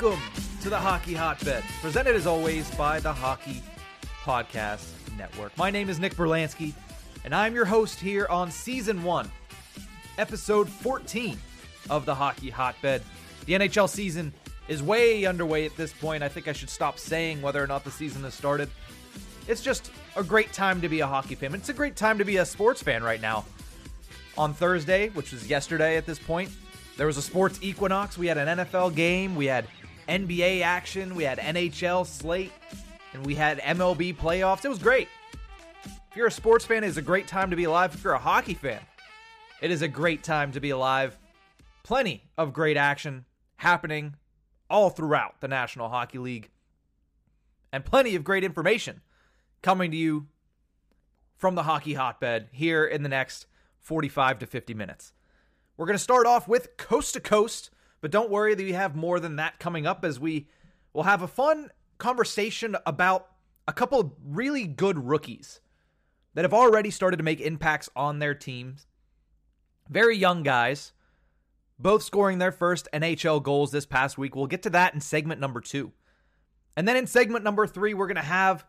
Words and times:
Welcome 0.00 0.20
to 0.60 0.68
the 0.68 0.78
Hockey 0.78 1.14
Hotbed, 1.14 1.64
presented 1.80 2.16
as 2.16 2.26
always 2.26 2.70
by 2.74 3.00
the 3.00 3.12
Hockey 3.12 3.62
Podcast 4.22 4.88
Network. 5.16 5.56
My 5.56 5.70
name 5.70 5.88
is 5.88 5.98
Nick 5.98 6.14
Berlansky, 6.14 6.74
and 7.24 7.34
I'm 7.34 7.54
your 7.54 7.64
host 7.64 7.98
here 7.98 8.26
on 8.28 8.50
Season 8.50 9.02
1, 9.02 9.30
Episode 10.18 10.68
14 10.68 11.38
of 11.88 12.04
the 12.04 12.14
Hockey 12.14 12.50
Hotbed. 12.50 13.02
The 13.46 13.54
NHL 13.54 13.88
season 13.88 14.34
is 14.68 14.82
way 14.82 15.24
underway 15.24 15.64
at 15.64 15.76
this 15.76 15.94
point. 15.94 16.22
I 16.22 16.28
think 16.28 16.46
I 16.46 16.52
should 16.52 16.70
stop 16.70 16.98
saying 16.98 17.40
whether 17.40 17.62
or 17.62 17.66
not 17.66 17.84
the 17.84 17.90
season 17.90 18.22
has 18.24 18.34
started. 18.34 18.68
It's 19.48 19.62
just 19.62 19.90
a 20.14 20.22
great 20.22 20.52
time 20.52 20.82
to 20.82 20.90
be 20.90 21.00
a 21.00 21.06
hockey 21.06 21.36
fan. 21.36 21.54
It's 21.54 21.70
a 21.70 21.74
great 21.74 21.96
time 21.96 22.18
to 22.18 22.24
be 22.24 22.36
a 22.36 22.44
sports 22.44 22.82
fan 22.82 23.02
right 23.02 23.20
now. 23.20 23.46
On 24.36 24.52
Thursday, 24.52 25.08
which 25.10 25.32
was 25.32 25.48
yesterday 25.48 25.96
at 25.96 26.04
this 26.04 26.18
point, 26.18 26.50
there 26.96 27.06
was 27.06 27.18
a 27.18 27.22
sports 27.22 27.58
equinox. 27.62 28.16
We 28.16 28.26
had 28.26 28.38
an 28.38 28.58
NFL 28.58 28.94
game, 28.94 29.36
we 29.36 29.46
had 29.46 29.66
NBA 30.08 30.62
action, 30.62 31.14
we 31.14 31.24
had 31.24 31.38
NHL 31.38 32.06
slate, 32.06 32.52
and 33.12 33.24
we 33.26 33.34
had 33.34 33.58
MLB 33.60 34.16
playoffs. 34.16 34.64
It 34.64 34.68
was 34.68 34.78
great. 34.78 35.08
If 35.84 36.16
you're 36.16 36.28
a 36.28 36.32
sports 36.32 36.64
fan, 36.64 36.84
it's 36.84 36.96
a 36.96 37.02
great 37.02 37.26
time 37.26 37.50
to 37.50 37.56
be 37.56 37.64
alive. 37.64 37.94
If 37.94 38.04
you're 38.04 38.12
a 38.14 38.18
hockey 38.18 38.54
fan, 38.54 38.80
it 39.60 39.70
is 39.70 39.82
a 39.82 39.88
great 39.88 40.22
time 40.22 40.52
to 40.52 40.60
be 40.60 40.70
alive. 40.70 41.18
Plenty 41.82 42.24
of 42.38 42.52
great 42.52 42.76
action 42.76 43.24
happening 43.56 44.16
all 44.68 44.90
throughout 44.90 45.40
the 45.40 45.48
National 45.48 45.88
Hockey 45.88 46.18
League, 46.18 46.50
and 47.72 47.84
plenty 47.84 48.14
of 48.14 48.24
great 48.24 48.44
information 48.44 49.00
coming 49.62 49.90
to 49.90 49.96
you 49.96 50.26
from 51.36 51.54
the 51.54 51.64
hockey 51.64 51.94
hotbed 51.94 52.48
here 52.52 52.84
in 52.84 53.02
the 53.02 53.08
next 53.08 53.46
45 53.80 54.38
to 54.40 54.46
50 54.46 54.74
minutes. 54.74 55.12
We're 55.76 55.86
going 55.86 55.98
to 55.98 56.02
start 56.02 56.26
off 56.26 56.48
with 56.48 56.76
Coast 56.76 57.14
to 57.14 57.20
Coast, 57.20 57.70
but 58.06 58.12
don't 58.12 58.30
worry 58.30 58.54
that 58.54 58.62
we 58.62 58.72
have 58.72 58.94
more 58.94 59.18
than 59.18 59.34
that 59.34 59.58
coming 59.58 59.84
up 59.84 60.04
as 60.04 60.20
we 60.20 60.46
will 60.92 61.02
have 61.02 61.22
a 61.22 61.26
fun 61.26 61.72
conversation 61.98 62.76
about 62.86 63.26
a 63.66 63.72
couple 63.72 63.98
of 63.98 64.12
really 64.24 64.64
good 64.64 65.08
rookies 65.08 65.60
that 66.34 66.44
have 66.44 66.54
already 66.54 66.92
started 66.92 67.16
to 67.16 67.24
make 67.24 67.40
impacts 67.40 67.88
on 67.96 68.20
their 68.20 68.32
teams. 68.32 68.86
Very 69.88 70.16
young 70.16 70.44
guys, 70.44 70.92
both 71.80 72.04
scoring 72.04 72.38
their 72.38 72.52
first 72.52 72.88
NHL 72.92 73.42
goals 73.42 73.72
this 73.72 73.86
past 73.86 74.16
week. 74.16 74.36
We'll 74.36 74.46
get 74.46 74.62
to 74.62 74.70
that 74.70 74.94
in 74.94 75.00
segment 75.00 75.40
number 75.40 75.60
two. 75.60 75.90
And 76.76 76.86
then 76.86 76.96
in 76.96 77.08
segment 77.08 77.42
number 77.42 77.66
three, 77.66 77.92
we're 77.92 78.06
going 78.06 78.14
to 78.14 78.22
have 78.22 78.64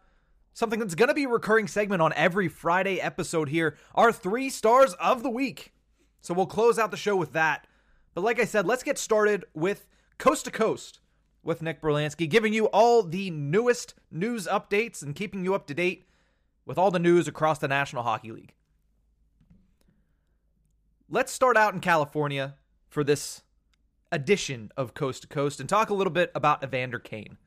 something 0.54 0.80
that's 0.80 0.96
going 0.96 1.10
to 1.10 1.14
be 1.14 1.26
a 1.26 1.30
recurring 1.30 1.68
segment 1.68 2.02
on 2.02 2.12
every 2.14 2.48
Friday 2.48 3.00
episode 3.00 3.50
here 3.50 3.78
our 3.94 4.12
three 4.12 4.50
stars 4.50 4.96
of 4.96 5.22
the 5.22 5.30
week. 5.30 5.74
So 6.22 6.34
we'll 6.34 6.48
close 6.48 6.80
out 6.80 6.90
the 6.90 6.98
show 6.98 7.16
with 7.16 7.34
that. 7.34 7.68
But 8.18 8.24
like 8.24 8.40
I 8.40 8.46
said, 8.46 8.66
let's 8.66 8.82
get 8.82 8.98
started 8.98 9.46
with 9.54 9.86
Coast 10.18 10.46
to 10.46 10.52
Coast 10.52 11.02
with 11.44 11.62
Nick 11.62 11.80
Berlansky, 11.80 12.28
giving 12.28 12.52
you 12.52 12.66
all 12.66 13.04
the 13.04 13.30
newest 13.30 13.94
news 14.10 14.48
updates 14.48 15.04
and 15.04 15.14
keeping 15.14 15.46
you 15.46 15.54
up 15.54 15.68
to 15.68 15.76
date 15.76 16.08
with 16.66 16.80
all 16.80 16.90
the 16.90 16.98
news 16.98 17.28
across 17.28 17.60
the 17.60 17.68
National 17.68 18.02
Hockey 18.02 18.32
League. 18.32 18.56
Let's 21.08 21.32
start 21.32 21.58
out 21.58 21.76
in 21.76 21.80
California 21.80 22.56
for 22.90 23.04
this 23.04 23.44
edition 24.12 24.72
of 24.76 24.96
Coast 24.96 25.22
to 25.22 25.28
Coast 25.28 25.60
and 25.60 25.70
talk 25.70 25.92
a 25.92 25.94
little 25.94 26.12
bit 26.12 26.32
about 26.34 26.64
Evander 26.64 26.98
Kane. 26.98 27.38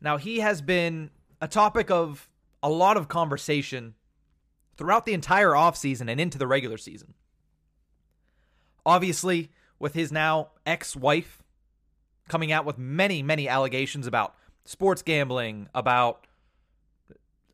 Now, 0.00 0.16
he 0.16 0.40
has 0.40 0.60
been 0.60 1.10
a 1.40 1.46
topic 1.46 1.92
of 1.92 2.28
a 2.60 2.68
lot 2.68 2.96
of 2.96 3.06
conversation 3.06 3.94
throughout 4.76 5.06
the 5.06 5.14
entire 5.14 5.50
offseason 5.50 6.10
and 6.10 6.20
into 6.20 6.38
the 6.38 6.48
regular 6.48 6.76
season. 6.76 7.14
Obviously, 8.84 9.52
with 9.80 9.94
his 9.94 10.12
now 10.12 10.50
ex 10.64 10.94
wife 10.94 11.42
coming 12.28 12.52
out 12.52 12.64
with 12.64 12.78
many, 12.78 13.22
many 13.24 13.48
allegations 13.48 14.06
about 14.06 14.36
sports 14.64 15.02
gambling, 15.02 15.68
about 15.74 16.28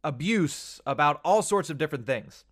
abuse, 0.04 0.80
about 0.86 1.20
all 1.24 1.40
sorts 1.40 1.70
of 1.70 1.78
different 1.78 2.04
things. 2.04 2.44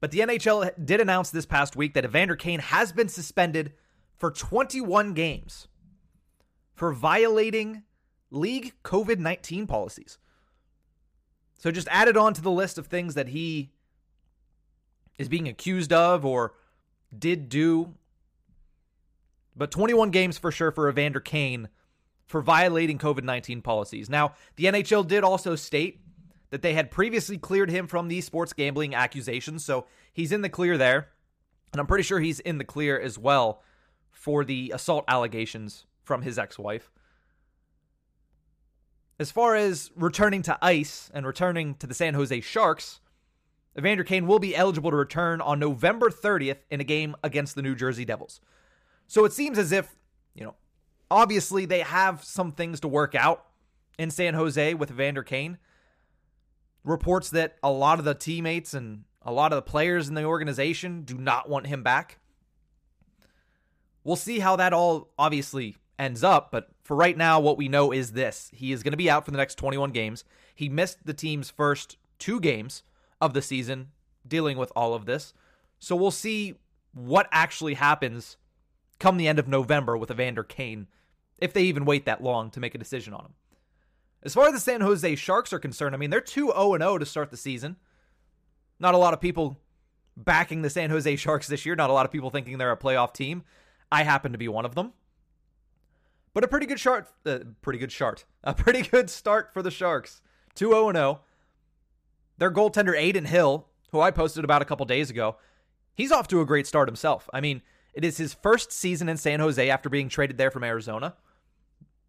But 0.00 0.10
the 0.10 0.18
NHL 0.20 0.70
did 0.84 1.00
announce 1.00 1.30
this 1.30 1.46
past 1.46 1.74
week 1.74 1.94
that 1.94 2.04
Evander 2.04 2.36
Kane 2.36 2.60
has 2.60 2.92
been 2.92 3.08
suspended 3.08 3.72
for 4.16 4.30
21 4.30 5.14
games 5.14 5.68
for 6.74 6.92
violating 6.92 7.84
league 8.30 8.74
COVID 8.84 9.18
19 9.18 9.66
policies. 9.66 10.18
So 11.58 11.70
just 11.70 11.88
added 11.90 12.16
on 12.16 12.34
to 12.34 12.42
the 12.42 12.50
list 12.50 12.76
of 12.76 12.86
things 12.86 13.14
that 13.14 13.28
he 13.28 13.72
is 15.18 15.28
being 15.28 15.48
accused 15.48 15.92
of 15.92 16.24
or 16.26 16.54
did 17.16 17.48
do. 17.48 17.94
But 19.56 19.70
21 19.70 20.10
games 20.10 20.38
for 20.38 20.52
sure 20.52 20.70
for 20.70 20.88
Evander 20.88 21.20
Kane 21.20 21.68
for 22.26 22.42
violating 22.42 22.98
COVID 22.98 23.24
19 23.24 23.62
policies. 23.62 24.10
Now, 24.10 24.34
the 24.56 24.64
NHL 24.64 25.06
did 25.06 25.24
also 25.24 25.56
state 25.56 26.00
that 26.50 26.62
they 26.62 26.74
had 26.74 26.90
previously 26.90 27.38
cleared 27.38 27.70
him 27.70 27.86
from 27.86 28.08
the 28.08 28.20
sports 28.20 28.52
gambling 28.52 28.94
accusations, 28.94 29.64
so 29.64 29.86
he's 30.12 30.32
in 30.32 30.42
the 30.42 30.48
clear 30.48 30.76
there. 30.76 31.08
And 31.72 31.80
I'm 31.80 31.86
pretty 31.86 32.04
sure 32.04 32.20
he's 32.20 32.40
in 32.40 32.58
the 32.58 32.64
clear 32.64 32.98
as 33.00 33.18
well 33.18 33.62
for 34.10 34.44
the 34.44 34.72
assault 34.74 35.04
allegations 35.08 35.86
from 36.02 36.22
his 36.22 36.38
ex 36.38 36.58
wife. 36.58 36.90
As 39.18 39.30
far 39.30 39.56
as 39.56 39.90
returning 39.96 40.42
to 40.42 40.58
ice 40.60 41.10
and 41.14 41.26
returning 41.26 41.74
to 41.76 41.86
the 41.86 41.94
San 41.94 42.14
Jose 42.14 42.40
Sharks, 42.42 43.00
Evander 43.78 44.04
Kane 44.04 44.26
will 44.26 44.38
be 44.38 44.54
eligible 44.54 44.90
to 44.90 44.96
return 44.96 45.40
on 45.40 45.58
November 45.58 46.10
30th 46.10 46.58
in 46.70 46.80
a 46.80 46.84
game 46.84 47.16
against 47.24 47.54
the 47.54 47.62
New 47.62 47.74
Jersey 47.74 48.04
Devils. 48.04 48.40
So 49.06 49.24
it 49.24 49.32
seems 49.32 49.58
as 49.58 49.72
if, 49.72 49.94
you 50.34 50.44
know, 50.44 50.54
obviously 51.10 51.64
they 51.64 51.80
have 51.80 52.24
some 52.24 52.52
things 52.52 52.80
to 52.80 52.88
work 52.88 53.14
out 53.14 53.44
in 53.98 54.10
San 54.10 54.34
Jose 54.34 54.74
with 54.74 54.90
Evander 54.90 55.22
Kane. 55.22 55.58
Reports 56.84 57.30
that 57.30 57.56
a 57.62 57.70
lot 57.70 57.98
of 57.98 58.04
the 58.04 58.14
teammates 58.14 58.74
and 58.74 59.04
a 59.22 59.32
lot 59.32 59.52
of 59.52 59.56
the 59.56 59.70
players 59.70 60.08
in 60.08 60.14
the 60.14 60.24
organization 60.24 61.02
do 61.02 61.16
not 61.18 61.48
want 61.48 61.66
him 61.66 61.82
back. 61.82 62.18
We'll 64.04 64.16
see 64.16 64.38
how 64.38 64.54
that 64.56 64.72
all 64.72 65.10
obviously 65.18 65.76
ends 65.98 66.22
up, 66.22 66.52
but 66.52 66.68
for 66.84 66.94
right 66.94 67.16
now, 67.16 67.40
what 67.40 67.58
we 67.58 67.68
know 67.68 67.92
is 67.92 68.12
this 68.12 68.50
he 68.54 68.70
is 68.70 68.84
going 68.84 68.92
to 68.92 68.96
be 68.96 69.10
out 69.10 69.24
for 69.24 69.32
the 69.32 69.36
next 69.36 69.56
21 69.56 69.90
games. 69.90 70.22
He 70.54 70.68
missed 70.68 71.04
the 71.04 71.14
team's 71.14 71.50
first 71.50 71.96
two 72.18 72.38
games 72.38 72.84
of 73.20 73.34
the 73.34 73.42
season 73.42 73.88
dealing 74.26 74.56
with 74.56 74.70
all 74.76 74.94
of 74.94 75.06
this. 75.06 75.34
So 75.80 75.96
we'll 75.96 76.10
see 76.12 76.54
what 76.92 77.28
actually 77.32 77.74
happens 77.74 78.36
come 78.98 79.16
the 79.16 79.28
end 79.28 79.38
of 79.38 79.48
November 79.48 79.96
with 79.96 80.10
Evander 80.10 80.42
Kane, 80.42 80.86
if 81.38 81.52
they 81.52 81.62
even 81.62 81.84
wait 81.84 82.06
that 82.06 82.22
long 82.22 82.50
to 82.50 82.60
make 82.60 82.74
a 82.74 82.78
decision 82.78 83.12
on 83.12 83.26
him. 83.26 83.34
As 84.22 84.34
far 84.34 84.46
as 84.48 84.54
the 84.54 84.60
San 84.60 84.80
Jose 84.80 85.14
Sharks 85.16 85.52
are 85.52 85.58
concerned, 85.58 85.94
I 85.94 85.98
mean, 85.98 86.10
they're 86.10 86.20
2 86.20 86.46
0 86.48 86.78
0 86.78 86.98
to 86.98 87.06
start 87.06 87.30
the 87.30 87.36
season. 87.36 87.76
Not 88.80 88.94
a 88.94 88.98
lot 88.98 89.14
of 89.14 89.20
people 89.20 89.60
backing 90.16 90.62
the 90.62 90.70
San 90.70 90.90
Jose 90.90 91.16
Sharks 91.16 91.46
this 91.46 91.66
year, 91.66 91.76
not 91.76 91.90
a 91.90 91.92
lot 91.92 92.06
of 92.06 92.12
people 92.12 92.30
thinking 92.30 92.58
they're 92.58 92.72
a 92.72 92.76
playoff 92.76 93.12
team. 93.12 93.44
I 93.92 94.02
happen 94.02 94.32
to 94.32 94.38
be 94.38 94.48
one 94.48 94.64
of 94.64 94.74
them. 94.74 94.92
But 96.34 96.44
a 96.44 96.48
pretty 96.48 96.66
good 96.66 96.80
start, 96.80 97.08
uh, 97.24 97.38
pretty 97.62 97.78
good 97.78 97.92
start, 97.92 98.24
a 98.42 98.52
pretty 98.52 98.82
good 98.82 99.08
start 99.08 99.52
for 99.52 99.62
the 99.62 99.70
Sharks. 99.70 100.22
2 100.54 100.70
0 100.70 100.92
0. 100.92 101.20
Their 102.38 102.50
goaltender, 102.50 102.98
Adin 102.98 103.26
Hill, 103.26 103.68
who 103.92 104.00
I 104.00 104.10
posted 104.10 104.44
about 104.44 104.60
a 104.60 104.66
couple 104.66 104.84
days 104.86 105.08
ago, 105.08 105.36
he's 105.94 106.12
off 106.12 106.28
to 106.28 106.40
a 106.40 106.46
great 106.46 106.66
start 106.66 106.88
himself. 106.88 107.30
I 107.32 107.40
mean, 107.40 107.62
it 107.96 108.04
is 108.04 108.18
his 108.18 108.34
first 108.34 108.70
season 108.70 109.08
in 109.08 109.16
San 109.16 109.40
Jose 109.40 109.70
after 109.70 109.88
being 109.88 110.10
traded 110.10 110.36
there 110.36 110.50
from 110.50 110.62
Arizona. 110.62 111.14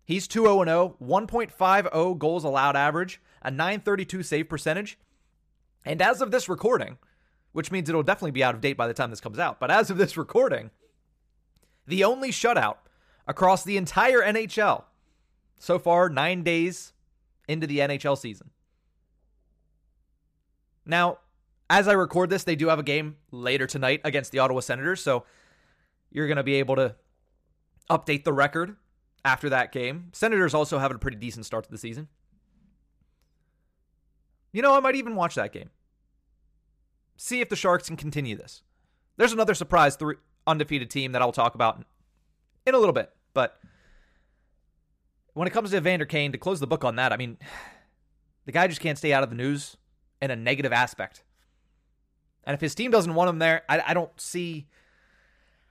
He's 0.04 0.28
2 0.28 0.42
0 0.42 0.66
0, 0.66 0.98
1.50 1.01 2.19
goals 2.19 2.44
allowed 2.44 2.75
average, 2.75 3.22
a 3.42 3.50
932 3.50 4.22
save 4.22 4.50
percentage. 4.50 5.00
And 5.86 6.01
as 6.01 6.22
of 6.22 6.30
this 6.30 6.50
recording, 6.50 6.98
which 7.54 7.72
means 7.72 7.88
it'll 7.88 8.04
definitely 8.04 8.31
be 8.31 8.44
out 8.44 8.54
of 8.54 8.60
date 8.60 8.75
by 8.75 8.86
the 8.86 8.94
time 8.94 9.12
this 9.12 9.22
comes 9.22 9.39
out, 9.39 9.62
but 9.62 9.72
as 9.72 9.89
of 9.89 9.98
this 9.98 10.18
recording, 10.18 10.72
the 11.88 12.04
only 12.04 12.31
shutout 12.31 12.78
across 13.25 13.63
the 13.63 13.78
entire 13.78 14.19
NHL 14.19 14.83
so 15.57 15.80
far, 15.80 16.10
nine 16.10 16.44
days 16.44 16.92
into 17.48 17.66
the 17.66 17.80
NHL 17.80 18.18
season. 18.18 18.50
Now, 20.86 21.19
as 21.69 21.88
I 21.88 21.94
record 21.94 22.30
this, 22.30 22.44
they 22.44 22.57
do 22.57 22.68
have 22.68 22.80
a 22.80 22.83
game 22.83 23.16
later 23.31 23.68
tonight 23.68 24.01
against 24.04 24.33
the 24.33 24.40
Ottawa 24.40 24.60
Senators, 24.60 25.01
so 25.01 25.24
you're 26.18 26.25
going 26.25 26.38
to 26.38 26.44
be 26.44 26.56
able 26.56 26.75
to 26.75 26.96
update 27.92 28.24
the 28.24 28.34
record 28.34 28.75
after 29.24 29.50
that 29.50 29.72
game. 29.72 30.10
Senators 30.14 30.56
also 30.56 30.80
having 30.80 30.96
a 30.96 31.00
pretty 31.00 31.18
decent 31.18 31.46
start 31.46 31.64
to 31.66 31.69
the 31.69 31.78
season. 31.78 32.08
You 34.52 34.64
know, 34.64 34.75
I 34.75 34.80
might 34.80 34.96
even 34.96 35.16
watch 35.16 35.36
that 35.36 35.54
game. 35.54 35.69
See 37.18 37.40
if 37.40 37.50
the 37.50 37.56
Sharks 37.56 37.88
can 37.88 37.98
continue 37.98 38.36
this. 38.36 38.64
There's 39.18 39.31
another 39.31 39.54
surprise 39.54 39.96
three 39.96 40.16
undefeated 40.48 40.90
team 40.90 41.12
that 41.12 41.22
I'll 41.22 41.31
talk 41.31 41.54
about 41.54 41.86
in 42.66 42.74
a 42.74 42.80
little 42.80 42.94
bit, 42.94 43.12
but 43.36 43.60
when 45.36 45.48
it 45.48 45.52
comes 45.52 45.69
to 45.69 45.78
Evander 45.78 46.06
Kane, 46.06 46.31
to 46.31 46.40
close 46.40 46.60
the 46.60 46.66
book 46.66 46.84
on 46.84 46.96
that, 46.96 47.14
I 47.14 47.18
mean, 47.18 47.38
the 48.48 48.52
guy 48.52 48.68
just 48.68 48.81
can't 48.81 48.98
stay 48.98 49.14
out 49.14 49.22
of 49.22 49.30
the 49.30 49.36
news 49.36 49.78
in 50.19 50.31
a 50.31 50.36
negative 50.36 50.74
aspect. 50.74 51.24
And 52.44 52.56
if 52.56 52.62
his 52.62 52.74
team 52.74 52.90
doesn't 52.90 53.14
want 53.14 53.30
him 53.30 53.38
there, 53.38 53.62
I, 53.69 53.84
I 53.88 53.94
don't 53.94 54.19
see 54.19 54.68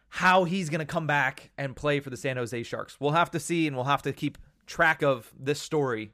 how 0.09 0.45
he's 0.45 0.71
going 0.71 0.81
to 0.81 0.87
come 0.87 1.07
back 1.07 1.51
and 1.59 1.77
play 1.77 2.01
for 2.01 2.11
the 2.11 2.17
San 2.17 2.37
Jose 2.37 2.63
Sharks. 2.63 2.97
We'll 3.01 3.13
have 3.13 3.31
to 3.33 3.41
see, 3.41 3.67
and 3.67 3.77
we'll 3.77 3.85
have 3.85 4.03
to 4.03 4.13
keep 4.13 4.39
track 4.67 5.03
of 5.03 5.33
this 5.39 5.61
story 5.61 6.13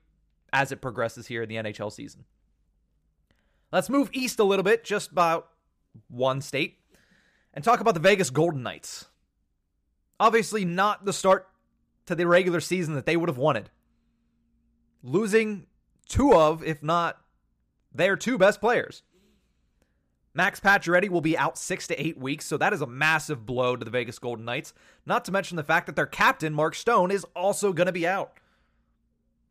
as 0.53 0.73
it 0.73 0.81
progresses 0.81 1.27
here 1.27 1.43
in 1.43 1.49
the 1.49 1.57
NHL 1.57 1.93
season. 1.93 2.25
Let's 3.73 3.89
move 3.89 4.11
east 4.13 4.39
a 4.39 4.45
little 4.45 4.63
bit, 4.63 4.85
just 4.85 5.13
about 5.13 5.49
one 6.09 6.41
state, 6.41 6.79
and 7.55 7.65
talk 7.65 7.81
about 7.81 7.95
the 7.95 8.01
Vegas 8.01 8.31
Golden 8.31 8.63
Knights. 8.63 9.07
Obviously, 10.21 10.65
not 10.65 11.05
the 11.05 11.13
start 11.13 11.49
to 12.07 12.15
the 12.15 12.27
regular 12.27 12.61
season 12.61 12.95
that 12.95 13.07
they 13.07 13.17
would 13.17 13.29
have 13.29 13.39
wanted. 13.39 13.71
Losing 15.03 15.67
two 16.09 16.35
of, 16.35 16.63
if 16.63 16.83
not 16.83 17.21
their 17.95 18.17
two 18.17 18.39
best 18.39 18.61
players. 18.61 19.03
Max 20.35 20.61
Pacioretty 20.61 21.11
will 21.11 21.21
be 21.21 21.37
out 21.37 21.59
six 21.59 21.87
to 21.89 22.03
eight 22.03 22.17
weeks, 22.17 22.47
so 22.47 22.57
that 22.57 22.73
is 22.73 22.81
a 22.81 22.87
massive 22.87 23.45
blow 23.45 23.77
to 23.77 23.85
the 23.85 23.91
Vegas 23.91 24.19
Golden 24.19 24.45
Knights. 24.45 24.73
Not 25.05 25.25
to 25.27 25.33
mention 25.33 25.57
the 25.57 25.63
fact 25.63 25.87
that 25.87 25.97
their 25.97 26.07
captain, 26.07 26.55
Mark 26.55 26.75
Stone, 26.75 27.11
is 27.11 27.27
also 27.37 27.73
going 27.73 27.87
to 27.87 27.93
be 27.93 28.07
out. 28.07 28.33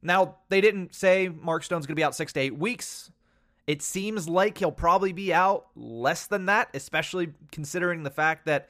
Now, 0.01 0.37
they 0.49 0.61
didn't 0.61 0.95
say 0.95 1.29
Mark 1.29 1.63
Stone's 1.63 1.85
going 1.85 1.93
to 1.93 1.99
be 1.99 2.03
out 2.03 2.15
six 2.15 2.33
to 2.33 2.39
eight 2.39 2.57
weeks. 2.57 3.11
It 3.67 3.83
seems 3.83 4.27
like 4.27 4.57
he'll 4.57 4.71
probably 4.71 5.13
be 5.13 5.31
out 5.31 5.67
less 5.75 6.25
than 6.25 6.47
that, 6.47 6.69
especially 6.73 7.29
considering 7.51 8.01
the 8.01 8.09
fact 8.09 8.47
that 8.47 8.67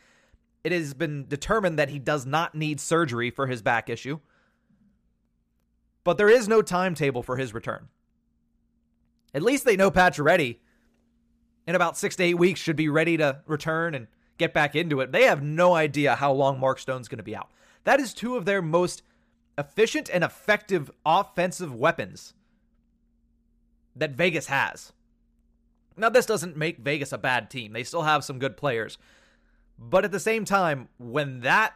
it 0.66 0.74
has 0.74 0.94
been 0.94 1.26
determined 1.28 1.80
that 1.80 1.90
he 1.90 1.98
does 1.98 2.26
not 2.26 2.54
need 2.54 2.82
surgery 2.82 3.32
for 3.32 3.48
his 3.48 3.62
back 3.62 3.90
issue. 3.90 4.20
But 6.04 6.18
there 6.18 6.30
is 6.30 6.50
no 6.50 6.62
timetable 6.62 7.24
for 7.24 7.38
his 7.38 7.54
return. 7.54 7.88
At 9.34 9.44
least 9.44 9.64
they 9.64 9.78
know 9.78 9.90
Pacioretty 9.90 10.58
in 11.72 11.76
about 11.76 11.98
six 11.98 12.18
to 12.18 12.24
eight 12.24 12.38
weeks 12.38 12.60
should 12.60 12.76
be 12.76 12.90
ready 12.90 13.16
to 13.16 13.40
return 13.48 13.96
and 13.96 14.08
get 14.38 14.54
back 14.54 14.76
into 14.76 15.00
it. 15.00 15.14
They 15.14 15.24
have 15.24 15.42
no 15.42 15.74
idea 15.74 16.16
how 16.16 16.34
long 16.34 16.60
Mark 16.60 16.80
Stone's 16.80 17.08
going 17.08 17.18
to 17.18 17.24
be 17.24 17.36
out. 17.36 17.50
That 17.86 18.02
is 18.02 18.14
two 18.14 18.36
of 18.36 18.44
their 18.44 18.62
most 18.62 19.04
efficient 19.58 20.10
and 20.12 20.22
effective 20.22 20.92
offensive 21.06 21.74
weapons 21.74 22.34
that 23.96 24.12
Vegas 24.12 24.48
has. 24.48 24.92
Now, 25.96 26.10
this 26.10 26.26
doesn't 26.26 26.58
make 26.58 26.80
Vegas 26.80 27.14
a 27.14 27.18
bad 27.18 27.50
team. 27.50 27.72
They 27.72 27.84
still 27.84 28.02
have 28.04 28.26
some 28.26 28.40
good 28.40 28.58
players. 28.58 28.98
But 29.80 30.04
at 30.04 30.12
the 30.12 30.20
same 30.20 30.44
time, 30.44 30.90
when 30.98 31.40
that 31.42 31.74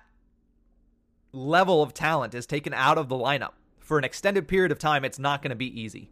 level 1.31 1.81
of 1.81 1.93
talent 1.93 2.35
is 2.35 2.45
taken 2.45 2.73
out 2.73 2.97
of 2.97 3.07
the 3.07 3.15
lineup 3.15 3.53
for 3.79 3.97
an 3.97 4.03
extended 4.03 4.47
period 4.47 4.71
of 4.71 4.79
time, 4.79 5.05
it's 5.05 5.19
not 5.19 5.41
going 5.41 5.49
to 5.49 5.55
be 5.55 5.79
easy. 5.79 6.09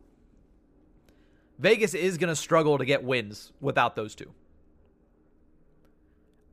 Vegas 1.60 1.94
is 1.94 2.18
going 2.18 2.30
to 2.30 2.36
struggle 2.36 2.78
to 2.78 2.86
get 2.86 3.04
wins 3.04 3.52
without 3.62 3.96
those 3.96 4.16
two. 4.16 4.32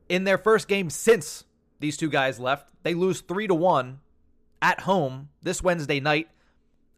In 0.09 0.23
their 0.23 0.37
first 0.37 0.67
game 0.67 0.89
since 0.89 1.45
these 1.79 1.97
two 1.97 2.09
guys 2.09 2.39
left, 2.39 2.71
they 2.83 2.93
lose 2.93 3.21
3 3.21 3.47
to 3.47 3.55
1 3.55 3.99
at 4.61 4.81
home 4.81 5.29
this 5.41 5.63
Wednesday 5.63 5.99
night 5.99 6.29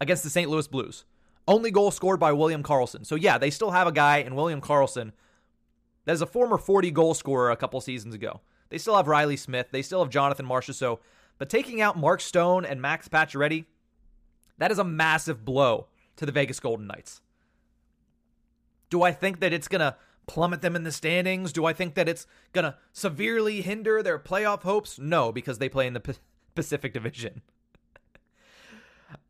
against 0.01 0.23
the 0.23 0.29
St. 0.29 0.49
Louis 0.49 0.67
Blues. 0.67 1.05
Only 1.47 1.71
goal 1.71 1.91
scored 1.91 2.19
by 2.19 2.31
William 2.31 2.63
Karlsson. 2.63 3.05
So 3.05 3.15
yeah, 3.15 3.37
they 3.37 3.49
still 3.49 3.71
have 3.71 3.87
a 3.87 3.91
guy 3.91 4.17
in 4.17 4.35
William 4.35 4.61
Karlsson 4.61 5.11
that 6.05 6.13
is 6.13 6.21
a 6.21 6.27
former 6.27 6.57
40 6.57 6.91
goal 6.91 7.13
scorer 7.13 7.51
a 7.51 7.55
couple 7.55 7.79
seasons 7.81 8.15
ago. 8.15 8.41
They 8.69 8.77
still 8.77 8.95
have 8.95 9.07
Riley 9.07 9.37
Smith, 9.37 9.67
they 9.71 9.81
still 9.81 10.03
have 10.03 10.09
Jonathan 10.11 10.47
Marchessault, 10.47 10.99
but 11.37 11.49
taking 11.49 11.81
out 11.81 11.97
Mark 11.97 12.21
Stone 12.21 12.65
and 12.65 12.81
Max 12.81 13.07
Pacioretty, 13.07 13.65
that 14.57 14.71
is 14.71 14.79
a 14.79 14.83
massive 14.83 15.45
blow 15.45 15.87
to 16.15 16.25
the 16.25 16.31
Vegas 16.31 16.59
Golden 16.59 16.87
Knights. 16.87 17.21
Do 18.93 19.01
I 19.01 19.11
think 19.11 19.39
that 19.39 19.51
it's 19.51 19.67
going 19.67 19.79
to 19.79 19.95
plummet 20.27 20.61
them 20.61 20.75
in 20.75 20.83
the 20.83 20.91
standings? 20.91 21.51
Do 21.51 21.65
I 21.65 21.73
think 21.73 21.95
that 21.95 22.07
it's 22.07 22.27
going 22.51 22.65
to 22.65 22.77
severely 22.91 23.61
hinder 23.61 24.03
their 24.03 24.19
playoff 24.19 24.61
hopes? 24.61 24.99
No, 24.99 25.31
because 25.31 25.57
they 25.57 25.67
play 25.67 25.87
in 25.87 25.93
the 25.93 25.99
P- 25.99 26.13
Pacific 26.53 26.93
Division. 26.93 27.41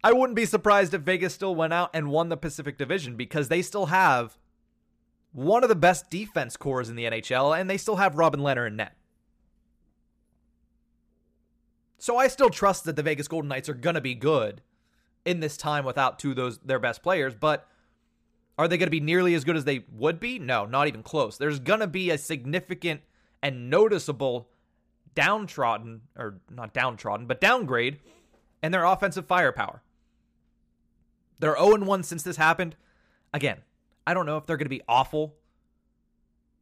I 0.04 0.12
wouldn't 0.12 0.36
be 0.36 0.44
surprised 0.44 0.94
if 0.94 1.04
Vegas 1.04 1.33
still 1.33 1.56
went 1.56 1.71
out 1.71 1.92
and 1.94 2.12
won 2.12 2.27
the 2.27 2.36
Pacific 2.36 2.77
Division 2.77 3.15
because 3.15 3.48
they 3.48 3.62
still 3.62 3.86
have 3.86 4.38
one 5.31 5.63
of 5.63 5.69
the 5.69 5.75
best 5.75 6.09
defense 6.09 6.57
cores 6.57 6.89
in 6.89 6.98
the 6.98 7.06
NHL 7.06 7.57
and 7.57 7.69
they 7.69 7.77
still 7.77 7.95
have 7.95 8.16
Robin 8.18 8.42
Lehner 8.42 8.68
in 8.68 8.75
net. 8.75 8.98
So 12.00 12.18
I 12.18 12.27
still 12.27 12.50
trust 12.50 12.83
that 12.83 12.98
the 12.98 13.04
Vegas 13.04 13.30
Golden 13.30 13.48
Knights 13.48 13.69
are 13.69 13.74
going 13.74 13.95
to 13.95 14.01
be 14.01 14.13
good 14.13 14.62
in 15.24 15.39
this 15.39 15.56
time 15.56 15.86
without 15.86 16.19
two 16.19 16.31
of 16.31 16.36
those 16.36 16.57
their 16.57 16.80
best 16.80 17.01
players, 17.01 17.33
but 17.33 17.69
are 18.57 18.67
they 18.67 18.77
going 18.77 18.88
to 18.88 18.91
be 18.91 19.00
nearly 19.00 19.33
as 19.33 19.44
good 19.44 19.57
as 19.57 19.65
they 19.65 19.85
would 19.91 20.19
be? 20.19 20.39
No, 20.39 20.65
not 20.65 20.88
even 20.88 21.03
close. 21.03 21.38
There's 21.38 21.59
going 21.59 21.79
to 21.79 21.88
be 21.88 22.09
a 22.09 22.17
significant 22.17 23.01
and 23.41 23.69
noticeable 23.69 24.50
downtrodden, 25.15 26.01
or 26.17 26.39
not 26.50 26.73
downtrodden, 26.73 27.25
but 27.25 27.41
downgrade 27.41 28.00
in 28.61 28.71
their 28.71 28.85
offensive 28.85 29.25
firepower. 29.25 29.81
They're 31.39 31.57
0 31.57 31.83
1 31.83 32.03
since 32.03 32.23
this 32.23 32.38
happened. 32.38 32.75
Again, 33.33 33.57
I 34.05 34.13
don't 34.13 34.25
know 34.25 34.38
if 34.38 34.45
they're 34.45 34.57
going 34.57 34.65
to 34.65 34.69
be 34.69 34.83
awful, 34.88 35.35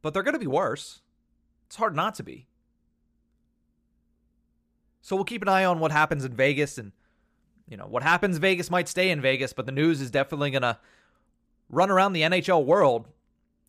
but 0.00 0.14
they're 0.14 0.22
going 0.22 0.34
to 0.34 0.40
be 0.40 0.46
worse. 0.46 1.00
It's 1.66 1.76
hard 1.76 1.94
not 1.94 2.14
to 2.16 2.22
be. 2.22 2.48
So 5.02 5.16
we'll 5.16 5.24
keep 5.24 5.42
an 5.42 5.48
eye 5.48 5.64
on 5.64 5.78
what 5.78 5.92
happens 5.92 6.24
in 6.24 6.34
Vegas 6.34 6.78
and 6.78 6.92
you 7.68 7.76
know, 7.76 7.86
what 7.86 8.02
happens 8.02 8.38
Vegas 8.38 8.70
might 8.70 8.88
stay 8.88 9.10
in 9.10 9.20
Vegas, 9.20 9.52
but 9.52 9.66
the 9.66 9.72
news 9.72 10.00
is 10.00 10.10
definitely 10.10 10.50
going 10.50 10.62
to 10.62 10.78
run 11.72 11.90
around 11.90 12.12
the 12.12 12.22
NHL 12.22 12.64
world 12.64 13.08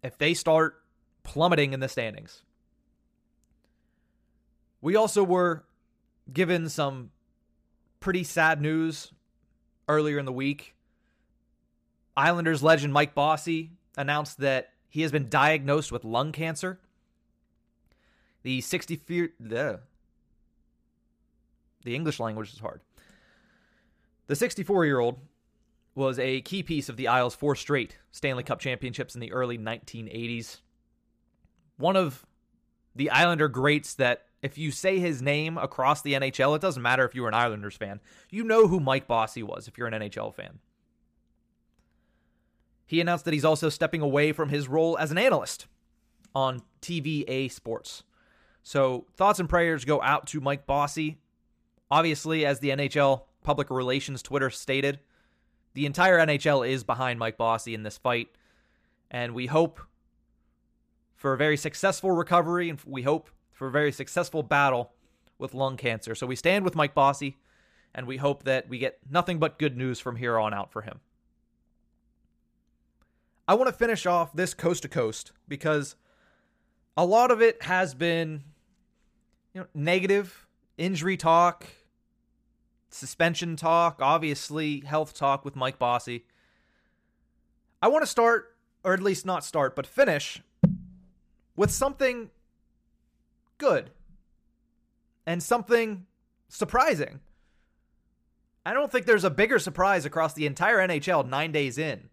if 0.04 0.18
they 0.20 0.36
start 0.36 0.84
plummeting 1.24 1.74
in 1.74 1.80
the 1.80 1.88
standings. 1.88 2.44
We 4.82 4.96
also 4.96 5.24
were 5.24 5.64
given 6.32 6.70
some 6.70 7.10
pretty 8.00 8.26
sad 8.26 8.62
news 8.62 9.14
earlier 9.88 10.20
in 10.20 10.26
the 10.26 10.34
week. 10.34 10.76
Islanders 12.16 12.62
legend 12.62 12.94
Mike 12.94 13.16
Bossy 13.16 13.72
announced 13.98 14.40
that 14.40 14.70
he 14.90 15.02
has 15.02 15.12
been 15.12 15.30
diagnosed 15.30 15.92
with 15.92 16.04
lung 16.04 16.32
cancer. 16.32 16.80
The 18.44 18.62
64 18.62 19.30
the 19.40 19.80
the 21.86 21.96
English 21.96 22.20
language 22.20 22.54
is 22.54 22.60
hard. 22.60 22.82
The 24.28 24.36
64 24.36 24.86
year 24.86 25.00
old 25.00 25.20
was 25.96 26.18
a 26.20 26.42
key 26.42 26.64
piece 26.64 26.90
of 26.90 26.98
the 26.98 27.08
Isles' 27.08 27.36
four 27.36 27.56
straight 27.56 27.98
Stanley 28.12 28.44
Cup 28.44 28.60
championships 28.60 29.16
in 29.16 29.22
the 29.22 29.32
early 29.32 29.58
1980s. 29.58 30.62
One 31.78 31.96
of 31.96 32.26
the 32.96 33.10
Islander 33.10 33.48
greats 33.48 33.94
that, 33.96 34.26
if 34.42 34.58
you 34.58 34.72
say 34.72 35.00
his 35.00 35.22
name 35.22 35.58
across 35.58 36.02
the 36.02 36.14
NHL, 36.14 36.56
it 36.56 36.62
doesn't 36.62 36.82
matter 36.82 37.06
if 37.06 37.16
you 37.16 37.22
were 37.22 37.28
an 37.28 37.34
Islanders 37.34 37.76
fan. 37.76 38.00
You 38.30 38.44
know 38.44 38.68
who 38.68 38.80
Mike 38.80 39.08
Bossy 39.08 39.44
was 39.44 39.68
if 39.68 39.78
you're 39.78 39.88
an 39.88 39.94
NHL 39.94 40.34
fan. 40.34 40.60
He 42.86 43.00
announced 43.00 43.26
that 43.26 43.34
he's 43.34 43.46
also 43.46 43.70
stepping 43.70 44.02
away 44.02 44.32
from 44.34 44.50
his 44.50 44.68
role 44.68 44.98
as 44.98 45.12
an 45.12 45.18
analyst 45.18 45.68
on 46.36 46.62
TVA 46.82 47.52
Sports. 47.52 48.04
So, 48.62 49.06
thoughts 49.16 49.40
and 49.40 49.50
prayers 49.50 49.86
go 49.86 50.02
out 50.02 50.28
to 50.28 50.42
Mike 50.42 50.66
Bossy. 50.66 51.18
Obviously, 51.92 52.46
as 52.46 52.60
the 52.60 52.70
NHL 52.70 53.24
public 53.44 53.70
relations 53.70 54.22
Twitter 54.22 54.50
stated, 54.50 55.00
the 55.74 55.86
entire 55.86 56.20
NHL 56.20 56.68
is 56.68 56.84
behind 56.84 57.20
Mike 57.20 57.38
Bossy 57.38 57.74
in 57.74 57.84
this 57.84 57.98
fight, 57.98 58.30
and 59.10 59.34
we 59.34 59.48
hope 59.48 59.80
for 61.16 61.34
a 61.34 61.38
very 61.38 61.58
successful 61.58 62.12
recovery, 62.12 62.70
and 62.70 62.80
we 62.86 63.04
hope 63.04 63.30
for 63.52 63.68
a 63.68 63.72
very 63.72 63.92
successful 63.92 64.44
battle 64.44 64.92
with 65.38 65.54
lung 65.54 65.78
cancer. 65.78 66.16
So 66.16 66.28
we 66.28 66.36
stand 66.36 66.66
with 66.66 66.76
Mike 66.76 66.94
Bossy, 66.94 67.38
and 67.96 68.08
we 68.08 68.18
hope 68.18 68.44
that 68.44 68.68
we 68.70 68.78
get 68.78 69.00
nothing 69.10 69.40
but 69.40 69.60
good 69.60 69.78
news 69.78 70.00
from 70.00 70.18
here 70.18 70.38
on 70.38 70.54
out 70.54 70.72
for 70.72 70.82
him. 70.82 71.00
I 73.48 73.56
want 73.56 73.68
to 73.68 73.74
finish 73.74 74.06
off 74.06 74.34
this 74.34 74.54
coast 74.54 74.84
to 74.84 74.90
coast 74.90 75.32
because 75.48 75.96
a 76.96 77.06
lot 77.06 77.32
of 77.32 77.42
it 77.42 77.64
has 77.64 77.94
been 77.94 78.44
you 79.54 79.62
know 79.62 79.68
negative 79.74 80.48
injury 80.78 81.18
talk 81.18 81.66
suspension 82.94 83.56
talk, 83.56 84.00
obviously 84.02 84.82
health 84.82 85.14
talk 85.14 85.44
with 85.44 85.56
Mike 85.56 85.80
Bossy. 85.80 86.26
I 87.82 87.88
want 87.88 88.04
to 88.04 88.08
start, 88.08 88.56
or 88.84 88.94
at 88.94 89.02
least 89.02 89.26
not 89.26 89.44
start, 89.44 89.76
but 89.76 89.88
finish 89.88 90.42
with 91.56 91.72
something 91.72 92.30
good 93.58 93.92
and 95.26 95.42
something 95.42 96.06
surprising. 96.48 97.20
I 98.66 98.74
don't 98.74 98.92
think 98.92 99.06
there's 99.06 99.26
a 99.26 99.30
bigger 99.30 99.60
surprise 99.60 100.06
across 100.06 100.34
the 100.34 100.46
entire 100.46 100.78
NHL 100.78 101.28
nine 101.28 101.52
days 101.52 101.78
in 101.78 102.10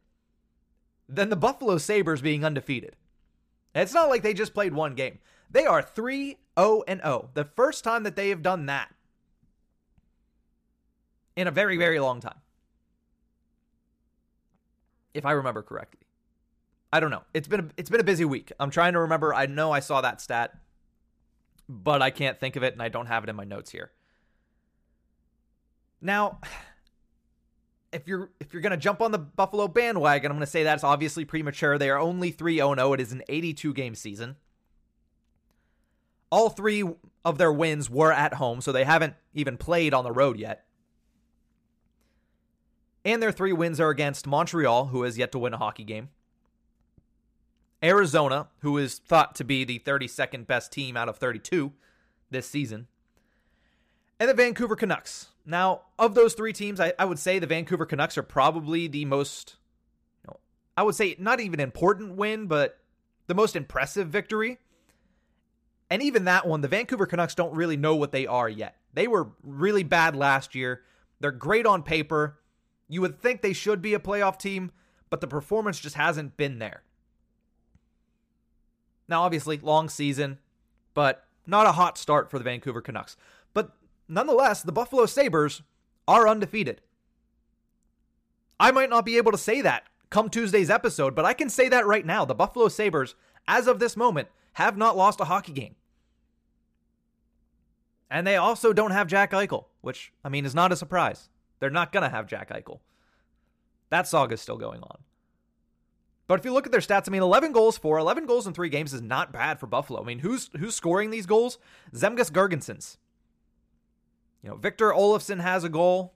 than 1.08 1.28
the 1.28 1.36
Buffalo 1.36 1.78
Sabres 1.78 2.22
being 2.22 2.44
undefeated. 2.44 2.96
it's 3.74 3.94
not 3.94 4.08
like 4.08 4.22
they 4.22 4.34
just 4.34 4.54
played 4.54 4.72
one 4.72 4.94
game. 4.94 5.18
They 5.50 5.66
are 5.66 5.82
3 5.82 6.36
0 6.58 6.82
and 6.86 7.00
0. 7.02 7.30
The 7.34 7.44
first 7.44 7.84
time 7.84 8.02
that 8.04 8.16
they 8.16 8.28
have 8.30 8.42
done 8.42 8.66
that 8.66 8.92
in 11.40 11.48
a 11.48 11.50
very, 11.50 11.76
very 11.76 11.98
long 11.98 12.20
time. 12.20 12.38
If 15.14 15.24
I 15.24 15.32
remember 15.32 15.62
correctly. 15.62 16.06
I 16.92 17.00
don't 17.00 17.10
know. 17.10 17.22
It's 17.32 17.48
been 17.48 17.60
a, 17.60 17.68
it's 17.76 17.88
been 17.88 18.00
a 18.00 18.04
busy 18.04 18.24
week. 18.24 18.52
I'm 18.60 18.70
trying 18.70 18.92
to 18.92 19.00
remember. 19.00 19.32
I 19.32 19.46
know 19.46 19.72
I 19.72 19.80
saw 19.80 20.00
that 20.00 20.20
stat, 20.20 20.54
but 21.68 22.02
I 22.02 22.10
can't 22.10 22.38
think 22.38 22.56
of 22.56 22.62
it 22.62 22.74
and 22.74 22.82
I 22.82 22.88
don't 22.88 23.06
have 23.06 23.24
it 23.24 23.30
in 23.30 23.36
my 23.36 23.44
notes 23.44 23.70
here. 23.70 23.90
Now, 26.00 26.40
if 27.92 28.06
you're 28.06 28.30
if 28.38 28.52
you're 28.52 28.62
going 28.62 28.70
to 28.72 28.76
jump 28.76 29.00
on 29.00 29.12
the 29.12 29.18
Buffalo 29.18 29.66
bandwagon, 29.66 30.30
I'm 30.30 30.36
going 30.36 30.46
to 30.46 30.50
say 30.50 30.62
that's 30.62 30.84
obviously 30.84 31.24
premature. 31.24 31.78
They 31.78 31.90
are 31.90 31.98
only 31.98 32.32
3-0-0. 32.32 32.94
It 32.94 33.00
is 33.00 33.12
an 33.12 33.22
82 33.28 33.72
game 33.72 33.94
season. 33.94 34.36
All 36.30 36.50
3 36.50 36.84
of 37.24 37.38
their 37.38 37.52
wins 37.52 37.88
were 37.88 38.12
at 38.12 38.34
home, 38.34 38.60
so 38.60 38.72
they 38.72 38.84
haven't 38.84 39.14
even 39.34 39.56
played 39.56 39.94
on 39.94 40.04
the 40.04 40.12
road 40.12 40.38
yet. 40.38 40.66
And 43.04 43.22
their 43.22 43.32
3 43.32 43.52
wins 43.52 43.80
are 43.80 43.90
against 43.90 44.26
Montreal, 44.26 44.86
who 44.86 45.02
has 45.02 45.16
yet 45.16 45.32
to 45.32 45.38
win 45.38 45.54
a 45.54 45.58
hockey 45.58 45.84
game. 45.84 46.10
Arizona, 47.82 48.48
who 48.58 48.76
is 48.76 48.98
thought 48.98 49.34
to 49.36 49.44
be 49.44 49.64
the 49.64 49.78
32nd 49.78 50.46
best 50.46 50.70
team 50.70 50.96
out 50.96 51.08
of 51.08 51.16
32 51.16 51.72
this 52.30 52.46
season. 52.46 52.88
And 54.18 54.28
the 54.28 54.34
Vancouver 54.34 54.76
Canucks, 54.76 55.28
now, 55.46 55.82
of 55.98 56.14
those 56.14 56.34
three 56.34 56.52
teams, 56.52 56.78
I, 56.78 56.92
I 56.98 57.06
would 57.06 57.18
say 57.18 57.38
the 57.38 57.46
Vancouver 57.46 57.86
Canucks 57.86 58.18
are 58.18 58.22
probably 58.22 58.86
the 58.86 59.06
most, 59.06 59.56
you 60.22 60.28
know, 60.28 60.40
I 60.76 60.82
would 60.82 60.94
say 60.94 61.16
not 61.18 61.40
even 61.40 61.58
important 61.58 62.16
win, 62.16 62.46
but 62.46 62.78
the 63.26 63.34
most 63.34 63.56
impressive 63.56 64.08
victory. 64.08 64.58
And 65.88 66.02
even 66.02 66.24
that 66.24 66.46
one, 66.46 66.60
the 66.60 66.68
Vancouver 66.68 67.06
Canucks 67.06 67.34
don't 67.34 67.54
really 67.54 67.76
know 67.76 67.96
what 67.96 68.12
they 68.12 68.26
are 68.26 68.48
yet. 68.48 68.76
They 68.92 69.08
were 69.08 69.30
really 69.42 69.82
bad 69.82 70.14
last 70.14 70.54
year. 70.54 70.82
They're 71.20 71.32
great 71.32 71.66
on 71.66 71.82
paper. 71.82 72.38
You 72.90 73.00
would 73.02 73.20
think 73.20 73.40
they 73.40 73.52
should 73.52 73.80
be 73.80 73.94
a 73.94 74.00
playoff 74.00 74.36
team, 74.36 74.72
but 75.10 75.20
the 75.20 75.28
performance 75.28 75.78
just 75.78 75.94
hasn't 75.94 76.36
been 76.36 76.58
there. 76.58 76.82
Now, 79.08 79.22
obviously, 79.22 79.58
long 79.58 79.88
season, 79.88 80.38
but 80.92 81.24
not 81.46 81.66
a 81.66 81.72
hot 81.72 81.96
start 81.96 82.30
for 82.30 82.38
the 82.38 82.44
Vancouver 82.44 82.80
Canucks. 82.80 83.16
But 83.54 83.76
nonetheless, 84.08 84.62
the 84.62 84.72
Buffalo 84.72 85.06
Sabres 85.06 85.62
are 86.08 86.26
undefeated. 86.26 86.80
I 88.58 88.72
might 88.72 88.90
not 88.90 89.06
be 89.06 89.16
able 89.16 89.32
to 89.32 89.38
say 89.38 89.60
that 89.62 89.84
come 90.10 90.28
Tuesday's 90.28 90.68
episode, 90.68 91.14
but 91.14 91.24
I 91.24 91.32
can 91.32 91.48
say 91.48 91.68
that 91.68 91.86
right 91.86 92.04
now. 92.04 92.24
The 92.24 92.34
Buffalo 92.34 92.66
Sabres, 92.66 93.14
as 93.46 93.68
of 93.68 93.78
this 93.78 93.96
moment, 93.96 94.26
have 94.54 94.76
not 94.76 94.96
lost 94.96 95.20
a 95.20 95.26
hockey 95.26 95.52
game. 95.52 95.76
And 98.10 98.26
they 98.26 98.34
also 98.34 98.72
don't 98.72 98.90
have 98.90 99.06
Jack 99.06 99.30
Eichel, 99.30 99.66
which, 99.80 100.12
I 100.24 100.28
mean, 100.28 100.44
is 100.44 100.56
not 100.56 100.72
a 100.72 100.76
surprise. 100.76 101.28
They're 101.60 101.70
not 101.70 101.92
going 101.92 102.02
to 102.02 102.08
have 102.08 102.26
Jack 102.26 102.50
Eichel. 102.50 102.80
That 103.90 104.08
saga 104.08 104.34
is 104.34 104.40
still 104.40 104.56
going 104.56 104.82
on. 104.82 104.98
But 106.26 106.38
if 106.38 106.44
you 106.44 106.52
look 106.52 106.66
at 106.66 106.72
their 106.72 106.80
stats, 106.80 107.08
I 107.08 107.10
mean, 107.10 107.22
11 107.22 107.52
goals 107.52 107.76
for 107.76 107.98
11 107.98 108.26
goals 108.26 108.46
in 108.46 108.54
three 108.54 108.68
games 108.68 108.94
is 108.94 109.02
not 109.02 109.32
bad 109.32 109.58
for 109.58 109.66
Buffalo. 109.66 110.00
I 110.00 110.04
mean, 110.04 110.20
who's 110.20 110.48
who's 110.58 110.76
scoring 110.76 111.10
these 111.10 111.26
goals? 111.26 111.58
Zemgus 111.92 112.30
Girgensons, 112.30 112.98
you 114.42 114.48
know, 114.48 114.56
Victor 114.56 114.90
Olofsson 114.90 115.40
has 115.40 115.64
a 115.64 115.68
goal. 115.68 116.14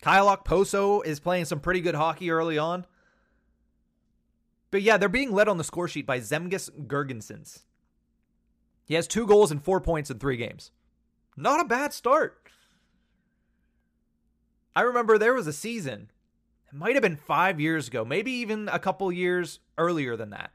Kyle 0.00 0.36
Okposo 0.36 1.04
is 1.06 1.20
playing 1.20 1.44
some 1.44 1.60
pretty 1.60 1.80
good 1.80 1.94
hockey 1.94 2.32
early 2.32 2.58
on. 2.58 2.84
But 4.72 4.82
yeah, 4.82 4.96
they're 4.96 5.08
being 5.08 5.32
led 5.32 5.48
on 5.48 5.58
the 5.58 5.64
score 5.64 5.86
sheet 5.86 6.06
by 6.06 6.18
Zemgus 6.18 6.68
Girgensons. 6.86 7.60
He 8.84 8.94
has 8.94 9.06
two 9.06 9.26
goals 9.26 9.52
and 9.52 9.62
four 9.62 9.80
points 9.80 10.10
in 10.10 10.18
three 10.18 10.36
games. 10.36 10.72
Not 11.36 11.60
a 11.60 11.64
bad 11.68 11.92
start. 11.92 12.41
I 14.74 14.82
remember 14.82 15.18
there 15.18 15.34
was 15.34 15.46
a 15.46 15.52
season, 15.52 16.10
it 16.72 16.76
might 16.76 16.94
have 16.94 17.02
been 17.02 17.16
five 17.16 17.60
years 17.60 17.88
ago, 17.88 18.04
maybe 18.04 18.32
even 18.32 18.68
a 18.68 18.78
couple 18.78 19.10
years 19.12 19.60
earlier 19.76 20.16
than 20.16 20.30
that, 20.30 20.52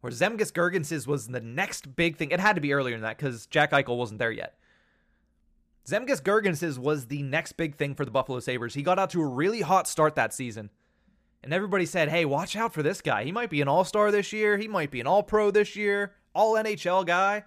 where 0.00 0.12
Zemgus 0.12 0.52
Girgensons 0.52 1.06
was 1.06 1.28
the 1.28 1.40
next 1.40 1.94
big 1.94 2.16
thing. 2.16 2.30
It 2.30 2.40
had 2.40 2.54
to 2.54 2.62
be 2.62 2.72
earlier 2.72 2.94
than 2.94 3.02
that 3.02 3.18
because 3.18 3.46
Jack 3.46 3.72
Eichel 3.72 3.98
wasn't 3.98 4.18
there 4.18 4.32
yet. 4.32 4.54
Zemgus 5.86 6.22
Girgensons 6.22 6.78
was 6.78 7.06
the 7.06 7.22
next 7.22 7.52
big 7.52 7.76
thing 7.76 7.94
for 7.94 8.04
the 8.04 8.10
Buffalo 8.10 8.40
Sabres. 8.40 8.74
He 8.74 8.82
got 8.82 8.98
out 8.98 9.10
to 9.10 9.20
a 9.20 9.26
really 9.26 9.60
hot 9.60 9.88
start 9.88 10.14
that 10.14 10.32
season. 10.32 10.70
And 11.42 11.54
everybody 11.54 11.86
said, 11.86 12.10
hey, 12.10 12.24
watch 12.26 12.54
out 12.54 12.74
for 12.74 12.82
this 12.82 13.00
guy. 13.00 13.24
He 13.24 13.32
might 13.32 13.50
be 13.50 13.62
an 13.62 13.68
all 13.68 13.84
star 13.84 14.10
this 14.10 14.32
year. 14.32 14.58
He 14.58 14.68
might 14.68 14.90
be 14.90 15.00
an 15.00 15.06
all 15.06 15.22
pro 15.22 15.50
this 15.50 15.74
year, 15.74 16.12
all 16.34 16.54
NHL 16.54 17.06
guy. 17.06 17.44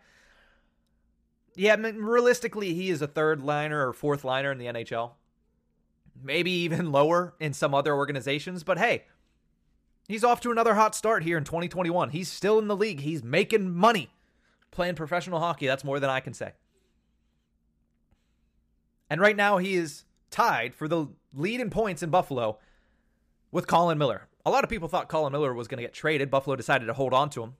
Yeah, 1.55 1.73
I 1.73 1.75
mean, 1.75 1.97
realistically, 1.97 2.73
he 2.73 2.89
is 2.89 3.03
a 3.03 3.07
third 3.07 3.41
liner 3.41 3.87
or 3.87 3.93
fourth 3.93 4.23
liner 4.23 4.51
in 4.51 4.57
the 4.57 4.65
NHL. 4.65 5.11
Maybe 6.21 6.51
even 6.51 6.91
lower 6.91 7.33
in 7.39 7.53
some 7.53 7.73
other 7.73 7.93
organizations. 7.95 8.63
But 8.63 8.77
hey, 8.77 9.05
he's 10.07 10.23
off 10.23 10.41
to 10.41 10.51
another 10.51 10.75
hot 10.75 10.95
start 10.95 11.23
here 11.23 11.37
in 11.37 11.43
2021. 11.43 12.09
He's 12.09 12.31
still 12.31 12.59
in 12.59 12.67
the 12.67 12.75
league. 12.75 13.01
He's 13.01 13.23
making 13.23 13.73
money 13.73 14.09
playing 14.71 14.95
professional 14.95 15.39
hockey. 15.39 15.67
That's 15.67 15.83
more 15.83 15.99
than 15.99 16.09
I 16.09 16.19
can 16.19 16.33
say. 16.33 16.53
And 19.09 19.21
right 19.21 19.35
now 19.35 19.57
he 19.57 19.75
is 19.75 20.05
tied 20.31 20.73
for 20.73 20.87
the 20.87 21.07
lead 21.33 21.59
in 21.59 21.69
points 21.69 22.01
in 22.01 22.09
Buffalo 22.09 22.57
with 23.51 23.67
Colin 23.67 23.97
Miller. 23.97 24.27
A 24.45 24.51
lot 24.51 24.63
of 24.63 24.69
people 24.69 24.87
thought 24.87 25.07
Colin 25.07 25.31
Miller 25.31 25.53
was 25.53 25.67
going 25.67 25.77
to 25.77 25.83
get 25.83 25.93
traded. 25.93 26.31
Buffalo 26.31 26.55
decided 26.55 26.87
to 26.87 26.93
hold 26.93 27.13
on 27.13 27.29
to 27.29 27.43
him. 27.43 27.53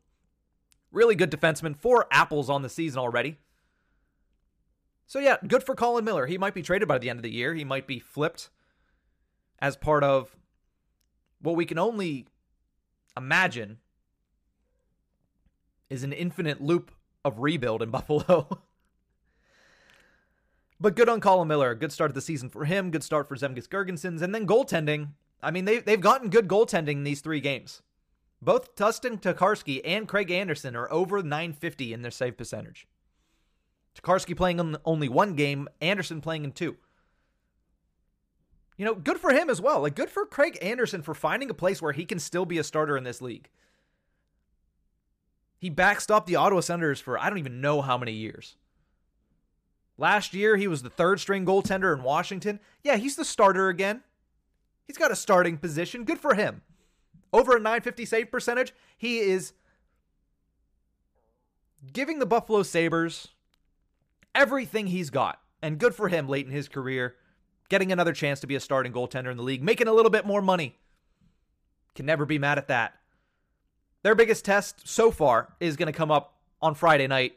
Really 0.92 1.16
good 1.16 1.32
defenseman, 1.32 1.76
four 1.76 2.08
apples 2.12 2.50
on 2.50 2.62
the 2.62 2.70
season 2.70 3.00
already. 3.00 3.38
So 5.06 5.20
yeah, 5.20 5.38
good 5.48 5.64
for 5.64 5.76
Colin 5.76 6.06
Miller. 6.06 6.26
He 6.26 6.38
might 6.38 6.54
be 6.54 6.62
traded 6.62 6.88
by 6.88 6.98
the 6.98 7.10
end 7.10 7.20
of 7.20 7.24
the 7.24 7.32
year. 7.32 7.54
He 7.54 7.64
might 7.64 7.88
be 7.88 8.00
flipped 8.00 8.50
as 9.60 9.78
part 9.78 10.04
of 10.04 10.36
what 11.42 11.56
we 11.56 11.66
can 11.66 11.78
only 11.78 12.28
imagine 13.16 13.78
is 15.90 16.04
an 16.04 16.14
infinite 16.14 16.62
loop 16.62 16.92
of 17.24 17.40
rebuild 17.40 17.82
in 17.82 17.90
Buffalo. 17.92 18.64
But 20.80 20.96
good 20.96 21.08
on 21.08 21.22
Colin 21.22 21.48
Miller. 21.48 21.76
Good 21.76 21.92
start 21.92 22.12
of 22.12 22.16
the 22.16 22.22
season 22.22 22.50
for 22.50 22.66
him. 22.66 22.92
Good 22.92 23.04
start 23.04 23.30
for 23.30 23.36
Zemgus 23.36 23.68
Girgensons. 23.68 24.22
And 24.22 24.34
then 24.34 24.48
goaltending. 24.48 25.10
I 25.42 25.52
mean, 25.52 25.66
they, 25.66 25.80
they've 25.80 26.02
gotten 26.02 26.30
good 26.30 26.48
goaltending 26.48 26.94
in 26.94 27.04
these 27.04 27.22
three 27.22 27.40
games. 27.40 27.82
Both 28.42 28.76
Dustin 28.76 29.18
Tokarski 29.18 29.80
and 29.86 30.08
Craig 30.08 30.30
Anderson 30.30 30.76
are 30.76 30.92
over 30.92 31.24
950 31.24 31.94
in 31.94 32.02
their 32.02 32.12
save 32.12 32.36
percentage. 32.36 32.86
Tokarski 33.96 34.36
playing 34.36 34.60
in 34.60 34.78
only 34.86 35.08
one 35.08 35.36
game, 35.36 35.68
Anderson 35.82 36.22
playing 36.22 36.44
in 36.44 36.52
two. 36.52 36.78
You 38.78 38.86
know, 38.86 38.96
good 38.96 39.20
for 39.20 39.32
him 39.32 39.50
as 39.50 39.62
well. 39.62 39.82
Like, 39.82 39.96
good 39.96 40.10
for 40.10 40.26
Craig 40.26 40.58
Anderson 40.62 41.04
for 41.04 41.14
finding 41.14 41.50
a 41.50 41.54
place 41.54 41.82
where 41.82 41.92
he 41.92 42.06
can 42.06 42.20
still 42.20 42.46
be 42.46 42.58
a 42.58 42.64
starter 42.64 42.98
in 42.98 43.04
this 43.04 43.22
league. 43.22 43.50
He 45.60 45.70
backstopped 45.70 46.26
the 46.26 46.36
Ottawa 46.36 46.62
Senators 46.62 47.00
for 47.00 47.18
I 47.18 47.30
don't 47.30 47.40
even 47.40 47.62
know 47.62 47.82
how 47.82 47.98
many 47.98 48.12
years. 48.12 48.58
Last 49.98 50.34
year, 50.34 50.58
he 50.58 50.68
was 50.68 50.82
the 50.82 50.90
third 50.90 51.20
string 51.20 51.46
goaltender 51.46 51.96
in 51.96 52.04
Washington. 52.04 52.60
Yeah, 52.84 52.98
he's 52.98 53.16
the 53.16 53.24
starter 53.24 53.70
again. 53.70 54.02
He's 54.86 54.98
got 54.98 55.12
a 55.12 55.16
starting 55.16 55.58
position. 55.58 56.04
Good 56.04 56.20
for 56.20 56.34
him. 56.34 56.62
Over 57.32 57.56
a 57.56 57.60
950 57.60 58.06
save 58.06 58.32
percentage, 58.32 58.74
he 58.98 59.20
is 59.20 59.54
giving 61.92 62.20
the 62.20 62.26
Buffalo 62.26 62.64
Sabres 62.64 63.30
everything 64.36 64.88
he's 64.88 65.10
got. 65.10 65.40
And 65.62 65.80
good 65.80 65.96
for 65.96 66.10
him 66.10 66.28
late 66.28 66.46
in 66.46 66.52
his 66.52 66.68
career, 66.68 67.16
getting 67.70 67.92
another 67.92 68.12
chance 68.12 68.42
to 68.42 68.48
be 68.48 68.56
a 68.56 68.60
starting 68.60 68.92
goaltender 68.92 69.32
in 69.32 69.38
the 69.38 69.44
league, 69.44 69.64
making 69.64 69.88
a 69.88 69.94
little 69.94 70.12
bit 70.12 70.26
more 70.26 70.42
money. 70.42 70.76
Can 71.96 72.06
never 72.06 72.26
be 72.26 72.38
mad 72.38 72.58
at 72.58 72.68
that. 72.68 72.94
Their 74.02 74.16
biggest 74.16 74.44
test 74.44 74.88
so 74.88 75.10
far 75.12 75.56
is 75.60 75.78
going 75.78 75.92
to 75.92 75.98
come 75.98 76.12
up 76.12 76.36
on 76.62 76.76
Friday 76.76 77.08
night 77.08 77.34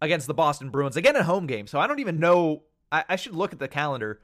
against 0.00 0.26
the 0.26 0.34
Boston 0.34 0.70
Bruins. 0.70 0.96
Again, 0.96 1.16
a 1.16 1.22
home 1.22 1.46
game. 1.46 1.66
So 1.66 1.78
I 1.78 1.86
don't 1.86 2.00
even 2.00 2.18
know. 2.18 2.62
I, 2.90 3.04
I 3.10 3.16
should 3.16 3.34
look 3.34 3.52
at 3.52 3.58
the 3.58 3.68
calendar 3.68 4.20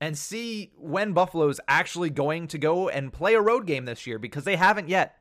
and 0.00 0.16
see 0.16 0.72
when 0.78 1.12
Buffalo's 1.12 1.60
actually 1.68 2.10
going 2.10 2.48
to 2.48 2.58
go 2.58 2.88
and 2.88 3.12
play 3.12 3.34
a 3.34 3.40
road 3.40 3.66
game 3.66 3.84
this 3.84 4.06
year 4.06 4.18
because 4.18 4.44
they 4.44 4.56
haven't 4.56 4.88
yet. 4.88 5.16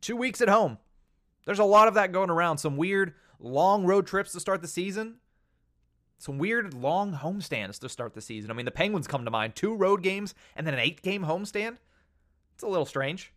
Two 0.00 0.16
weeks 0.16 0.40
at 0.40 0.48
home. 0.48 0.78
There's 1.46 1.58
a 1.58 1.64
lot 1.64 1.88
of 1.88 1.94
that 1.94 2.12
going 2.12 2.30
around. 2.30 2.58
Some 2.58 2.76
weird 2.76 3.14
long 3.38 3.84
road 3.84 4.06
trips 4.06 4.32
to 4.32 4.40
start 4.40 4.62
the 4.62 4.68
season. 4.68 5.16
Some 6.18 6.38
weird 6.38 6.72
long 6.72 7.12
homestands 7.12 7.78
to 7.80 7.88
start 7.88 8.14
the 8.14 8.22
season. 8.22 8.50
I 8.50 8.54
mean, 8.54 8.64
the 8.64 8.70
Penguins 8.70 9.06
come 9.06 9.24
to 9.24 9.30
mind. 9.30 9.54
Two 9.54 9.74
road 9.74 10.02
games 10.02 10.34
and 10.54 10.66
then 10.66 10.74
an 10.74 10.80
eight 10.80 11.02
game 11.02 11.24
homestand. 11.24 11.76
It's 12.54 12.62
a 12.62 12.68
little 12.68 12.86
strange. 12.86 13.32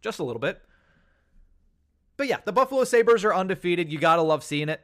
just 0.00 0.18
a 0.18 0.24
little 0.24 0.40
bit. 0.40 0.62
But 2.16 2.28
yeah, 2.28 2.38
the 2.44 2.52
Buffalo 2.52 2.84
Sabres 2.84 3.24
are 3.24 3.34
undefeated. 3.34 3.92
You 3.92 3.98
got 3.98 4.16
to 4.16 4.22
love 4.22 4.44
seeing 4.44 4.68
it. 4.68 4.80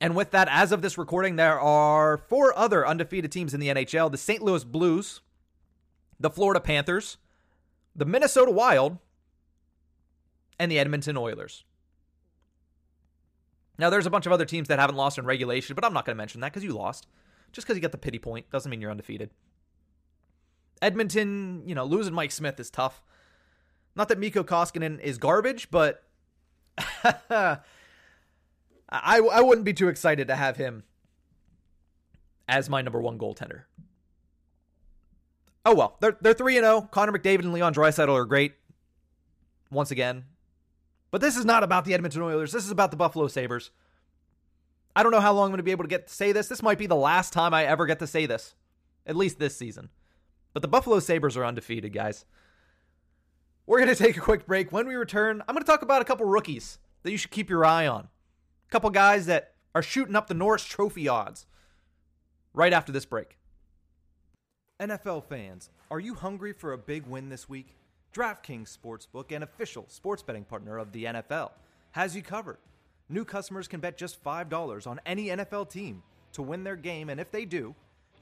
And 0.00 0.16
with 0.16 0.32
that, 0.32 0.48
as 0.50 0.72
of 0.72 0.82
this 0.82 0.98
recording, 0.98 1.36
there 1.36 1.60
are 1.60 2.18
four 2.18 2.56
other 2.58 2.86
undefeated 2.86 3.30
teams 3.30 3.54
in 3.54 3.60
the 3.60 3.68
NHL 3.68 4.10
the 4.10 4.18
St. 4.18 4.42
Louis 4.42 4.64
Blues, 4.64 5.20
the 6.18 6.30
Florida 6.30 6.60
Panthers, 6.60 7.16
the 7.94 8.04
Minnesota 8.04 8.50
Wild, 8.50 8.98
and 10.58 10.70
the 10.70 10.78
Edmonton 10.78 11.16
Oilers. 11.16 11.64
Now, 13.78 13.90
there's 13.90 14.06
a 14.06 14.10
bunch 14.10 14.26
of 14.26 14.32
other 14.32 14.44
teams 14.44 14.68
that 14.68 14.78
haven't 14.78 14.96
lost 14.96 15.18
in 15.18 15.24
regulation, 15.24 15.74
but 15.74 15.84
I'm 15.84 15.92
not 15.92 16.04
going 16.04 16.14
to 16.14 16.18
mention 16.18 16.40
that 16.40 16.52
because 16.52 16.64
you 16.64 16.72
lost. 16.72 17.06
Just 17.52 17.66
because 17.66 17.76
you 17.76 17.82
got 17.82 17.92
the 17.92 17.98
pity 17.98 18.18
point 18.18 18.50
doesn't 18.50 18.70
mean 18.70 18.80
you're 18.80 18.90
undefeated. 18.90 19.30
Edmonton, 20.82 21.62
you 21.66 21.74
know, 21.74 21.84
losing 21.84 22.14
Mike 22.14 22.32
Smith 22.32 22.58
is 22.60 22.70
tough. 22.70 23.02
Not 23.96 24.08
that 24.08 24.18
Mikko 24.18 24.44
Koskinen 24.44 25.00
is 25.00 25.18
garbage, 25.18 25.70
but 25.70 26.02
I, 27.04 27.58
I 28.90 29.40
wouldn't 29.40 29.64
be 29.64 29.72
too 29.72 29.88
excited 29.88 30.28
to 30.28 30.36
have 30.36 30.56
him 30.56 30.82
as 32.48 32.68
my 32.68 32.82
number 32.82 33.00
one 33.00 33.18
goaltender. 33.18 33.62
Oh 35.66 35.74
well, 35.74 35.96
they're 36.00 36.18
they're 36.20 36.34
three 36.34 36.58
and 36.58 36.64
zero. 36.64 36.76
Oh. 36.76 36.88
Connor 36.90 37.12
McDavid 37.12 37.40
and 37.40 37.52
Leon 37.52 37.74
Draisaitl 37.74 38.14
are 38.14 38.26
great. 38.26 38.54
Once 39.70 39.90
again, 39.90 40.24
but 41.14 41.20
this 41.20 41.36
is 41.36 41.44
not 41.44 41.62
about 41.62 41.84
the 41.84 41.94
Edmonton 41.94 42.22
Oilers. 42.22 42.50
This 42.50 42.64
is 42.64 42.72
about 42.72 42.90
the 42.90 42.96
Buffalo 42.96 43.28
Sabres. 43.28 43.70
I 44.96 45.04
don't 45.04 45.12
know 45.12 45.20
how 45.20 45.32
long 45.32 45.44
I'm 45.44 45.50
going 45.52 45.58
to 45.58 45.62
be 45.62 45.70
able 45.70 45.84
to 45.84 45.88
get 45.88 46.08
to 46.08 46.12
say 46.12 46.32
this. 46.32 46.48
This 46.48 46.60
might 46.60 46.76
be 46.76 46.88
the 46.88 46.96
last 46.96 47.32
time 47.32 47.54
I 47.54 47.66
ever 47.66 47.86
get 47.86 48.00
to 48.00 48.06
say 48.08 48.26
this, 48.26 48.56
at 49.06 49.14
least 49.14 49.38
this 49.38 49.56
season. 49.56 49.90
But 50.52 50.62
the 50.62 50.66
Buffalo 50.66 50.98
Sabres 50.98 51.36
are 51.36 51.44
undefeated, 51.44 51.92
guys. 51.92 52.24
We're 53.64 53.78
going 53.78 53.94
to 53.94 54.02
take 54.02 54.16
a 54.16 54.20
quick 54.20 54.44
break. 54.44 54.72
When 54.72 54.88
we 54.88 54.96
return, 54.96 55.40
I'm 55.46 55.54
going 55.54 55.64
to 55.64 55.70
talk 55.70 55.82
about 55.82 56.02
a 56.02 56.04
couple 56.04 56.26
rookies 56.26 56.80
that 57.04 57.12
you 57.12 57.16
should 57.16 57.30
keep 57.30 57.48
your 57.48 57.64
eye 57.64 57.86
on. 57.86 58.08
A 58.68 58.72
couple 58.72 58.90
guys 58.90 59.26
that 59.26 59.52
are 59.72 59.82
shooting 59.82 60.16
up 60.16 60.26
the 60.26 60.34
Norris 60.34 60.64
Trophy 60.64 61.06
odds 61.06 61.46
right 62.52 62.72
after 62.72 62.90
this 62.90 63.04
break. 63.04 63.38
NFL 64.80 65.26
fans, 65.26 65.70
are 65.92 66.00
you 66.00 66.14
hungry 66.16 66.52
for 66.52 66.72
a 66.72 66.76
big 66.76 67.06
win 67.06 67.28
this 67.28 67.48
week? 67.48 67.76
DraftKings 68.14 68.78
Sportsbook, 68.78 69.34
an 69.34 69.42
official 69.42 69.86
sports 69.88 70.22
betting 70.22 70.44
partner 70.44 70.78
of 70.78 70.92
the 70.92 71.04
NFL, 71.04 71.50
has 71.90 72.14
you 72.14 72.22
covered. 72.22 72.58
New 73.08 73.24
customers 73.24 73.66
can 73.66 73.80
bet 73.80 73.98
just 73.98 74.22
$5 74.22 74.86
on 74.86 75.00
any 75.04 75.26
NFL 75.26 75.68
team 75.68 76.00
to 76.32 76.40
win 76.40 76.62
their 76.62 76.76
game, 76.76 77.10
and 77.10 77.20
if 77.20 77.32
they 77.32 77.44
do, 77.44 77.74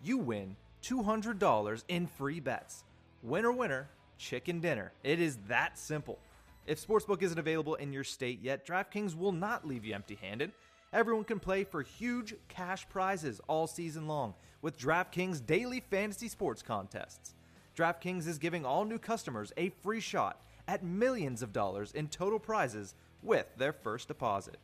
you 0.02 0.16
win 0.16 0.56
$200 0.82 1.84
in 1.88 2.06
free 2.06 2.40
bets. 2.40 2.84
Winner, 3.22 3.52
winner, 3.52 3.86
chicken 4.16 4.60
dinner. 4.60 4.92
It 5.04 5.20
is 5.20 5.36
that 5.46 5.78
simple. 5.78 6.18
If 6.66 6.84
Sportsbook 6.84 7.22
isn't 7.22 7.38
available 7.38 7.74
in 7.74 7.92
your 7.92 8.04
state 8.04 8.40
yet, 8.40 8.66
DraftKings 8.66 9.14
will 9.14 9.32
not 9.32 9.68
leave 9.68 9.84
you 9.84 9.94
empty 9.94 10.18
handed. 10.20 10.52
Everyone 10.94 11.24
can 11.24 11.38
play 11.38 11.64
for 11.64 11.82
huge 11.82 12.34
cash 12.48 12.88
prizes 12.88 13.42
all 13.46 13.66
season 13.66 14.06
long 14.06 14.32
with 14.62 14.78
DraftKings 14.78 15.44
daily 15.44 15.80
fantasy 15.90 16.28
sports 16.28 16.62
contests. 16.62 17.34
DraftKings 17.76 18.26
is 18.26 18.38
giving 18.38 18.66
all 18.66 18.84
new 18.84 18.98
customers 18.98 19.52
a 19.56 19.70
free 19.82 20.00
shot 20.00 20.40
at 20.68 20.84
millions 20.84 21.42
of 21.42 21.52
dollars 21.52 21.92
in 21.92 22.08
total 22.08 22.38
prizes 22.38 22.94
with 23.22 23.46
their 23.56 23.72
first 23.72 24.08
deposit. 24.08 24.58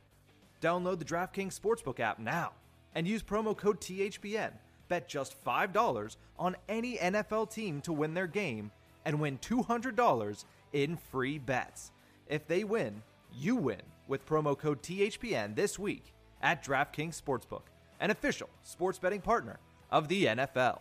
Download 0.61 0.99
the 0.99 1.05
DraftKings 1.05 1.59
Sportsbook 1.59 2.01
app 2.01 2.19
now 2.19 2.53
and 2.95 3.07
use 3.07 3.23
promo 3.23 3.57
code 3.57 3.81
THPN. 3.81 4.53
Bet 4.89 5.09
just 5.09 5.43
$5 5.45 6.17
on 6.39 6.57
any 6.69 6.97
NFL 6.97 7.53
team 7.53 7.81
to 7.83 7.93
win 7.93 8.15
their 8.15 8.27
game 8.27 8.71
and 9.05 9.21
win 9.21 9.39
$200 9.39 10.45
in 10.73 10.97
free 10.97 11.39
bets. 11.39 11.93
If 12.27 12.47
they 12.47 12.65
win, 12.65 13.03
you 13.33 13.57
win 13.57 13.83
with 14.07 14.27
promo 14.27 14.59
code 14.59 14.83
THPN 14.83 15.55
this 15.55 15.79
week 15.79 16.13
at 16.43 16.65
DraftKings 16.65 17.21
Sportsbook, 17.21 17.63
an 18.01 18.11
official 18.11 18.49
sports 18.63 18.99
betting 18.99 19.21
partner 19.21 19.59
of 19.91 20.09
the 20.09 20.27
NFL. 20.27 20.81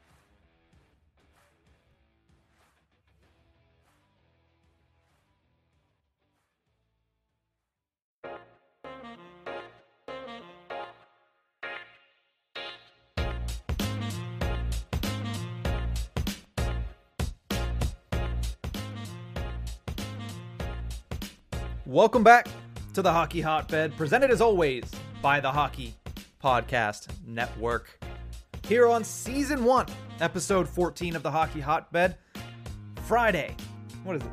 Welcome 21.91 22.23
back 22.23 22.47
to 22.93 23.01
the 23.01 23.11
Hockey 23.11 23.41
Hotbed, 23.41 23.97
presented 23.97 24.31
as 24.31 24.39
always 24.39 24.89
by 25.21 25.41
the 25.41 25.51
Hockey 25.51 25.93
Podcast 26.41 27.09
Network. 27.27 27.99
Here 28.65 28.87
on 28.87 29.03
season 29.03 29.65
one, 29.65 29.87
episode 30.21 30.69
14 30.69 31.17
of 31.17 31.21
the 31.21 31.29
Hockey 31.29 31.59
Hotbed, 31.59 32.15
Friday. 33.03 33.57
What 34.05 34.15
is 34.15 34.21
it? 34.21 34.29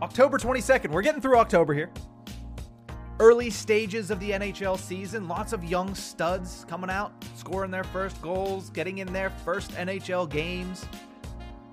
October 0.00 0.38
22nd. 0.38 0.90
We're 0.90 1.02
getting 1.02 1.20
through 1.20 1.36
October 1.36 1.74
here. 1.74 1.90
Early 3.20 3.50
stages 3.50 4.10
of 4.10 4.18
the 4.18 4.30
NHL 4.30 4.78
season, 4.78 5.28
lots 5.28 5.52
of 5.52 5.62
young 5.62 5.94
studs 5.94 6.64
coming 6.70 6.88
out, 6.88 7.12
scoring 7.36 7.70
their 7.70 7.84
first 7.84 8.22
goals, 8.22 8.70
getting 8.70 8.96
in 8.96 9.12
their 9.12 9.28
first 9.28 9.72
NHL 9.72 10.30
games, 10.30 10.86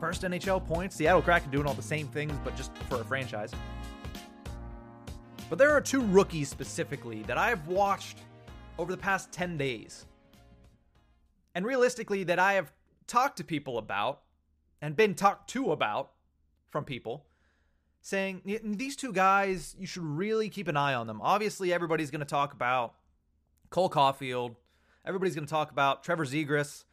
first 0.01 0.23
NHL 0.23 0.67
points. 0.67 0.97
Seattle 0.97 1.21
Kraken 1.21 1.51
doing 1.51 1.67
all 1.67 1.73
the 1.73 1.81
same 1.81 2.09
things, 2.09 2.33
but 2.43 2.57
just 2.57 2.75
for 2.89 2.99
a 2.99 3.05
franchise. 3.05 3.53
But 5.49 5.59
there 5.59 5.71
are 5.71 5.81
two 5.81 6.01
rookies 6.01 6.49
specifically 6.49 7.21
that 7.23 7.37
I've 7.37 7.67
watched 7.67 8.17
over 8.79 8.91
the 8.91 8.97
past 8.97 9.31
10 9.31 9.57
days. 9.57 10.05
And 11.53 11.65
realistically, 11.65 12.23
that 12.25 12.39
I 12.39 12.53
have 12.53 12.73
talked 13.07 13.37
to 13.37 13.43
people 13.43 13.77
about 13.77 14.21
and 14.81 14.95
been 14.95 15.13
talked 15.13 15.49
to 15.51 15.71
about 15.71 16.11
from 16.69 16.83
people 16.83 17.25
saying 18.01 18.41
these 18.63 18.95
two 18.95 19.11
guys, 19.11 19.75
you 19.79 19.87
should 19.87 20.03
really 20.03 20.47
keep 20.47 20.67
an 20.67 20.77
eye 20.77 20.93
on 20.93 21.07
them. 21.07 21.19
Obviously, 21.23 21.73
everybody's 21.73 22.11
going 22.11 22.19
to 22.19 22.25
talk 22.25 22.53
about 22.53 22.93
Cole 23.71 23.89
Caufield, 23.89 24.55
everybody's 25.03 25.33
going 25.33 25.47
to 25.47 25.49
talk 25.49 25.71
about 25.71 26.03
Trevor 26.03 26.25
Zegras, 26.25 26.83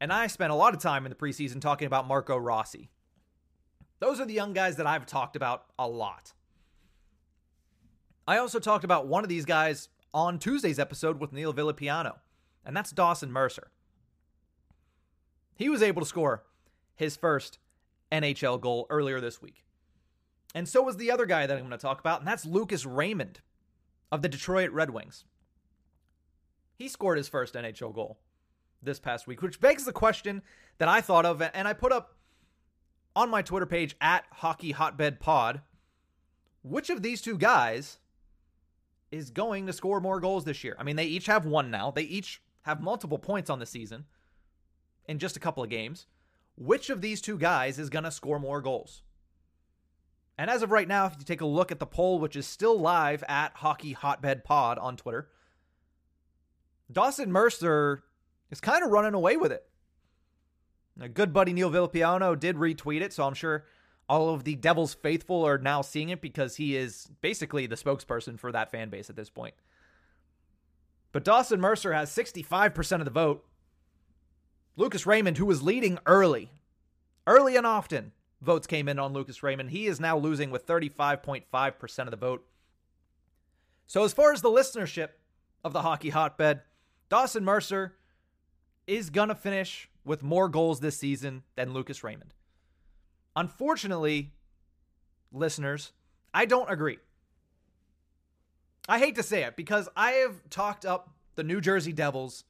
and 0.00 0.10
I 0.10 0.28
spent 0.28 0.50
a 0.50 0.54
lot 0.54 0.72
of 0.72 0.80
time 0.80 1.04
in 1.04 1.10
the 1.10 1.16
preseason 1.16 1.60
talking 1.60 1.86
about 1.86 2.08
Marco 2.08 2.38
Rossi. 2.38 2.88
Those 3.98 4.18
are 4.18 4.24
the 4.24 4.32
young 4.32 4.54
guys 4.54 4.76
that 4.76 4.86
I've 4.86 5.04
talked 5.04 5.36
about 5.36 5.66
a 5.78 5.86
lot. 5.86 6.32
I 8.26 8.38
also 8.38 8.58
talked 8.58 8.84
about 8.84 9.06
one 9.06 9.24
of 9.24 9.28
these 9.28 9.44
guys 9.44 9.88
on 10.12 10.38
Tuesday's 10.38 10.78
episode 10.78 11.20
with 11.20 11.32
Neil 11.32 11.54
Villapiano, 11.54 12.16
and 12.64 12.76
that's 12.76 12.90
Dawson 12.90 13.32
Mercer. 13.32 13.70
He 15.56 15.68
was 15.68 15.82
able 15.82 16.00
to 16.02 16.08
score 16.08 16.44
his 16.94 17.16
first 17.16 17.58
NHL 18.10 18.60
goal 18.60 18.86
earlier 18.90 19.20
this 19.20 19.40
week. 19.40 19.64
And 20.54 20.68
so 20.68 20.82
was 20.82 20.96
the 20.96 21.10
other 21.10 21.26
guy 21.26 21.46
that 21.46 21.54
I'm 21.54 21.60
going 21.60 21.70
to 21.70 21.78
talk 21.78 22.00
about, 22.00 22.20
and 22.20 22.28
that's 22.28 22.44
Lucas 22.44 22.84
Raymond 22.84 23.40
of 24.10 24.22
the 24.22 24.28
Detroit 24.28 24.70
Red 24.72 24.90
Wings. 24.90 25.24
He 26.76 26.88
scored 26.88 27.18
his 27.18 27.28
first 27.28 27.54
NHL 27.54 27.94
goal 27.94 28.18
this 28.82 28.98
past 28.98 29.26
week, 29.26 29.42
which 29.42 29.60
begs 29.60 29.84
the 29.84 29.92
question 29.92 30.42
that 30.78 30.88
I 30.88 31.00
thought 31.00 31.26
of, 31.26 31.42
and 31.42 31.68
I 31.68 31.72
put 31.72 31.92
up 31.92 32.16
on 33.14 33.30
my 33.30 33.42
Twitter 33.42 33.66
page 33.66 33.96
at 34.00 34.24
Hockey 34.32 34.72
Hotbed 34.72 35.20
Pod. 35.20 35.60
Which 36.62 36.90
of 36.90 37.02
these 37.02 37.22
two 37.22 37.38
guys 37.38 37.98
is 39.10 39.30
going 39.30 39.66
to 39.66 39.72
score 39.72 40.00
more 40.00 40.20
goals 40.20 40.44
this 40.44 40.62
year. 40.62 40.76
I 40.78 40.82
mean, 40.82 40.96
they 40.96 41.04
each 41.04 41.26
have 41.26 41.44
one 41.44 41.70
now. 41.70 41.90
They 41.90 42.02
each 42.02 42.42
have 42.62 42.80
multiple 42.80 43.18
points 43.18 43.50
on 43.50 43.58
the 43.58 43.66
season 43.66 44.04
in 45.06 45.18
just 45.18 45.36
a 45.36 45.40
couple 45.40 45.62
of 45.62 45.70
games. 45.70 46.06
Which 46.56 46.90
of 46.90 47.00
these 47.00 47.20
two 47.20 47.38
guys 47.38 47.78
is 47.78 47.90
going 47.90 48.04
to 48.04 48.10
score 48.10 48.38
more 48.38 48.60
goals? 48.60 49.02
And 50.36 50.48
as 50.50 50.62
of 50.62 50.70
right 50.70 50.88
now, 50.88 51.06
if 51.06 51.16
you 51.18 51.24
take 51.24 51.40
a 51.40 51.46
look 51.46 51.70
at 51.70 51.78
the 51.78 51.86
poll, 51.86 52.18
which 52.18 52.36
is 52.36 52.46
still 52.46 52.78
live 52.78 53.22
at 53.28 53.56
Hockey 53.56 53.92
Hotbed 53.92 54.44
Pod 54.44 54.78
on 54.78 54.96
Twitter, 54.96 55.28
Dawson 56.90 57.30
Mercer 57.30 58.02
is 58.50 58.60
kind 58.60 58.84
of 58.84 58.90
running 58.90 59.14
away 59.14 59.36
with 59.36 59.52
it. 59.52 59.64
A 61.00 61.08
good 61.08 61.32
buddy 61.32 61.52
Neil 61.52 61.70
Villapiano 61.70 62.38
did 62.38 62.56
retweet 62.56 63.00
it, 63.00 63.12
so 63.12 63.26
I'm 63.26 63.34
sure 63.34 63.64
all 64.10 64.30
of 64.30 64.42
the 64.42 64.56
Devils 64.56 64.92
faithful 64.92 65.46
are 65.46 65.56
now 65.56 65.82
seeing 65.82 66.08
it 66.08 66.20
because 66.20 66.56
he 66.56 66.76
is 66.76 67.06
basically 67.20 67.68
the 67.68 67.76
spokesperson 67.76 68.40
for 68.40 68.50
that 68.50 68.72
fan 68.72 68.90
base 68.90 69.08
at 69.08 69.14
this 69.14 69.30
point. 69.30 69.54
But 71.12 71.22
Dawson 71.22 71.60
Mercer 71.60 71.92
has 71.92 72.10
65% 72.10 72.98
of 72.98 73.04
the 73.04 73.12
vote. 73.12 73.46
Lucas 74.74 75.06
Raymond, 75.06 75.38
who 75.38 75.46
was 75.46 75.62
leading 75.62 75.96
early, 76.06 76.50
early 77.24 77.54
and 77.54 77.64
often, 77.64 78.10
votes 78.42 78.66
came 78.66 78.88
in 78.88 78.98
on 78.98 79.12
Lucas 79.12 79.44
Raymond. 79.44 79.70
He 79.70 79.86
is 79.86 80.00
now 80.00 80.18
losing 80.18 80.50
with 80.50 80.66
35.5% 80.66 81.98
of 82.00 82.10
the 82.10 82.16
vote. 82.16 82.44
So, 83.86 84.02
as 84.02 84.12
far 84.12 84.32
as 84.32 84.42
the 84.42 84.50
listenership 84.50 85.10
of 85.62 85.72
the 85.72 85.82
hockey 85.82 86.10
hotbed, 86.10 86.62
Dawson 87.08 87.44
Mercer 87.44 87.94
is 88.88 89.08
going 89.08 89.28
to 89.28 89.36
finish 89.36 89.88
with 90.04 90.24
more 90.24 90.48
goals 90.48 90.80
this 90.80 90.98
season 90.98 91.44
than 91.54 91.72
Lucas 91.72 92.02
Raymond. 92.02 92.34
Unfortunately, 93.36 94.32
listeners, 95.32 95.92
I 96.34 96.44
don't 96.46 96.70
agree. 96.70 96.98
I 98.88 98.98
hate 98.98 99.14
to 99.16 99.22
say 99.22 99.44
it 99.44 99.56
because 99.56 99.88
I 99.96 100.12
have 100.12 100.48
talked 100.50 100.84
up 100.84 101.10
the 101.36 101.44
New 101.44 101.60
Jersey 101.60 101.92
Devils 101.92 102.44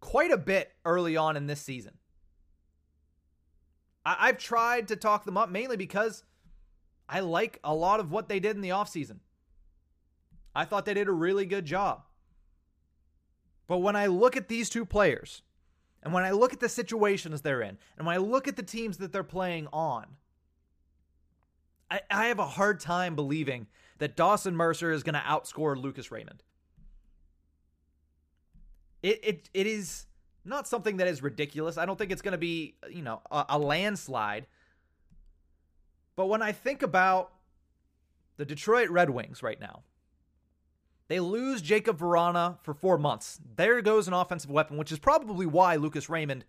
quite 0.00 0.30
a 0.30 0.38
bit 0.38 0.72
early 0.84 1.16
on 1.16 1.36
in 1.36 1.46
this 1.46 1.60
season. 1.60 1.98
I- 4.04 4.28
have 4.28 4.38
tried 4.38 4.88
to 4.88 4.96
talk 4.96 5.24
them 5.24 5.36
up 5.36 5.50
mainly 5.50 5.76
because 5.76 6.24
I 7.08 7.20
like 7.20 7.60
a 7.62 7.74
lot 7.74 8.00
of 8.00 8.10
what 8.10 8.28
they 8.28 8.40
did 8.40 8.56
in 8.56 8.62
the 8.62 8.70
offseason. 8.70 9.18
I 10.54 10.64
thought 10.64 10.84
they 10.84 10.94
did 10.94 11.08
a 11.08 11.12
really 11.12 11.44
good 11.44 11.66
job. 11.66 12.04
But 13.66 13.78
when 13.78 13.94
I 13.94 14.06
look 14.06 14.36
at 14.36 14.48
these 14.48 14.70
two 14.70 14.84
players, 14.84 15.42
and 16.02 16.12
when 16.12 16.24
I 16.24 16.30
look 16.30 16.52
at 16.52 16.60
the 16.60 16.68
situations 16.68 17.42
they're 17.42 17.62
in, 17.62 17.76
and 17.98 18.06
when 18.06 18.14
I 18.14 18.18
look 18.18 18.48
at 18.48 18.56
the 18.56 18.62
teams 18.62 18.98
that 18.98 19.12
they're 19.12 19.22
playing 19.22 19.68
on, 19.72 20.06
I, 21.90 22.00
I 22.10 22.26
have 22.26 22.38
a 22.38 22.46
hard 22.46 22.80
time 22.80 23.14
believing 23.14 23.66
that 23.98 24.16
Dawson 24.16 24.56
Mercer 24.56 24.92
is 24.92 25.02
going 25.02 25.14
to 25.14 25.20
outscore 25.20 25.76
Lucas 25.76 26.10
Raymond. 26.10 26.42
It, 29.02 29.20
it, 29.22 29.50
it 29.52 29.66
is 29.66 30.06
not 30.44 30.66
something 30.66 30.98
that 30.98 31.06
is 31.06 31.22
ridiculous. 31.22 31.76
I 31.76 31.86
don't 31.86 31.98
think 31.98 32.10
it's 32.10 32.22
going 32.22 32.32
to 32.32 32.38
be, 32.38 32.76
you 32.90 33.02
know, 33.02 33.20
a, 33.30 33.46
a 33.50 33.58
landslide. 33.58 34.46
But 36.16 36.26
when 36.26 36.42
I 36.42 36.52
think 36.52 36.82
about 36.82 37.32
the 38.36 38.44
Detroit 38.44 38.88
Red 38.88 39.10
Wings 39.10 39.42
right 39.42 39.60
now, 39.60 39.82
they 41.10 41.18
lose 41.18 41.60
Jakub 41.60 41.98
Vrana 41.98 42.58
for 42.62 42.72
four 42.72 42.96
months. 42.96 43.40
There 43.56 43.82
goes 43.82 44.06
an 44.06 44.14
offensive 44.14 44.48
weapon, 44.48 44.76
which 44.76 44.92
is 44.92 45.00
probably 45.00 45.44
why 45.44 45.74
Lucas 45.74 46.08
Raymond 46.08 46.44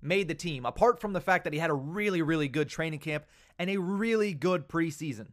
made 0.00 0.28
the 0.28 0.36
team, 0.36 0.64
apart 0.64 1.00
from 1.00 1.14
the 1.14 1.20
fact 1.20 1.42
that 1.42 1.52
he 1.52 1.58
had 1.58 1.68
a 1.68 1.74
really, 1.74 2.22
really 2.22 2.46
good 2.46 2.68
training 2.68 3.00
camp 3.00 3.24
and 3.58 3.68
a 3.68 3.78
really 3.78 4.32
good 4.32 4.68
preseason. 4.68 5.32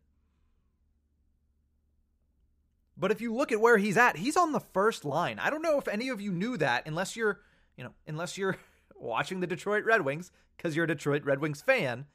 But 2.98 3.12
if 3.12 3.22
you 3.22 3.36
look 3.36 3.52
at 3.52 3.62
where 3.62 3.78
he's 3.78 3.98
at, 3.98 4.18
he's 4.18 4.36
on 4.36 4.52
the 4.52 4.60
first 4.60 5.06
line. 5.06 5.38
I 5.38 5.52
don't 5.52 5.62
know 5.62 5.78
if 5.78 5.88
any 5.88 6.10
of 6.10 6.20
you 6.20 6.32
knew 6.32 6.58
that 6.58 6.88
unless 6.88 7.16
you're, 7.16 7.40
you 7.78 7.84
know, 7.84 7.94
unless 8.08 8.36
you're 8.36 8.58
watching 8.96 9.42
the 9.42 9.48
Detroit 9.48 9.86
Red 9.86 10.02
Wings 10.02 10.32
because 10.58 10.76
you're 10.76 10.86
a 10.86 10.88
Detroit 10.88 11.24
Red 11.24 11.40
Wings 11.40 11.62
fan. 11.62 12.08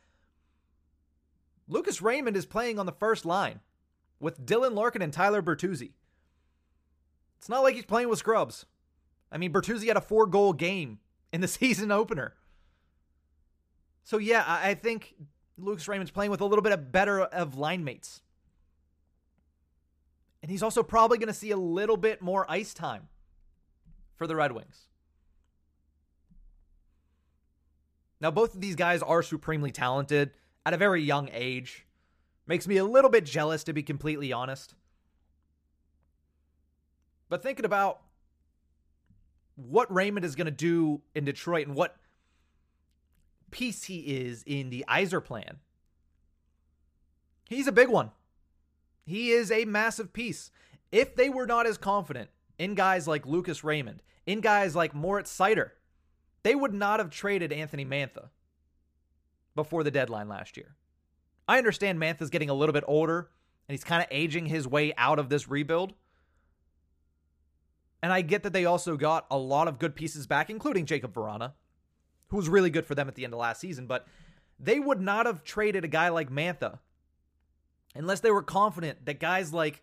Lucas 1.68 2.02
Raymond 2.02 2.36
is 2.36 2.44
playing 2.44 2.80
on 2.80 2.86
the 2.86 2.92
first 2.92 3.24
line 3.24 3.60
with 4.18 4.44
Dylan 4.44 4.74
Larkin 4.74 5.02
and 5.02 5.12
Tyler 5.12 5.42
Bertuzzi. 5.42 5.92
It's 7.38 7.48
not 7.48 7.62
like 7.62 7.74
he's 7.74 7.84
playing 7.84 8.08
with 8.08 8.18
scrubs. 8.18 8.66
I 9.30 9.38
mean, 9.38 9.52
Bertuzzi 9.52 9.88
had 9.88 9.96
a 9.96 10.00
four 10.00 10.26
goal 10.26 10.52
game 10.52 10.98
in 11.32 11.40
the 11.40 11.48
season 11.48 11.90
opener. 11.90 12.34
So, 14.04 14.18
yeah, 14.18 14.44
I 14.46 14.74
think 14.74 15.16
Lucas 15.58 15.88
Raymond's 15.88 16.12
playing 16.12 16.30
with 16.30 16.40
a 16.40 16.44
little 16.44 16.62
bit 16.62 16.72
of 16.72 16.92
better 16.92 17.22
of 17.22 17.56
line 17.56 17.82
mates. 17.82 18.22
And 20.42 20.50
he's 20.50 20.62
also 20.62 20.84
probably 20.84 21.18
going 21.18 21.26
to 21.26 21.34
see 21.34 21.50
a 21.50 21.56
little 21.56 21.96
bit 21.96 22.22
more 22.22 22.48
ice 22.48 22.72
time 22.72 23.08
for 24.14 24.28
the 24.28 24.36
Red 24.36 24.52
Wings. 24.52 24.86
Now, 28.20 28.30
both 28.30 28.54
of 28.54 28.60
these 28.60 28.76
guys 28.76 29.02
are 29.02 29.24
supremely 29.24 29.72
talented 29.72 30.30
at 30.64 30.72
a 30.72 30.76
very 30.76 31.02
young 31.02 31.28
age. 31.32 31.84
Makes 32.46 32.68
me 32.68 32.76
a 32.76 32.84
little 32.84 33.10
bit 33.10 33.24
jealous, 33.24 33.64
to 33.64 33.72
be 33.72 33.82
completely 33.82 34.32
honest. 34.32 34.75
But 37.28 37.42
thinking 37.42 37.64
about 37.64 38.00
what 39.56 39.92
Raymond 39.92 40.24
is 40.24 40.36
going 40.36 40.46
to 40.46 40.50
do 40.50 41.00
in 41.14 41.24
Detroit 41.24 41.66
and 41.66 41.74
what 41.76 41.96
piece 43.50 43.84
he 43.84 44.00
is 44.00 44.42
in 44.46 44.70
the 44.70 44.84
Yzer 44.88 45.24
plan, 45.24 45.58
he's 47.48 47.66
a 47.66 47.72
big 47.72 47.88
one. 47.88 48.10
He 49.04 49.30
is 49.30 49.50
a 49.50 49.64
massive 49.64 50.12
piece. 50.12 50.50
If 50.92 51.14
they 51.14 51.28
were 51.28 51.46
not 51.46 51.66
as 51.66 51.78
confident 51.78 52.30
in 52.58 52.74
guys 52.74 53.06
like 53.06 53.26
Lucas 53.26 53.64
Raymond, 53.64 54.02
in 54.26 54.40
guys 54.40 54.74
like 54.74 54.94
Moritz 54.94 55.36
Seider, 55.36 55.70
they 56.42 56.54
would 56.54 56.74
not 56.74 57.00
have 57.00 57.10
traded 57.10 57.52
Anthony 57.52 57.84
Mantha 57.84 58.28
before 59.54 59.82
the 59.82 59.90
deadline 59.90 60.28
last 60.28 60.56
year. 60.56 60.76
I 61.48 61.58
understand 61.58 61.98
Mantha's 61.98 62.30
getting 62.30 62.50
a 62.50 62.54
little 62.54 62.72
bit 62.72 62.84
older 62.86 63.30
and 63.68 63.74
he's 63.74 63.84
kind 63.84 64.02
of 64.02 64.08
aging 64.10 64.46
his 64.46 64.66
way 64.66 64.92
out 64.96 65.18
of 65.18 65.28
this 65.28 65.48
rebuild. 65.48 65.94
And 68.02 68.12
I 68.12 68.20
get 68.20 68.42
that 68.42 68.52
they 68.52 68.64
also 68.64 68.96
got 68.96 69.26
a 69.30 69.38
lot 69.38 69.68
of 69.68 69.78
good 69.78 69.94
pieces 69.94 70.26
back, 70.26 70.50
including 70.50 70.86
Jakub 70.86 71.12
Vrana, 71.12 71.52
who 72.28 72.36
was 72.36 72.48
really 72.48 72.70
good 72.70 72.86
for 72.86 72.94
them 72.94 73.08
at 73.08 73.14
the 73.14 73.24
end 73.24 73.32
of 73.32 73.40
last 73.40 73.60
season. 73.60 73.86
But 73.86 74.06
they 74.58 74.78
would 74.78 75.00
not 75.00 75.26
have 75.26 75.44
traded 75.44 75.84
a 75.84 75.88
guy 75.88 76.08
like 76.08 76.30
Mantha 76.30 76.78
unless 77.94 78.20
they 78.20 78.30
were 78.30 78.42
confident 78.42 79.06
that 79.06 79.20
guys 79.20 79.52
like 79.52 79.82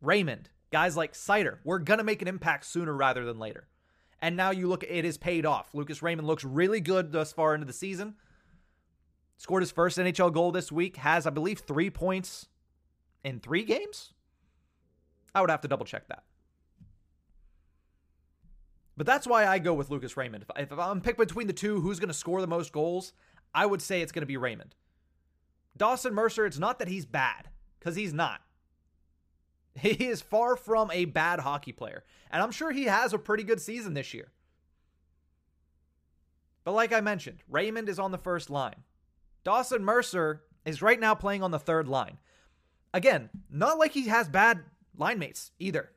Raymond, 0.00 0.48
guys 0.70 0.96
like 0.96 1.12
Seider, 1.12 1.58
were 1.64 1.78
going 1.78 1.98
to 1.98 2.04
make 2.04 2.22
an 2.22 2.28
impact 2.28 2.66
sooner 2.66 2.94
rather 2.94 3.24
than 3.24 3.38
later. 3.38 3.66
And 4.22 4.36
now 4.36 4.50
you 4.50 4.68
look, 4.68 4.84
it 4.84 5.04
is 5.04 5.18
paid 5.18 5.46
off. 5.46 5.74
Lucas 5.74 6.02
Raymond 6.02 6.28
looks 6.28 6.44
really 6.44 6.80
good 6.80 7.12
thus 7.12 7.32
far 7.32 7.54
into 7.54 7.66
the 7.66 7.72
season. 7.72 8.14
Scored 9.38 9.62
his 9.62 9.70
first 9.70 9.96
NHL 9.96 10.32
goal 10.32 10.52
this 10.52 10.70
week, 10.70 10.96
has, 10.98 11.26
I 11.26 11.30
believe, 11.30 11.60
three 11.60 11.88
points 11.88 12.48
in 13.24 13.40
three 13.40 13.64
games. 13.64 14.12
I 15.34 15.40
would 15.40 15.50
have 15.50 15.62
to 15.62 15.68
double 15.68 15.86
check 15.86 16.08
that. 16.08 16.24
But 19.00 19.06
that's 19.06 19.26
why 19.26 19.46
I 19.46 19.58
go 19.58 19.72
with 19.72 19.88
Lucas 19.88 20.18
Raymond. 20.18 20.44
If, 20.54 20.70
if 20.70 20.78
I'm 20.78 21.00
picked 21.00 21.16
between 21.16 21.46
the 21.46 21.54
two, 21.54 21.80
who's 21.80 21.98
going 21.98 22.08
to 22.10 22.14
score 22.14 22.42
the 22.42 22.46
most 22.46 22.70
goals? 22.70 23.14
I 23.54 23.64
would 23.64 23.80
say 23.80 24.02
it's 24.02 24.12
going 24.12 24.20
to 24.20 24.26
be 24.26 24.36
Raymond. 24.36 24.74
Dawson 25.74 26.12
Mercer, 26.12 26.44
it's 26.44 26.58
not 26.58 26.78
that 26.78 26.88
he's 26.88 27.06
bad, 27.06 27.48
because 27.78 27.96
he's 27.96 28.12
not. 28.12 28.42
He 29.80 29.88
is 29.88 30.20
far 30.20 30.54
from 30.54 30.90
a 30.90 31.06
bad 31.06 31.40
hockey 31.40 31.72
player. 31.72 32.04
And 32.30 32.42
I'm 32.42 32.50
sure 32.50 32.72
he 32.72 32.84
has 32.84 33.14
a 33.14 33.18
pretty 33.18 33.42
good 33.42 33.62
season 33.62 33.94
this 33.94 34.12
year. 34.12 34.32
But 36.62 36.72
like 36.72 36.92
I 36.92 37.00
mentioned, 37.00 37.38
Raymond 37.48 37.88
is 37.88 37.98
on 37.98 38.12
the 38.12 38.18
first 38.18 38.50
line. 38.50 38.84
Dawson 39.44 39.82
Mercer 39.82 40.42
is 40.66 40.82
right 40.82 41.00
now 41.00 41.14
playing 41.14 41.42
on 41.42 41.52
the 41.52 41.58
third 41.58 41.88
line. 41.88 42.18
Again, 42.92 43.30
not 43.48 43.78
like 43.78 43.92
he 43.92 44.08
has 44.08 44.28
bad 44.28 44.60
line 44.94 45.18
mates 45.18 45.52
either. 45.58 45.90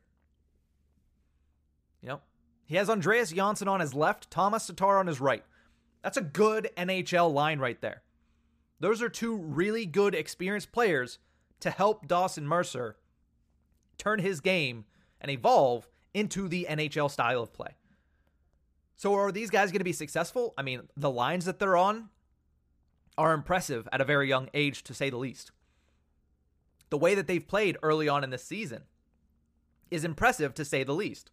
He 2.66 2.76
has 2.76 2.88
Andreas 2.88 3.30
Johnsson 3.30 3.68
on 3.68 3.80
his 3.80 3.94
left, 3.94 4.30
Thomas 4.30 4.66
Tatar 4.66 4.98
on 4.98 5.06
his 5.06 5.20
right. 5.20 5.44
That's 6.02 6.16
a 6.16 6.22
good 6.22 6.70
NHL 6.76 7.32
line 7.32 7.58
right 7.58 7.80
there. 7.80 8.02
Those 8.80 9.02
are 9.02 9.08
two 9.08 9.36
really 9.36 9.86
good, 9.86 10.14
experienced 10.14 10.72
players 10.72 11.18
to 11.60 11.70
help 11.70 12.06
Dawson 12.06 12.46
Mercer 12.46 12.96
turn 13.96 14.18
his 14.18 14.40
game 14.40 14.84
and 15.20 15.30
evolve 15.30 15.88
into 16.12 16.48
the 16.48 16.66
NHL 16.68 17.10
style 17.10 17.42
of 17.42 17.52
play. 17.52 17.76
So, 18.96 19.14
are 19.14 19.32
these 19.32 19.50
guys 19.50 19.72
going 19.72 19.80
to 19.80 19.84
be 19.84 19.92
successful? 19.92 20.54
I 20.56 20.62
mean, 20.62 20.82
the 20.96 21.10
lines 21.10 21.46
that 21.46 21.58
they're 21.58 21.76
on 21.76 22.10
are 23.18 23.32
impressive 23.32 23.88
at 23.92 24.00
a 24.00 24.04
very 24.04 24.28
young 24.28 24.48
age, 24.54 24.82
to 24.84 24.94
say 24.94 25.10
the 25.10 25.16
least. 25.16 25.50
The 26.90 26.98
way 26.98 27.14
that 27.14 27.26
they've 27.26 27.46
played 27.46 27.78
early 27.82 28.08
on 28.08 28.22
in 28.22 28.30
this 28.30 28.44
season 28.44 28.82
is 29.90 30.04
impressive, 30.04 30.54
to 30.54 30.64
say 30.64 30.84
the 30.84 30.94
least. 30.94 31.30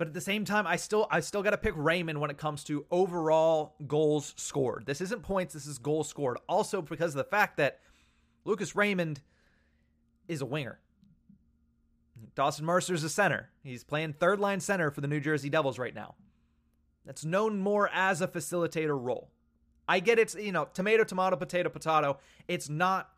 But 0.00 0.06
at 0.06 0.14
the 0.14 0.20
same 0.22 0.46
time, 0.46 0.66
I 0.66 0.76
still 0.76 1.06
I 1.10 1.20
still 1.20 1.42
got 1.42 1.50
to 1.50 1.58
pick 1.58 1.74
Raymond 1.76 2.18
when 2.22 2.30
it 2.30 2.38
comes 2.38 2.64
to 2.64 2.86
overall 2.90 3.74
goals 3.86 4.32
scored. 4.38 4.86
This 4.86 5.02
isn't 5.02 5.22
points, 5.22 5.52
this 5.52 5.66
is 5.66 5.76
goals 5.76 6.08
scored. 6.08 6.38
Also 6.48 6.80
because 6.80 7.12
of 7.12 7.18
the 7.18 7.24
fact 7.24 7.58
that 7.58 7.80
Lucas 8.46 8.74
Raymond 8.74 9.20
is 10.26 10.40
a 10.40 10.46
winger. 10.46 10.78
Dawson 12.34 12.64
Mercer's 12.64 13.04
a 13.04 13.10
center. 13.10 13.50
He's 13.62 13.84
playing 13.84 14.14
third 14.14 14.40
line 14.40 14.60
center 14.60 14.90
for 14.90 15.02
the 15.02 15.06
New 15.06 15.20
Jersey 15.20 15.50
Devils 15.50 15.78
right 15.78 15.94
now. 15.94 16.14
That's 17.04 17.26
known 17.26 17.58
more 17.58 17.90
as 17.92 18.22
a 18.22 18.26
facilitator 18.26 18.98
role. 18.98 19.30
I 19.86 20.00
get 20.00 20.18
it's, 20.18 20.34
you 20.34 20.52
know, 20.52 20.66
tomato, 20.72 21.04
tomato, 21.04 21.36
potato, 21.36 21.68
potato. 21.68 22.16
It's 22.48 22.70
not 22.70 23.10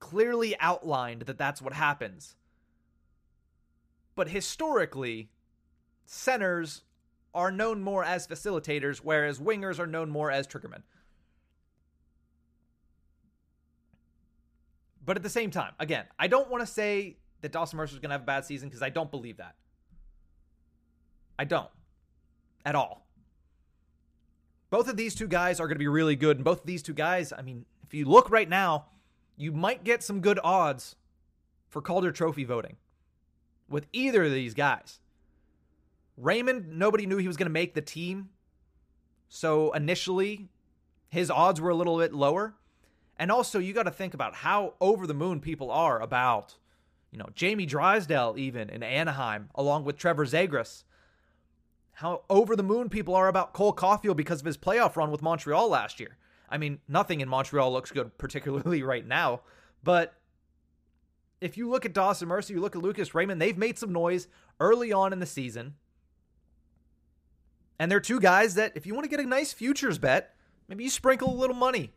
clearly 0.00 0.58
outlined 0.58 1.22
that 1.22 1.38
that's 1.38 1.62
what 1.62 1.74
happens. 1.74 2.34
But 4.16 4.30
historically, 4.30 5.30
centers 6.06 6.82
are 7.34 7.50
known 7.50 7.82
more 7.82 8.02
as 8.02 8.26
facilitators, 8.26 8.98
whereas 8.98 9.38
wingers 9.38 9.78
are 9.78 9.86
known 9.86 10.08
more 10.08 10.30
as 10.30 10.46
triggermen. 10.46 10.82
But 15.04 15.16
at 15.16 15.22
the 15.22 15.30
same 15.30 15.50
time, 15.50 15.72
again, 15.78 16.06
I 16.18 16.26
don't 16.26 16.50
want 16.50 16.66
to 16.66 16.66
say 16.66 17.18
that 17.42 17.52
Dawson 17.52 17.76
Mercer 17.76 17.94
is 17.94 18.00
going 18.00 18.10
to 18.10 18.14
have 18.14 18.22
a 18.22 18.26
bad 18.26 18.44
season 18.44 18.68
because 18.68 18.82
I 18.82 18.88
don't 18.88 19.10
believe 19.10 19.36
that. 19.36 19.54
I 21.38 21.44
don't. 21.44 21.70
At 22.64 22.74
all. 22.74 23.06
Both 24.70 24.88
of 24.88 24.96
these 24.96 25.14
two 25.14 25.28
guys 25.28 25.60
are 25.60 25.66
going 25.66 25.76
to 25.76 25.78
be 25.78 25.86
really 25.86 26.16
good. 26.16 26.38
And 26.38 26.44
both 26.44 26.60
of 26.60 26.66
these 26.66 26.82
two 26.82 26.94
guys, 26.94 27.32
I 27.32 27.42
mean, 27.42 27.66
if 27.86 27.94
you 27.94 28.04
look 28.04 28.30
right 28.30 28.48
now, 28.48 28.86
you 29.36 29.52
might 29.52 29.84
get 29.84 30.02
some 30.02 30.20
good 30.20 30.40
odds 30.42 30.96
for 31.68 31.80
Calder 31.80 32.10
Trophy 32.10 32.44
voting 32.44 32.76
with 33.68 33.86
either 33.92 34.24
of 34.24 34.32
these 34.32 34.54
guys. 34.54 34.98
Raymond, 36.16 36.78
nobody 36.78 37.06
knew 37.06 37.18
he 37.18 37.26
was 37.26 37.36
going 37.36 37.46
to 37.46 37.52
make 37.52 37.74
the 37.74 37.82
team. 37.82 38.30
So 39.28 39.72
initially, 39.72 40.48
his 41.08 41.30
odds 41.30 41.60
were 41.60 41.70
a 41.70 41.74
little 41.74 41.98
bit 41.98 42.12
lower. 42.12 42.54
And 43.18 43.30
also, 43.30 43.58
you 43.58 43.72
got 43.72 43.84
to 43.84 43.90
think 43.90 44.14
about 44.14 44.34
how 44.34 44.74
over 44.80 45.06
the 45.06 45.14
moon 45.14 45.40
people 45.40 45.70
are 45.70 46.00
about, 46.00 46.56
you 47.10 47.18
know, 47.18 47.28
Jamie 47.34 47.66
Drysdale, 47.66 48.34
even 48.36 48.68
in 48.68 48.82
Anaheim, 48.82 49.48
along 49.54 49.84
with 49.84 49.96
Trevor 49.96 50.26
Zegras. 50.26 50.84
How 51.92 52.22
over 52.28 52.54
the 52.54 52.62
moon 52.62 52.90
people 52.90 53.14
are 53.14 53.28
about 53.28 53.54
Cole 53.54 53.74
Caufield 53.74 54.16
because 54.16 54.40
of 54.40 54.46
his 54.46 54.58
playoff 54.58 54.96
run 54.96 55.10
with 55.10 55.22
Montreal 55.22 55.70
last 55.70 55.98
year. 55.98 56.18
I 56.48 56.58
mean, 56.58 56.78
nothing 56.86 57.20
in 57.20 57.28
Montreal 57.28 57.72
looks 57.72 57.90
good, 57.90 58.16
particularly 58.18 58.82
right 58.84 59.06
now. 59.06 59.40
But 59.82 60.14
if 61.40 61.56
you 61.56 61.70
look 61.70 61.86
at 61.86 61.94
Dawson 61.94 62.28
Mercer, 62.28 62.52
you 62.52 62.60
look 62.60 62.76
at 62.76 62.82
Lucas 62.82 63.14
Raymond, 63.14 63.40
they've 63.40 63.56
made 63.56 63.78
some 63.78 63.92
noise 63.92 64.28
early 64.60 64.92
on 64.92 65.12
in 65.12 65.20
the 65.20 65.26
season. 65.26 65.74
And 67.78 67.90
they're 67.90 68.00
two 68.00 68.20
guys 68.20 68.54
that, 68.54 68.72
if 68.74 68.86
you 68.86 68.94
want 68.94 69.04
to 69.04 69.10
get 69.10 69.20
a 69.20 69.28
nice 69.28 69.52
futures 69.52 69.98
bet, 69.98 70.34
maybe 70.68 70.84
you 70.84 70.90
sprinkle 70.90 71.32
a 71.32 71.36
little 71.36 71.56
money 71.56 71.92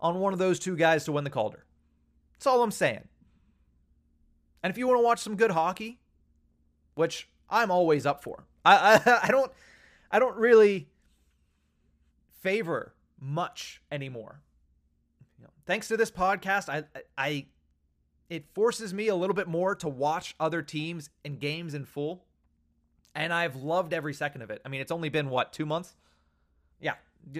on 0.00 0.18
one 0.18 0.32
of 0.32 0.38
those 0.38 0.58
two 0.58 0.76
guys 0.76 1.04
to 1.04 1.12
win 1.12 1.24
the 1.24 1.30
Calder. 1.30 1.64
That's 2.32 2.46
all 2.46 2.62
I'm 2.62 2.70
saying. 2.70 3.06
And 4.62 4.70
if 4.70 4.78
you 4.78 4.86
want 4.86 4.98
to 4.98 5.04
watch 5.04 5.20
some 5.20 5.36
good 5.36 5.50
hockey, 5.50 6.00
which 6.94 7.28
I'm 7.48 7.70
always 7.70 8.06
up 8.06 8.22
for, 8.22 8.46
I, 8.64 9.00
I, 9.06 9.20
I 9.24 9.28
don't 9.28 9.52
I 10.10 10.18
don't 10.18 10.36
really 10.36 10.88
favor 12.40 12.94
much 13.18 13.80
anymore. 13.92 14.40
You 15.38 15.44
know, 15.44 15.50
thanks 15.66 15.88
to 15.88 15.96
this 15.96 16.10
podcast, 16.10 16.68
I 16.68 16.84
I 17.16 17.46
it 18.28 18.46
forces 18.54 18.94
me 18.94 19.08
a 19.08 19.14
little 19.14 19.34
bit 19.34 19.48
more 19.48 19.74
to 19.76 19.88
watch 19.88 20.34
other 20.38 20.62
teams 20.62 21.10
and 21.24 21.38
games 21.38 21.74
in 21.74 21.84
full. 21.84 22.24
And 23.14 23.32
I've 23.32 23.56
loved 23.56 23.92
every 23.92 24.14
second 24.14 24.42
of 24.42 24.50
it. 24.50 24.60
I 24.64 24.68
mean, 24.68 24.80
it's 24.80 24.92
only 24.92 25.08
been 25.08 25.30
what, 25.30 25.52
2 25.52 25.66
months? 25.66 25.96
Yeah, 26.80 26.94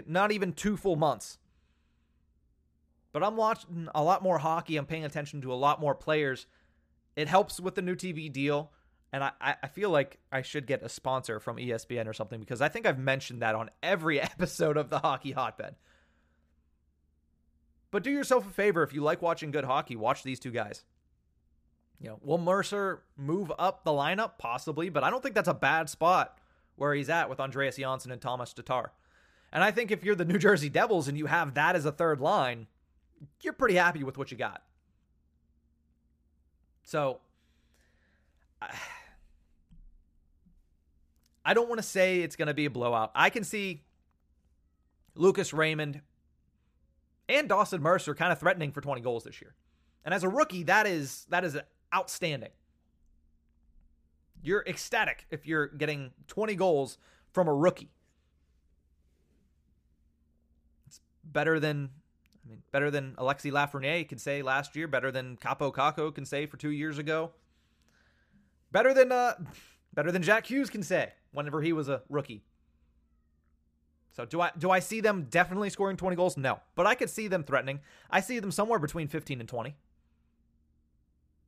not 0.06 0.32
even 0.32 0.52
2 0.52 0.76
full 0.76 0.96
months. 0.96 1.38
But 3.12 3.22
I'm 3.24 3.36
watching 3.36 3.88
a 3.94 4.02
lot 4.02 4.22
more 4.22 4.38
hockey. 4.38 4.76
I'm 4.76 4.86
paying 4.86 5.04
attention 5.04 5.40
to 5.42 5.52
a 5.52 5.54
lot 5.54 5.80
more 5.80 5.94
players. 5.94 6.46
It 7.16 7.28
helps 7.28 7.60
with 7.60 7.74
the 7.74 7.82
new 7.82 7.96
TV 7.96 8.32
deal. 8.32 8.72
And 9.12 9.24
I, 9.24 9.32
I 9.40 9.66
feel 9.66 9.90
like 9.90 10.18
I 10.30 10.42
should 10.42 10.66
get 10.66 10.84
a 10.84 10.88
sponsor 10.88 11.40
from 11.40 11.56
ESPN 11.56 12.06
or 12.06 12.12
something 12.12 12.38
because 12.38 12.60
I 12.60 12.68
think 12.68 12.86
I've 12.86 12.98
mentioned 12.98 13.42
that 13.42 13.56
on 13.56 13.70
every 13.82 14.20
episode 14.20 14.76
of 14.76 14.88
the 14.88 15.00
Hockey 15.00 15.32
Hotbed. 15.32 15.74
But 17.90 18.04
do 18.04 18.10
yourself 18.10 18.46
a 18.46 18.50
favor 18.50 18.84
if 18.84 18.92
you 18.92 19.02
like 19.02 19.20
watching 19.20 19.50
good 19.50 19.64
hockey, 19.64 19.96
watch 19.96 20.22
these 20.22 20.38
two 20.38 20.52
guys. 20.52 20.84
You 22.00 22.08
know, 22.08 22.18
will 22.22 22.38
Mercer 22.38 23.02
move 23.16 23.52
up 23.58 23.84
the 23.84 23.90
lineup? 23.90 24.38
Possibly, 24.38 24.88
but 24.88 25.04
I 25.04 25.10
don't 25.10 25.22
think 25.22 25.34
that's 25.34 25.48
a 25.48 25.54
bad 25.54 25.90
spot 25.90 26.38
where 26.76 26.94
he's 26.94 27.10
at 27.10 27.28
with 27.28 27.40
Andreas 27.40 27.76
Johnsson 27.76 28.10
and 28.10 28.22
Thomas 28.22 28.54
Tatar. 28.54 28.92
And 29.52 29.62
I 29.62 29.70
think 29.70 29.90
if 29.90 30.02
you're 30.02 30.14
the 30.14 30.24
New 30.24 30.38
Jersey 30.38 30.70
Devils 30.70 31.08
and 31.08 31.18
you 31.18 31.26
have 31.26 31.54
that 31.54 31.76
as 31.76 31.84
a 31.84 31.92
third 31.92 32.20
line, 32.20 32.68
you're 33.42 33.52
pretty 33.52 33.74
happy 33.74 34.02
with 34.02 34.16
what 34.16 34.30
you 34.30 34.38
got. 34.38 34.62
So, 36.84 37.20
I 41.44 41.54
don't 41.54 41.68
want 41.68 41.80
to 41.80 41.86
say 41.86 42.20
it's 42.20 42.36
going 42.36 42.48
to 42.48 42.54
be 42.54 42.64
a 42.66 42.70
blowout. 42.70 43.10
I 43.14 43.28
can 43.30 43.44
see 43.44 43.82
Lucas 45.14 45.52
Raymond 45.52 46.00
and 47.28 47.48
Dawson 47.48 47.82
Mercer 47.82 48.14
kind 48.14 48.32
of 48.32 48.38
threatening 48.38 48.72
for 48.72 48.80
20 48.80 49.00
goals 49.00 49.24
this 49.24 49.40
year. 49.40 49.54
And 50.04 50.14
as 50.14 50.22
a 50.22 50.28
rookie, 50.28 50.62
that 50.64 50.86
is 50.86 51.26
that 51.28 51.44
is 51.44 51.58
outstanding. 51.94 52.50
You're 54.42 54.64
ecstatic 54.66 55.26
if 55.30 55.46
you're 55.46 55.66
getting 55.66 56.12
20 56.28 56.54
goals 56.54 56.98
from 57.32 57.48
a 57.48 57.54
rookie. 57.54 57.90
It's 60.86 61.00
better 61.24 61.60
than 61.60 61.90
I 62.44 62.48
mean, 62.48 62.62
better 62.72 62.90
than 62.90 63.14
Alexis 63.18 63.52
Lafreniere 63.52 64.08
can 64.08 64.18
say 64.18 64.42
last 64.42 64.74
year, 64.74 64.88
better 64.88 65.10
than 65.10 65.36
Kaapo 65.36 65.72
Kakko 65.72 66.14
can 66.14 66.24
say 66.24 66.46
for 66.46 66.56
2 66.56 66.70
years 66.70 66.98
ago. 66.98 67.32
Better 68.72 68.94
than 68.94 69.12
uh 69.12 69.34
better 69.94 70.10
than 70.10 70.22
Jack 70.22 70.46
Hughes 70.46 70.70
can 70.70 70.82
say 70.82 71.12
whenever 71.32 71.60
he 71.60 71.72
was 71.72 71.88
a 71.88 72.02
rookie. 72.08 72.44
So 74.12 74.24
do 74.24 74.40
I 74.40 74.50
do 74.58 74.70
I 74.70 74.80
see 74.80 75.00
them 75.00 75.26
definitely 75.30 75.70
scoring 75.70 75.96
20 75.96 76.16
goals? 76.16 76.36
No. 76.36 76.60
But 76.74 76.86
I 76.86 76.94
could 76.94 77.10
see 77.10 77.28
them 77.28 77.44
threatening. 77.44 77.80
I 78.10 78.20
see 78.20 78.38
them 78.38 78.50
somewhere 78.50 78.78
between 78.78 79.08
15 79.08 79.40
and 79.40 79.48
20. 79.48 79.76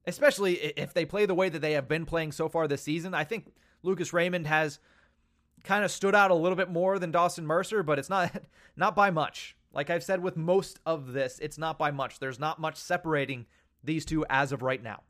Especially 0.06 0.54
if 0.54 0.92
they 0.94 1.04
play 1.04 1.26
the 1.26 1.34
way 1.34 1.48
that 1.48 1.60
they 1.60 1.72
have 1.72 1.88
been 1.88 2.06
playing 2.06 2.32
so 2.32 2.48
far 2.48 2.66
this 2.66 2.82
season. 2.82 3.14
I 3.14 3.24
think 3.24 3.52
Lucas 3.82 4.12
Raymond 4.12 4.46
has 4.46 4.80
kind 5.62 5.84
of 5.84 5.90
stood 5.90 6.14
out 6.14 6.30
a 6.30 6.34
little 6.34 6.56
bit 6.56 6.70
more 6.70 6.98
than 6.98 7.12
Dawson 7.12 7.46
Mercer, 7.46 7.82
but 7.82 7.98
it's 7.98 8.10
not 8.10 8.42
not 8.76 8.96
by 8.96 9.10
much. 9.10 9.56
Like 9.72 9.90
I've 9.90 10.04
said 10.04 10.22
with 10.22 10.36
most 10.36 10.80
of 10.84 11.12
this, 11.12 11.38
it's 11.40 11.58
not 11.58 11.78
by 11.78 11.90
much. 11.90 12.18
There's 12.18 12.38
not 12.38 12.60
much 12.60 12.76
separating 12.76 13.46
these 13.82 14.04
two 14.04 14.26
as 14.28 14.52
of 14.52 14.62
right 14.62 14.82
now. 14.82 15.02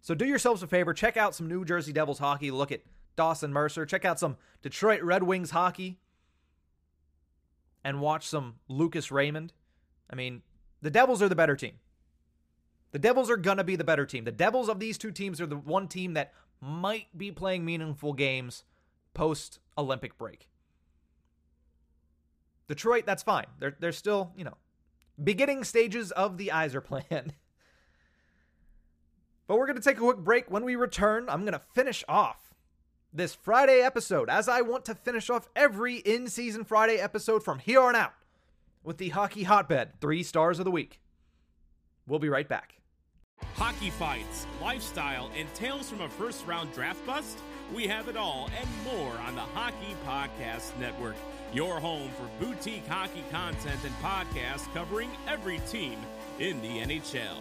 So 0.00 0.14
do 0.14 0.24
yourselves 0.24 0.62
a 0.62 0.66
favor, 0.66 0.92
check 0.92 1.16
out 1.16 1.34
some 1.34 1.48
New 1.48 1.64
Jersey 1.64 1.92
Devils 1.92 2.18
hockey. 2.18 2.50
Look 2.50 2.72
at 2.72 2.82
Dawson 3.16 3.52
Mercer. 3.52 3.86
Check 3.86 4.04
out 4.04 4.18
some 4.18 4.36
Detroit 4.62 5.02
Red 5.02 5.22
Wings 5.22 5.50
hockey 5.50 5.98
and 7.84 8.00
watch 8.00 8.26
some 8.26 8.56
Lucas 8.68 9.10
Raymond. 9.10 9.52
I 10.10 10.14
mean, 10.14 10.42
the 10.80 10.90
Devils 10.90 11.22
are 11.22 11.28
the 11.28 11.36
better 11.36 11.56
team. 11.56 11.74
The 12.92 12.98
Devils 12.98 13.30
are 13.30 13.36
going 13.36 13.56
to 13.56 13.64
be 13.64 13.76
the 13.76 13.84
better 13.84 14.06
team. 14.06 14.24
The 14.24 14.32
Devils 14.32 14.68
of 14.68 14.78
these 14.78 14.98
two 14.98 15.10
teams 15.10 15.40
are 15.40 15.46
the 15.46 15.56
one 15.56 15.88
team 15.88 16.14
that 16.14 16.32
might 16.60 17.06
be 17.16 17.30
playing 17.32 17.64
meaningful 17.64 18.12
games 18.12 18.64
post 19.14 19.58
Olympic 19.76 20.16
break. 20.18 20.48
Detroit, 22.68 23.04
that's 23.04 23.22
fine. 23.22 23.46
They're 23.58 23.76
they're 23.80 23.92
still, 23.92 24.32
you 24.36 24.44
know, 24.44 24.56
beginning 25.22 25.64
stages 25.64 26.10
of 26.12 26.38
the 26.38 26.48
Yzer 26.48 26.84
plan. 26.84 27.04
but 29.46 29.58
we're 29.58 29.66
going 29.66 29.76
to 29.76 29.82
take 29.82 29.96
a 29.96 30.00
quick 30.00 30.18
break. 30.18 30.50
When 30.50 30.64
we 30.64 30.76
return, 30.76 31.26
I'm 31.28 31.40
going 31.42 31.52
to 31.52 31.62
finish 31.74 32.04
off 32.08 32.54
this 33.12 33.34
Friday 33.34 33.80
episode, 33.80 34.30
as 34.30 34.48
I 34.48 34.62
want 34.62 34.84
to 34.86 34.94
finish 34.94 35.28
off 35.28 35.48
every 35.54 35.96
in 35.96 36.28
season 36.28 36.64
Friday 36.64 36.96
episode 36.96 37.42
from 37.42 37.58
here 37.58 37.82
on 37.82 37.94
out 37.94 38.14
with 38.82 38.98
the 38.98 39.10
Hockey 39.10 39.42
Hotbed 39.42 40.00
three 40.00 40.22
stars 40.22 40.58
of 40.58 40.64
the 40.64 40.70
week. 40.70 41.00
We'll 42.06 42.18
be 42.18 42.28
right 42.28 42.48
back. 42.48 42.81
Hockey 43.54 43.90
fights, 43.90 44.46
lifestyle, 44.60 45.30
and 45.36 45.52
tales 45.54 45.88
from 45.88 46.00
a 46.00 46.08
first 46.08 46.46
round 46.46 46.72
draft 46.72 47.04
bust? 47.06 47.38
We 47.74 47.86
have 47.86 48.08
it 48.08 48.16
all 48.16 48.50
and 48.58 48.68
more 48.84 49.14
on 49.26 49.34
the 49.34 49.40
Hockey 49.40 49.96
Podcast 50.06 50.76
Network, 50.78 51.16
your 51.52 51.80
home 51.80 52.10
for 52.10 52.44
boutique 52.44 52.86
hockey 52.86 53.24
content 53.30 53.80
and 53.84 53.94
podcasts 54.02 54.72
covering 54.74 55.10
every 55.26 55.60
team 55.70 55.98
in 56.38 56.60
the 56.60 56.80
NHL. 56.80 57.38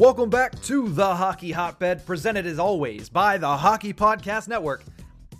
Welcome 0.00 0.30
back 0.30 0.58
to 0.62 0.88
the 0.88 1.14
Hockey 1.14 1.52
Hotbed, 1.52 2.06
presented 2.06 2.46
as 2.46 2.58
always 2.58 3.10
by 3.10 3.36
the 3.36 3.54
Hockey 3.54 3.92
Podcast 3.92 4.48
Network, 4.48 4.82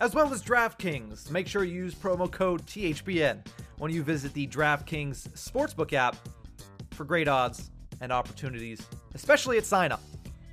as 0.01 0.15
well 0.15 0.31
as 0.35 0.43
DraftKings. 0.43 1.31
Make 1.31 1.49
sure 1.49 1.65
you 1.65 1.73
use 1.73 1.95
promo 1.95 2.31
code 2.31 2.67
THPN 2.67 3.39
when 3.79 3.91
you 3.91 4.03
visit 4.03 4.35
the 4.35 4.47
DraftKings 4.47 5.31
Sportsbook 5.31 5.95
app 5.95 6.15
for 6.91 7.05
great 7.05 7.27
odds 7.27 7.71
and 8.03 8.13
opportunities, 8.13 8.83
especially 9.15 9.57
at 9.57 9.65
sign 9.65 9.93
up. 9.93 10.03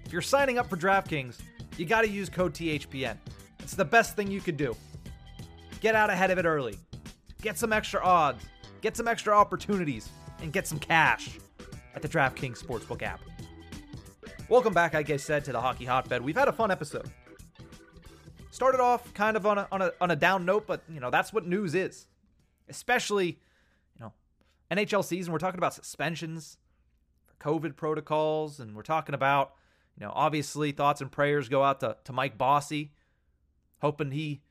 If 0.06 0.14
you're 0.14 0.22
signing 0.22 0.58
up 0.58 0.70
for 0.70 0.78
DraftKings, 0.78 1.42
you 1.76 1.86
got 1.86 2.04
to 2.04 2.08
use 2.08 2.30
code 2.30 2.54
THPN. 2.54 3.18
It's 3.60 3.76
the 3.76 3.84
best 3.84 4.16
thing 4.16 4.32
you 4.32 4.40
could 4.40 4.56
do. 4.56 4.74
Get 5.82 5.96
out 5.96 6.10
ahead 6.10 6.32
of 6.32 6.38
it 6.38 6.46
early, 6.46 6.78
get 7.42 7.58
some 7.58 7.74
extra 7.74 8.02
odds, 8.02 8.42
get 8.80 8.96
some 8.96 9.10
extra 9.10 9.38
opportunities, 9.38 10.08
and 10.42 10.54
get 10.54 10.66
some 10.66 10.80
cash 10.80 11.40
at 11.94 12.02
the 12.02 12.08
DraftKings 12.08 12.64
Sportsbook 12.64 13.02
app. 13.02 13.20
Welcome 14.50 14.74
back, 14.74 14.96
I 14.96 15.04
guess, 15.04 15.24
said, 15.24 15.44
to 15.46 15.52
the 15.52 15.60
Hockey 15.60 15.84
Hotbed. 15.84 16.22
We've 16.22 16.36
had 16.36 16.48
a 16.48 16.54
fun 16.54 16.72
episode. 16.72 17.12
Started 18.50 18.80
off 18.80 19.14
kind 19.14 19.36
of 19.36 19.46
on 19.46 19.58
a, 19.58 19.68
on 19.74 19.82
a, 19.82 19.92
on 20.00 20.10
a 20.10 20.16
down 20.16 20.46
note, 20.46 20.66
but, 20.66 20.84
you 20.88 21.02
know, 21.02 21.10
that's 21.10 21.34
what 21.34 21.46
news 21.46 21.76
is. 21.76 22.08
Especially, 22.70 23.40
you 23.96 24.00
know, 24.00 24.14
NHL 24.72 25.04
season. 25.04 25.34
We're 25.34 25.40
talking 25.40 25.58
about 25.58 25.74
suspensions, 25.74 26.58
COVID 27.42 27.76
protocols, 27.76 28.62
and 28.62 28.74
we're 28.74 28.84
talking 28.84 29.14
about, 29.14 29.52
you 30.00 30.06
know, 30.06 30.14
obviously 30.16 30.72
thoughts 30.72 31.02
and 31.02 31.12
prayers 31.12 31.50
go 31.50 31.62
out 31.62 31.82
to, 31.82 31.98
to 32.06 32.14
Mike 32.14 32.38
Bossy 32.38 32.94
hoping 33.80 34.12
he 34.12 34.42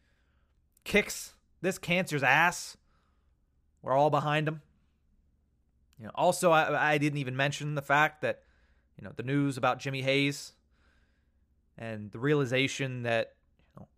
kicks 0.85 1.35
this 1.63 1.79
cancer's 1.79 2.23
ass. 2.23 2.77
We're 3.83 3.95
all 3.95 4.11
behind 4.11 4.47
him. 4.47 4.61
You 5.99 6.05
know, 6.05 6.13
also, 6.15 6.51
I, 6.53 6.93
I 6.93 6.99
didn't 6.99 7.19
even 7.19 7.35
mention 7.35 7.75
the 7.75 7.83
fact 7.83 8.21
that, 8.23 8.43
you 8.97 9.05
know, 9.05 9.13
the 9.15 9.23
news 9.23 9.57
about 9.57 9.79
Jimmy 9.79 10.03
Hayes 10.03 10.53
and 11.77 12.11
the 12.11 12.19
realization 12.19 13.03
that 13.03 13.35
you 13.75 13.81
know, 13.81 13.89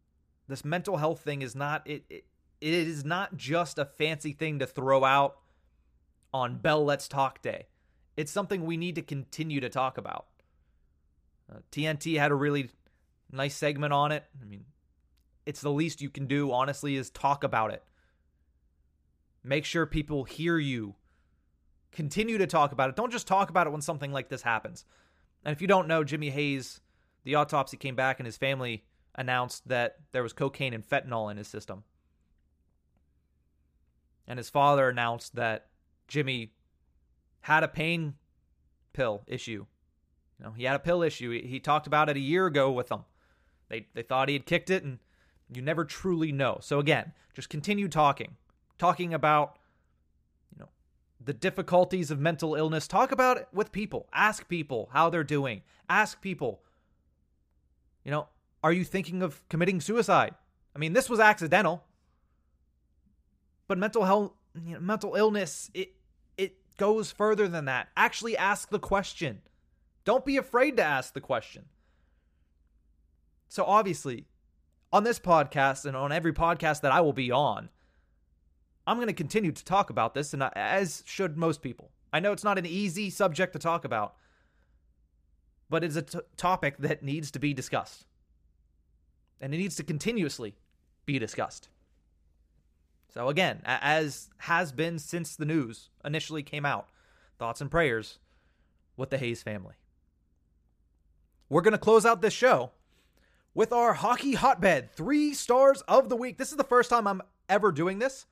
this 0.49 0.65
mental 0.65 0.97
health 0.97 1.21
thing 1.21 1.43
is 1.43 1.55
not 1.55 1.87
it, 1.87 2.05
it 2.11 2.25
it 2.61 2.75
is 2.75 3.05
not 3.05 3.37
just 3.37 3.79
a 3.79 3.85
fancy 3.85 4.33
thing 4.33 4.59
to 4.59 4.67
throw 4.67 5.05
out 5.05 5.39
on 6.35 6.59
Bell 6.59 6.85
Let's 6.85 7.09
Talk 7.09 7.41
Day. 7.41 7.67
It's 8.17 8.33
something 8.33 8.65
we 8.65 8.77
need 8.77 8.97
to 8.97 9.03
continue 9.03 9.61
to 9.61 9.69
talk 9.69 9.97
about. 9.97 10.27
Uh, 11.51 11.59
TNT 11.71 12.19
had 12.19 12.33
a 12.33 12.35
really 12.35 12.71
nice 13.31 13.55
segment 13.55 13.93
on 13.93 14.11
it. 14.13 14.25
I 14.43 14.45
mean, 14.45 14.65
it's 15.47 15.61
the 15.61 15.71
least 15.71 16.03
you 16.03 16.11
can 16.11 16.27
do, 16.27 16.53
honestly, 16.53 16.97
is 16.97 17.11
talk 17.11 17.45
about 17.45 17.73
it. 17.73 17.83
Make 19.45 19.65
sure 19.65 19.87
people 19.87 20.25
hear 20.25 20.59
you. 20.59 20.97
Continue 21.93 22.39
to 22.39 22.47
talk 22.47 22.73
about 22.73 22.91
it. 22.91 22.97
Don't 22.97 23.13
just 23.13 23.27
talk 23.27 23.51
about 23.51 23.67
it 23.67 23.71
when 23.71 23.81
something 23.81 24.13
like 24.13 24.29
this 24.29 24.43
happens. 24.43 24.85
And 25.45 25.53
if 25.53 25.61
you 25.63 25.69
don't 25.69 25.89
know, 25.89 26.05
Jimmy 26.05 26.31
Hayes, 26.31 26.81
the 27.25 27.35
autopsy 27.35 27.77
came 27.77 27.97
back 27.97 28.21
and 28.21 28.27
his 28.27 28.37
family 28.37 28.85
announced 29.15 29.69
that 29.69 29.97
there 30.13 30.23
was 30.23 30.33
cocaine 30.33 30.75
and 30.75 30.87
fentanyl 30.87 31.31
in 31.31 31.37
his 31.37 31.49
system. 31.49 31.85
And 34.27 34.39
his 34.39 34.51
father 34.51 34.89
announced 34.89 35.35
that 35.37 35.69
Jimmy 36.07 36.53
had 37.41 37.65
a 37.65 37.69
pain 37.69 38.15
pill 38.93 39.23
issue. 39.27 39.65
You 40.39 40.45
know, 40.45 40.53
he 40.53 40.65
had 40.65 40.77
a 40.77 40.81
pill 40.81 41.03
issue. 41.03 41.31
He, 41.31 41.49
he 41.49 41.61
talked 41.61 41.87
about 41.87 42.09
it 42.09 42.17
a 42.17 42.21
year 42.21 42.47
ago 42.47 42.71
with 42.71 42.89
them. 42.89 43.05
They 43.69 43.87
they 43.95 44.03
thought 44.03 44.29
he 44.29 44.35
had 44.35 44.47
kicked 44.47 44.71
it 44.71 44.85
and 44.85 44.99
you 45.53 45.63
never 45.63 45.85
truly 45.85 46.33
know. 46.33 46.59
So 46.61 46.79
again, 46.79 47.13
just 47.35 47.49
continue 47.49 47.89
talking. 47.89 48.37
Talking 48.79 49.13
about 49.13 49.58
the 51.23 51.33
difficulties 51.33 52.11
of 52.11 52.21
mental 52.21 52.55
illness. 52.55 52.87
Talk 52.87 53.13
about 53.13 53.37
it 53.37 53.49
with 53.53 53.73
people. 53.73 54.09
Ask 54.13 54.49
people 54.49 54.89
how 54.93 55.11
they're 55.11 55.25
doing. 55.25 55.63
Ask 55.89 56.21
people 56.21 56.63
you 58.09 58.13
know, 58.13 58.29
are 58.65 58.73
you 58.73 58.85
thinking 58.85 59.21
of 59.21 59.47
committing 59.51 59.83
suicide? 59.83 60.35
I 60.75 60.79
mean, 60.79 60.95
this 60.95 61.11
was 61.11 61.21
accidental. 61.21 61.85
But 63.67 63.77
mental 63.77 64.07
health, 64.07 64.33
you 64.55 64.73
know, 64.73 64.81
mental 64.81 65.15
illness, 65.15 65.71
it 65.75 65.93
it 66.39 66.57
goes 66.79 67.13
further 67.13 67.49
than 67.49 67.67
that. 67.67 67.89
Actually 67.99 68.35
ask 68.35 68.71
the 68.71 68.79
question. 68.79 69.43
Don't 70.07 70.25
be 70.25 70.39
afraid 70.39 70.79
to 70.79 70.83
ask 70.83 71.13
the 71.13 71.21
question. 71.21 71.67
So 73.49 73.63
obviously, 73.65 74.25
on 74.91 75.05
this 75.05 75.19
podcast 75.19 75.85
and 75.85 75.95
on 75.95 76.11
every 76.11 76.33
podcast 76.33 76.81
that 76.81 76.93
I 76.93 77.03
will 77.03 77.13
be 77.13 77.31
on, 77.31 77.69
I'm 78.89 78.97
going 78.97 79.09
to 79.09 79.13
continue 79.13 79.53
to 79.53 79.65
talk 79.67 79.91
about 79.91 80.15
this, 80.15 80.33
and 80.33 80.43
as 80.57 81.03
should 81.05 81.37
most 81.37 81.61
people. 81.61 81.91
I 82.11 82.21
know 82.21 82.33
it's 82.33 82.43
not 82.43 82.57
an 82.57 82.65
easy 82.65 83.11
subject 83.11 83.53
to 83.53 83.59
talk 83.59 83.85
about, 83.85 84.15
but 85.69 85.85
it's 85.85 85.97
a 85.97 86.01
t- 86.01 86.19
topic 86.39 86.79
that 86.79 87.03
needs 87.03 87.31
to 87.33 87.39
be 87.39 87.53
discussed. 87.53 88.07
And 89.43 89.53
it 89.53 89.59
needs 89.59 89.77
to 89.77 89.83
continuously 89.83 90.55
be 91.05 91.19
discussed. 91.19 91.69
So, 93.13 93.29
again, 93.29 93.61
as 93.67 94.31
has 94.39 94.73
been 94.73 94.99
since 94.99 95.37
the 95.37 95.45
news 95.45 95.91
initially 96.03 96.43
came 96.43 96.65
out, 96.65 96.89
thoughts 97.39 97.61
and 97.61 97.71
prayers 97.71 98.19
with 98.97 99.11
the 99.11 99.19
Hayes 99.19 99.43
family. 99.43 99.75
We're 101.51 101.61
going 101.61 101.73
to 101.73 101.79
close 101.79 102.07
out 102.07 102.23
this 102.23 102.33
show 102.33 102.71
with 103.53 103.71
our 103.71 103.93
hockey 103.93 104.33
hotbed 104.33 104.95
three 104.95 105.35
stars 105.35 105.83
of 105.83 106.09
the 106.09 106.17
week. 106.17 106.39
This 106.39 106.53
is 106.53 106.57
the 106.57 106.65
first 106.65 106.89
time 106.89 107.07
I'm 107.07 107.21
ever 107.51 107.71
doing 107.71 107.99
this. 107.99 108.25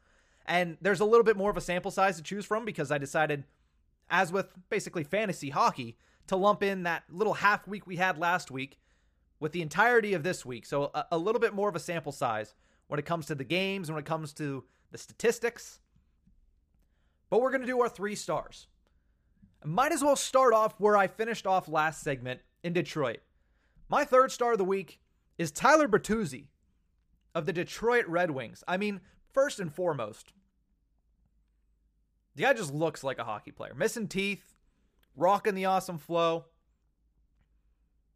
And 0.46 0.76
there's 0.80 1.00
a 1.00 1.04
little 1.04 1.24
bit 1.24 1.36
more 1.36 1.50
of 1.50 1.56
a 1.56 1.60
sample 1.60 1.90
size 1.90 2.16
to 2.16 2.22
choose 2.22 2.44
from 2.44 2.64
because 2.64 2.90
I 2.90 2.98
decided, 2.98 3.44
as 4.08 4.32
with 4.32 4.52
basically 4.70 5.04
fantasy 5.04 5.50
hockey, 5.50 5.96
to 6.28 6.36
lump 6.36 6.62
in 6.62 6.84
that 6.84 7.04
little 7.10 7.34
half 7.34 7.66
week 7.68 7.86
we 7.86 7.96
had 7.96 8.18
last 8.18 8.50
week 8.50 8.78
with 9.38 9.52
the 9.52 9.62
entirety 9.62 10.14
of 10.14 10.22
this 10.22 10.44
week. 10.44 10.66
So 10.66 10.90
a, 10.94 11.06
a 11.12 11.18
little 11.18 11.40
bit 11.40 11.54
more 11.54 11.68
of 11.68 11.76
a 11.76 11.80
sample 11.80 12.12
size 12.12 12.54
when 12.88 12.98
it 12.98 13.06
comes 13.06 13.26
to 13.26 13.34
the 13.34 13.44
games 13.44 13.90
when 13.90 13.98
it 13.98 14.06
comes 14.06 14.32
to 14.34 14.64
the 14.92 14.98
statistics. 14.98 15.80
But 17.28 17.40
we're 17.40 17.50
going 17.50 17.62
to 17.62 17.66
do 17.66 17.80
our 17.80 17.88
three 17.88 18.14
stars. 18.14 18.68
Might 19.64 19.92
as 19.92 20.02
well 20.02 20.16
start 20.16 20.54
off 20.54 20.74
where 20.78 20.96
I 20.96 21.08
finished 21.08 21.46
off 21.46 21.68
last 21.68 22.02
segment 22.02 22.40
in 22.62 22.72
Detroit. 22.72 23.18
My 23.88 24.04
third 24.04 24.30
star 24.30 24.52
of 24.52 24.58
the 24.58 24.64
week 24.64 25.00
is 25.38 25.50
Tyler 25.50 25.88
Bertuzzi 25.88 26.46
of 27.34 27.46
the 27.46 27.52
Detroit 27.52 28.06
Red 28.06 28.30
Wings. 28.30 28.62
I 28.68 28.76
mean, 28.76 29.00
first 29.36 29.60
and 29.60 29.72
foremost, 29.72 30.32
the 32.34 32.44
guy 32.44 32.54
just 32.54 32.72
looks 32.72 33.04
like 33.04 33.18
a 33.18 33.24
hockey 33.24 33.50
player. 33.50 33.74
Missing 33.74 34.08
teeth, 34.08 34.54
rocking 35.14 35.54
the 35.54 35.66
awesome 35.66 35.98
flow. 35.98 36.46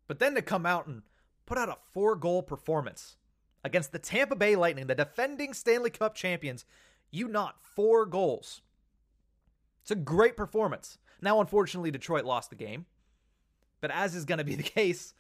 But 0.09 0.19
then 0.19 0.35
to 0.35 0.41
come 0.41 0.65
out 0.65 0.87
and 0.87 1.03
put 1.45 1.59
out 1.59 1.69
a 1.69 1.77
four 1.93 2.17
goal 2.17 2.43
performance 2.43 3.17
against 3.63 3.93
the 3.93 3.99
Tampa 3.99 4.35
Bay 4.35 4.57
Lightning, 4.57 4.87
the 4.87 4.95
defending 4.95 5.53
Stanley 5.53 5.91
Cup 5.91 6.15
champions, 6.15 6.65
you 7.11 7.29
not 7.29 7.57
four 7.63 8.07
goals. 8.07 8.63
It's 9.83 9.91
a 9.91 9.97
great 9.97 10.39
performance. 10.39 10.97
Now, 11.21 11.41
unfortunately, 11.43 11.91
Detroit 11.91 12.25
lost 12.25 12.49
the 12.49 12.57
game. 12.57 12.87
But 13.83 13.91
as 13.91 14.15
is 14.15 14.25
going 14.25 14.39
to 14.39 14.45
be 14.45 14.55
the 14.57 14.63
case 14.63 15.13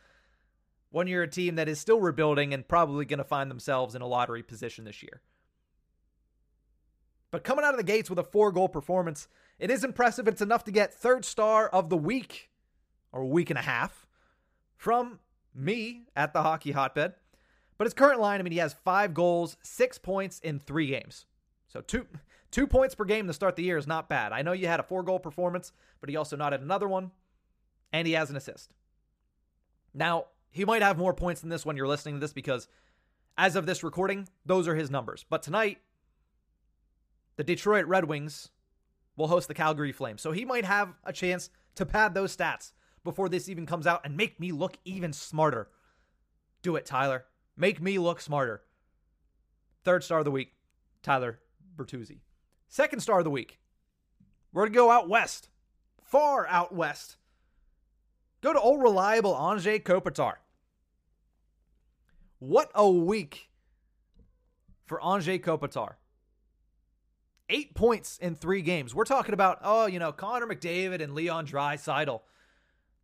when 0.88 1.08
you're 1.08 1.24
a 1.24 1.28
team 1.28 1.56
that 1.56 1.68
is 1.68 1.78
still 1.78 2.00
rebuilding 2.00 2.54
and 2.54 2.66
probably 2.66 3.04
going 3.04 3.18
to 3.18 3.24
find 3.24 3.50
themselves 3.50 3.94
in 3.94 4.00
a 4.00 4.06
lottery 4.06 4.42
position 4.42 4.86
this 4.86 5.02
year. 5.02 5.20
But 7.30 7.44
coming 7.44 7.64
out 7.64 7.74
of 7.74 7.78
the 7.78 7.84
gates 7.84 8.10
with 8.10 8.18
a 8.18 8.24
four 8.24 8.52
goal 8.52 8.68
performance 8.68 9.28
it 9.60 9.70
is 9.70 9.84
impressive. 9.84 10.26
It's 10.26 10.40
enough 10.40 10.64
to 10.64 10.72
get 10.72 10.94
third 10.94 11.24
star 11.24 11.68
of 11.68 11.90
the 11.90 11.96
week 11.96 12.48
or 13.12 13.26
week 13.26 13.50
and 13.50 13.58
a 13.58 13.62
half 13.62 14.06
from 14.74 15.20
me 15.54 16.06
at 16.16 16.32
the 16.32 16.42
hockey 16.42 16.72
hotbed. 16.72 17.14
But 17.76 17.84
his 17.86 17.94
current 17.94 18.20
line, 18.20 18.40
I 18.40 18.42
mean, 18.42 18.52
he 18.52 18.58
has 18.58 18.72
five 18.72 19.12
goals, 19.12 19.58
six 19.62 19.98
points 19.98 20.40
in 20.40 20.58
three 20.58 20.86
games. 20.86 21.26
So 21.68 21.82
two 21.82 22.06
two 22.50 22.66
points 22.66 22.94
per 22.94 23.04
game 23.04 23.26
to 23.26 23.32
start 23.34 23.54
the 23.54 23.62
year 23.62 23.76
is 23.76 23.86
not 23.86 24.08
bad. 24.08 24.32
I 24.32 24.42
know 24.42 24.52
you 24.52 24.66
had 24.66 24.80
a 24.80 24.84
four 24.84 25.02
goal 25.02 25.18
performance, 25.18 25.72
but 26.00 26.08
he 26.08 26.16
also 26.16 26.36
knotted 26.36 26.62
another 26.62 26.88
one, 26.88 27.10
and 27.92 28.06
he 28.06 28.14
has 28.14 28.30
an 28.30 28.36
assist. 28.36 28.72
Now, 29.92 30.26
he 30.50 30.64
might 30.64 30.82
have 30.82 30.98
more 30.98 31.14
points 31.14 31.42
than 31.42 31.50
this 31.50 31.66
when 31.66 31.76
you're 31.76 31.86
listening 31.86 32.14
to 32.14 32.20
this 32.20 32.32
because 32.32 32.66
as 33.36 33.56
of 33.56 33.66
this 33.66 33.84
recording, 33.84 34.26
those 34.44 34.66
are 34.66 34.74
his 34.74 34.90
numbers. 34.90 35.24
But 35.28 35.42
tonight, 35.42 35.78
the 37.36 37.44
Detroit 37.44 37.86
Red 37.86 38.04
Wings 38.04 38.50
will 39.16 39.28
host 39.28 39.48
the 39.48 39.54
Calgary 39.54 39.92
Flames. 39.92 40.22
So 40.22 40.32
he 40.32 40.44
might 40.44 40.64
have 40.64 40.94
a 41.04 41.12
chance 41.12 41.50
to 41.76 41.86
pad 41.86 42.14
those 42.14 42.36
stats 42.36 42.72
before 43.04 43.28
this 43.28 43.48
even 43.48 43.66
comes 43.66 43.86
out 43.86 44.02
and 44.04 44.16
make 44.16 44.40
me 44.40 44.52
look 44.52 44.78
even 44.84 45.12
smarter. 45.12 45.68
Do 46.62 46.76
it, 46.76 46.86
Tyler. 46.86 47.24
Make 47.56 47.80
me 47.80 47.98
look 47.98 48.20
smarter. 48.20 48.62
Third 49.84 50.04
star 50.04 50.18
of 50.18 50.24
the 50.24 50.30
week, 50.30 50.52
Tyler 51.02 51.38
Bertuzzi. 51.76 52.20
Second 52.68 53.00
star 53.00 53.18
of 53.18 53.24
the 53.24 53.30
week, 53.30 53.58
we're 54.52 54.62
going 54.62 54.72
to 54.72 54.76
go 54.76 54.90
out 54.90 55.08
west, 55.08 55.48
far 56.02 56.46
out 56.46 56.74
west. 56.74 57.16
Go 58.40 58.52
to 58.52 58.60
old 58.60 58.82
reliable 58.82 59.34
Anze 59.34 59.82
Kopitar. 59.82 60.34
What 62.38 62.70
a 62.74 62.88
week 62.88 63.50
for 64.86 64.98
Anze 65.00 65.40
Kopitar 65.42 65.94
eight 67.50 67.74
points 67.74 68.16
in 68.18 68.34
three 68.34 68.62
games. 68.62 68.94
We're 68.94 69.04
talking 69.04 69.34
about, 69.34 69.58
oh, 69.62 69.86
you 69.86 69.98
know, 69.98 70.12
Connor 70.12 70.46
McDavid 70.46 71.02
and 71.02 71.14
Leon 71.14 71.46
Draisaitl. 71.46 72.20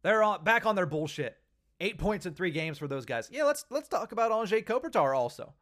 They're 0.03 0.23
on, 0.23 0.45
back 0.45 0.65
on 0.65 0.77
their 0.77 0.87
bullshit. 0.87 1.37
Eight 1.81 1.99
points 1.99 2.25
in 2.25 2.33
three 2.33 2.53
games 2.53 2.79
for 2.79 2.89
those 2.89 3.05
guys. 3.05 3.29
Yeah, 3.31 3.45
let's 3.45 3.67
let's 3.69 3.89
talk 3.89 4.13
about 4.13 4.31
Anze 4.31 4.65
Kopitar 4.65 5.15
also. 5.15 5.53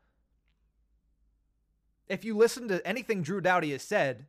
If 2.09 2.25
you 2.25 2.37
listen 2.37 2.69
to 2.69 2.87
anything 2.87 3.23
Drew 3.23 3.41
Doughty 3.41 3.73
has 3.73 3.83
said, 3.83 4.27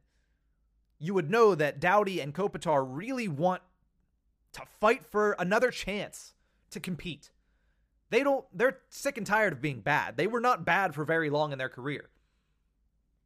you 0.98 1.14
would 1.14 1.30
know 1.30 1.54
that 1.54 1.80
Doughty 1.80 2.22
and 2.22 2.34
Kopitar 2.34 2.84
really 2.88 3.28
want 3.28 3.62
to 4.54 4.62
fight 4.80 5.06
for 5.06 5.36
another 5.38 5.70
chance 5.70 6.34
to 6.72 6.80
compete. 6.80 7.30
They 8.10 8.24
don't 8.24 8.46
they're 8.54 8.80
sick 8.90 9.18
and 9.18 9.28
tired 9.28 9.54
of 9.54 9.62
being 9.62 9.82
bad. 9.82 10.18
They 10.18 10.28
were 10.28 10.40
not 10.40 10.66
bad 10.66 10.96
for 10.96 11.04
very 11.04 11.30
long 11.30 11.52
in 11.52 11.58
their 11.58 11.70
career. 11.70 12.10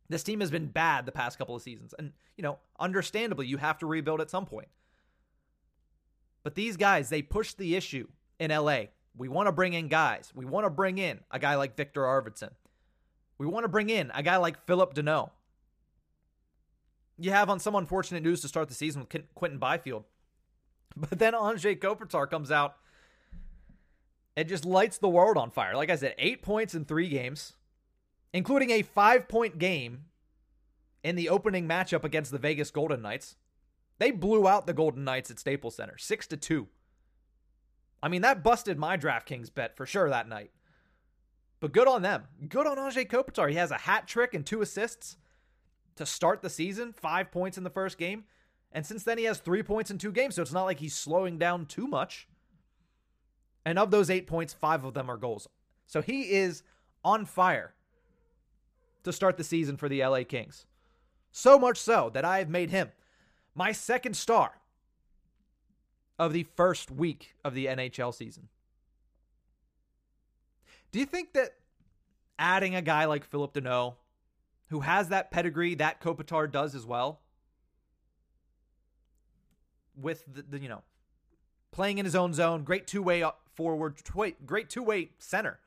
This 0.09 0.23
team 0.23 0.39
has 0.39 0.49
been 0.51 0.67
bad 0.67 1.05
the 1.05 1.11
past 1.11 1.37
couple 1.37 1.55
of 1.55 1.61
seasons. 1.61 1.93
And, 1.97 2.13
you 2.35 2.41
know, 2.41 2.57
understandably, 2.79 3.47
you 3.47 3.57
have 3.57 3.77
to 3.79 3.85
rebuild 3.85 4.21
at 4.21 4.29
some 4.29 4.45
point. 4.45 4.67
But 6.43 6.55
these 6.55 6.77
guys, 6.77 7.09
they 7.09 7.21
push 7.21 7.53
the 7.53 7.75
issue 7.75 8.07
in 8.39 8.49
LA. 8.49 8.85
We 9.15 9.27
want 9.27 9.47
to 9.47 9.51
bring 9.51 9.73
in 9.73 9.87
guys. 9.87 10.31
We 10.33 10.45
want 10.45 10.65
to 10.65 10.69
bring 10.69 10.97
in 10.97 11.19
a 11.29 11.37
guy 11.37 11.55
like 11.55 11.77
Victor 11.77 12.01
Arvidsson. 12.01 12.51
We 13.37 13.45
want 13.45 13.65
to 13.65 13.69
bring 13.69 13.89
in 13.89 14.11
a 14.15 14.23
guy 14.23 14.37
like 14.37 14.65
Phillip 14.65 14.93
Danault. 14.93 15.31
You 17.17 17.31
have 17.31 17.49
on 17.49 17.59
some 17.59 17.75
unfortunate 17.75 18.23
news 18.23 18.41
to 18.41 18.47
start 18.47 18.69
the 18.69 18.73
season 18.73 19.01
with 19.01 19.35
Quinton 19.35 19.59
Byfield. 19.59 20.05
But 20.97 21.19
then 21.19 21.33
Anze 21.33 21.77
Kopitar 21.79 22.27
comes 22.29 22.49
out 22.49 22.77
It 24.35 24.45
just 24.45 24.65
lights 24.65 24.97
the 24.97 25.07
world 25.07 25.37
on 25.37 25.51
fire. 25.51 25.75
Like 25.75 25.91
I 25.91 25.95
said, 25.95 26.15
eight 26.17 26.41
points 26.41 26.73
in 26.73 26.83
three 26.83 27.09
games, 27.09 27.53
including 28.33 28.71
a 28.71 28.81
five 28.81 29.27
point 29.27 29.57
game 29.57 30.05
in 31.03 31.15
the 31.15 31.29
opening 31.29 31.67
matchup 31.67 32.03
against 32.03 32.31
the 32.31 32.37
Vegas 32.37 32.71
Golden 32.71 33.01
Knights. 33.01 33.35
They 33.97 34.11
blew 34.11 34.47
out 34.47 34.65
the 34.65 34.73
Golden 34.73 35.03
Knights 35.03 35.29
at 35.29 35.39
Staples 35.39 35.75
Center, 35.75 35.97
six 35.97 36.27
to 36.27 36.37
two. 36.37 36.67
I 38.01 38.07
mean, 38.07 38.21
that 38.21 38.43
busted 38.43 38.77
my 38.77 38.97
DraftKings 38.97 39.53
bet 39.53 39.75
for 39.75 39.85
sure 39.85 40.09
that 40.09 40.29
night. 40.29 40.51
But 41.59 41.73
good 41.73 41.87
on 41.87 42.01
them. 42.01 42.23
Good 42.47 42.65
on 42.65 42.77
Anze 42.77 43.09
Kopitar. 43.09 43.49
He 43.49 43.55
has 43.55 43.71
a 43.71 43.77
hat 43.77 44.07
trick 44.07 44.33
and 44.33 44.45
two 44.45 44.61
assists 44.61 45.17
to 45.97 46.05
start 46.05 46.41
the 46.41 46.49
season, 46.49 46.93
five 46.93 47.29
points 47.31 47.57
in 47.57 47.65
the 47.65 47.69
first 47.69 47.97
game. 47.97 48.23
And 48.71 48.85
since 48.85 49.03
then, 49.03 49.17
he 49.17 49.25
has 49.25 49.39
three 49.39 49.63
points 49.63 49.91
in 49.91 49.97
two 49.97 50.13
games, 50.13 50.35
so 50.35 50.41
it's 50.41 50.53
not 50.53 50.63
like 50.63 50.79
he's 50.79 50.95
slowing 50.95 51.37
down 51.37 51.65
too 51.65 51.87
much. 51.87 52.29
And 53.65 53.77
of 53.77 53.91
those 53.91 54.09
eight 54.09 54.27
points, 54.27 54.53
five 54.53 54.85
of 54.85 54.93
them 54.93 55.11
are 55.11 55.17
goals. 55.17 55.47
So 55.87 56.01
he 56.01 56.31
is 56.31 56.63
on 57.03 57.25
fire 57.25 57.73
to 59.03 59.13
start 59.13 59.37
the 59.37 59.43
season 59.43 59.77
for 59.77 59.89
the 59.89 60.03
LA 60.03 60.23
Kings. 60.23 60.65
So 61.31 61.59
much 61.59 61.77
so 61.77 62.09
that 62.13 62.25
I 62.25 62.39
have 62.39 62.49
made 62.49 62.69
him 62.69 62.89
my 63.55 63.71
second 63.71 64.15
star 64.15 64.53
of 66.17 66.33
the 66.33 66.43
first 66.55 66.91
week 66.91 67.35
of 67.43 67.53
the 67.53 67.67
NHL 67.67 68.13
season. 68.13 68.49
Do 70.91 70.99
you 70.99 71.05
think 71.05 71.33
that 71.33 71.55
adding 72.37 72.75
a 72.75 72.81
guy 72.81 73.05
like 73.05 73.23
Phillip 73.23 73.53
Danault, 73.53 73.95
who 74.69 74.81
has 74.81 75.09
that 75.09 75.31
pedigree 75.31 75.75
that 75.75 76.01
Kopitar 76.01 76.51
does 76.51 76.75
as 76.75 76.85
well, 76.85 77.21
with 79.95 80.23
the, 80.31 80.43
the, 80.43 80.59
you 80.59 80.69
know 80.69 80.83
playing 81.71 81.97
in 81.97 82.05
his 82.05 82.15
own 82.15 82.33
zone, 82.33 82.63
great 82.63 82.87
two 82.87 83.01
way 83.01 83.23
forward, 83.53 83.95
great 84.45 84.69
two 84.69 84.83
way 84.83 85.09
center. 85.19 85.59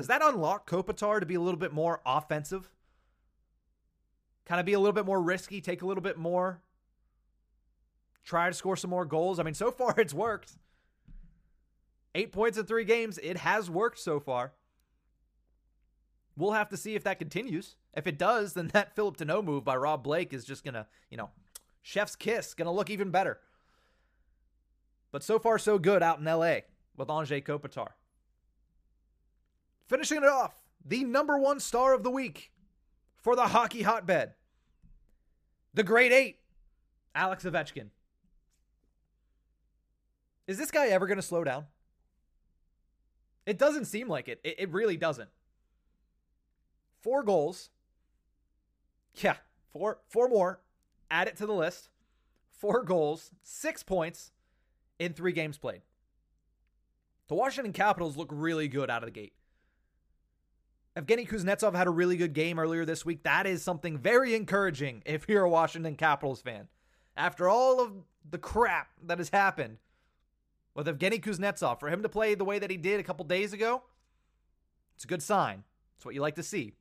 Does 0.00 0.06
that 0.06 0.22
unlock 0.24 0.66
Kopitar 0.66 1.20
to 1.20 1.26
be 1.26 1.34
a 1.34 1.40
little 1.42 1.60
bit 1.60 1.74
more 1.74 2.00
offensive? 2.06 2.70
Kind 4.46 4.58
of 4.58 4.64
be 4.64 4.72
a 4.72 4.78
little 4.78 4.94
bit 4.94 5.04
more 5.04 5.20
risky, 5.20 5.60
take 5.60 5.82
a 5.82 5.86
little 5.86 6.02
bit 6.02 6.16
more, 6.16 6.62
try 8.24 8.48
to 8.48 8.54
score 8.54 8.76
some 8.76 8.88
more 8.88 9.04
goals. 9.04 9.38
I 9.38 9.42
mean, 9.42 9.52
so 9.52 9.70
far 9.70 9.94
it's 9.98 10.14
worked. 10.14 10.52
Eight 12.14 12.32
points 12.32 12.56
in 12.56 12.64
three 12.64 12.86
games. 12.86 13.18
It 13.22 13.36
has 13.36 13.68
worked 13.68 13.98
so 13.98 14.18
far. 14.18 14.54
We'll 16.34 16.52
have 16.52 16.70
to 16.70 16.78
see 16.78 16.94
if 16.94 17.04
that 17.04 17.18
continues. 17.18 17.76
If 17.92 18.06
it 18.06 18.16
does, 18.16 18.54
then 18.54 18.68
that 18.72 18.96
Phillip 18.96 19.18
Danault 19.18 19.44
move 19.44 19.64
by 19.64 19.76
Rob 19.76 20.02
Blake 20.02 20.32
is 20.32 20.46
just 20.46 20.64
to, 20.76 20.86
you 21.10 21.18
know, 21.18 21.28
chef's 21.82 22.16
kiss, 22.16 22.54
to 22.68 22.72
look 22.72 22.88
even 22.88 23.10
better. 23.10 23.38
But 25.12 25.22
so 25.22 25.38
far, 25.38 25.58
so 25.58 25.78
good 25.78 26.02
out 26.02 26.20
in 26.20 26.24
LA 26.24 26.60
with 26.96 27.08
Anze 27.08 27.44
Kopitar. 27.44 27.88
Finishing 29.90 30.18
it 30.18 30.28
off, 30.28 30.54
the 30.84 31.02
number 31.02 31.36
one 31.36 31.58
star 31.58 31.94
of 31.94 32.04
the 32.04 32.10
week 32.12 32.52
for 33.20 33.34
the 33.34 33.48
hockey 33.48 33.82
hotbed, 33.82 34.34
the 35.74 35.82
great 35.82 36.12
eight, 36.12 36.38
Alex 37.12 37.42
Ovechkin. 37.42 37.88
Is 40.46 40.58
this 40.58 40.70
guy 40.70 40.86
ever 40.86 41.08
going 41.08 41.18
to 41.18 41.22
slow 41.22 41.42
down? 41.42 41.66
It 43.46 43.58
doesn't 43.58 43.86
seem 43.86 44.06
like 44.06 44.28
it. 44.28 44.40
it. 44.44 44.60
It 44.60 44.72
really 44.72 44.96
doesn't. 44.96 45.28
Four 47.02 47.24
goals. 47.24 47.70
Yeah, 49.16 49.38
four 49.72 49.98
four 50.08 50.28
more. 50.28 50.60
Add 51.10 51.26
it 51.26 51.36
to 51.38 51.46
the 51.46 51.52
list. 51.52 51.88
Four 52.48 52.84
goals, 52.84 53.32
six 53.42 53.82
points, 53.82 54.30
in 55.00 55.14
three 55.14 55.32
games 55.32 55.58
played. 55.58 55.82
The 57.26 57.34
Washington 57.34 57.72
Capitals 57.72 58.16
look 58.16 58.28
really 58.30 58.68
good 58.68 58.88
out 58.88 59.02
of 59.02 59.08
the 59.08 59.20
gate. 59.20 59.32
Evgeny 61.00 61.28
Kuznetsov 61.28 61.74
had 61.74 61.86
a 61.86 61.90
really 61.90 62.16
good 62.16 62.32
game 62.32 62.58
earlier 62.58 62.84
this 62.84 63.04
week. 63.04 63.22
That 63.22 63.46
is 63.46 63.62
something 63.62 63.96
very 63.98 64.34
encouraging 64.34 65.02
if 65.06 65.28
you're 65.28 65.44
a 65.44 65.50
Washington 65.50 65.96
Capitals 65.96 66.42
fan. 66.42 66.68
After 67.16 67.48
all 67.48 67.80
of 67.80 67.92
the 68.28 68.38
crap 68.38 68.88
that 69.06 69.18
has 69.18 69.30
happened 69.30 69.78
with 70.74 70.86
Evgeny 70.86 71.22
Kuznetsov, 71.22 71.80
for 71.80 71.88
him 71.88 72.02
to 72.02 72.08
play 72.08 72.34
the 72.34 72.44
way 72.44 72.58
that 72.58 72.70
he 72.70 72.76
did 72.76 73.00
a 73.00 73.02
couple 73.02 73.24
days 73.24 73.52
ago, 73.52 73.82
it's 74.94 75.04
a 75.04 75.08
good 75.08 75.22
sign. 75.22 75.64
It's 75.96 76.04
what 76.04 76.14
you 76.14 76.20
like 76.20 76.36
to 76.36 76.42
see. 76.42 76.74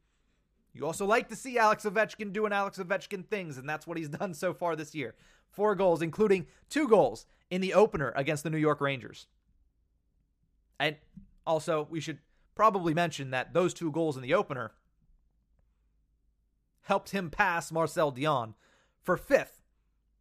You 0.74 0.86
also 0.86 1.06
like 1.06 1.30
to 1.30 1.36
see 1.36 1.58
Alex 1.58 1.86
Ovechkin 1.86 2.32
doing 2.32 2.54
Alex 2.54 2.78
Ovechkin 2.78 3.26
things, 3.26 3.58
and 3.58 3.68
that's 3.68 3.88
what 3.88 3.98
he's 3.98 4.10
done 4.20 4.34
so 4.34 4.54
far 4.54 4.76
this 4.76 4.94
year. 4.94 5.16
Four 5.50 5.76
goals, 5.76 6.02
including 6.02 6.46
two 6.70 6.88
goals 6.88 7.26
in 7.50 7.62
the 7.62 7.74
opener 7.74 8.14
against 8.16 8.44
the 8.44 8.50
New 8.50 8.58
York 8.58 8.82
Rangers. 8.82 9.28
And 10.80 10.96
also, 11.46 11.88
we 11.90 12.00
should 12.00 12.20
probably 12.60 12.94
mention 12.94 13.32
that 13.32 13.54
those 13.54 13.74
two 13.74 13.90
goals 13.90 14.18
in 14.18 14.22
the 14.22 14.34
opener 14.34 14.74
helped 16.82 17.12
him 17.12 17.30
pass 17.30 17.72
Marcel 17.72 18.12
Dionne 18.12 18.54
for 19.02 19.16
fifth 19.16 19.64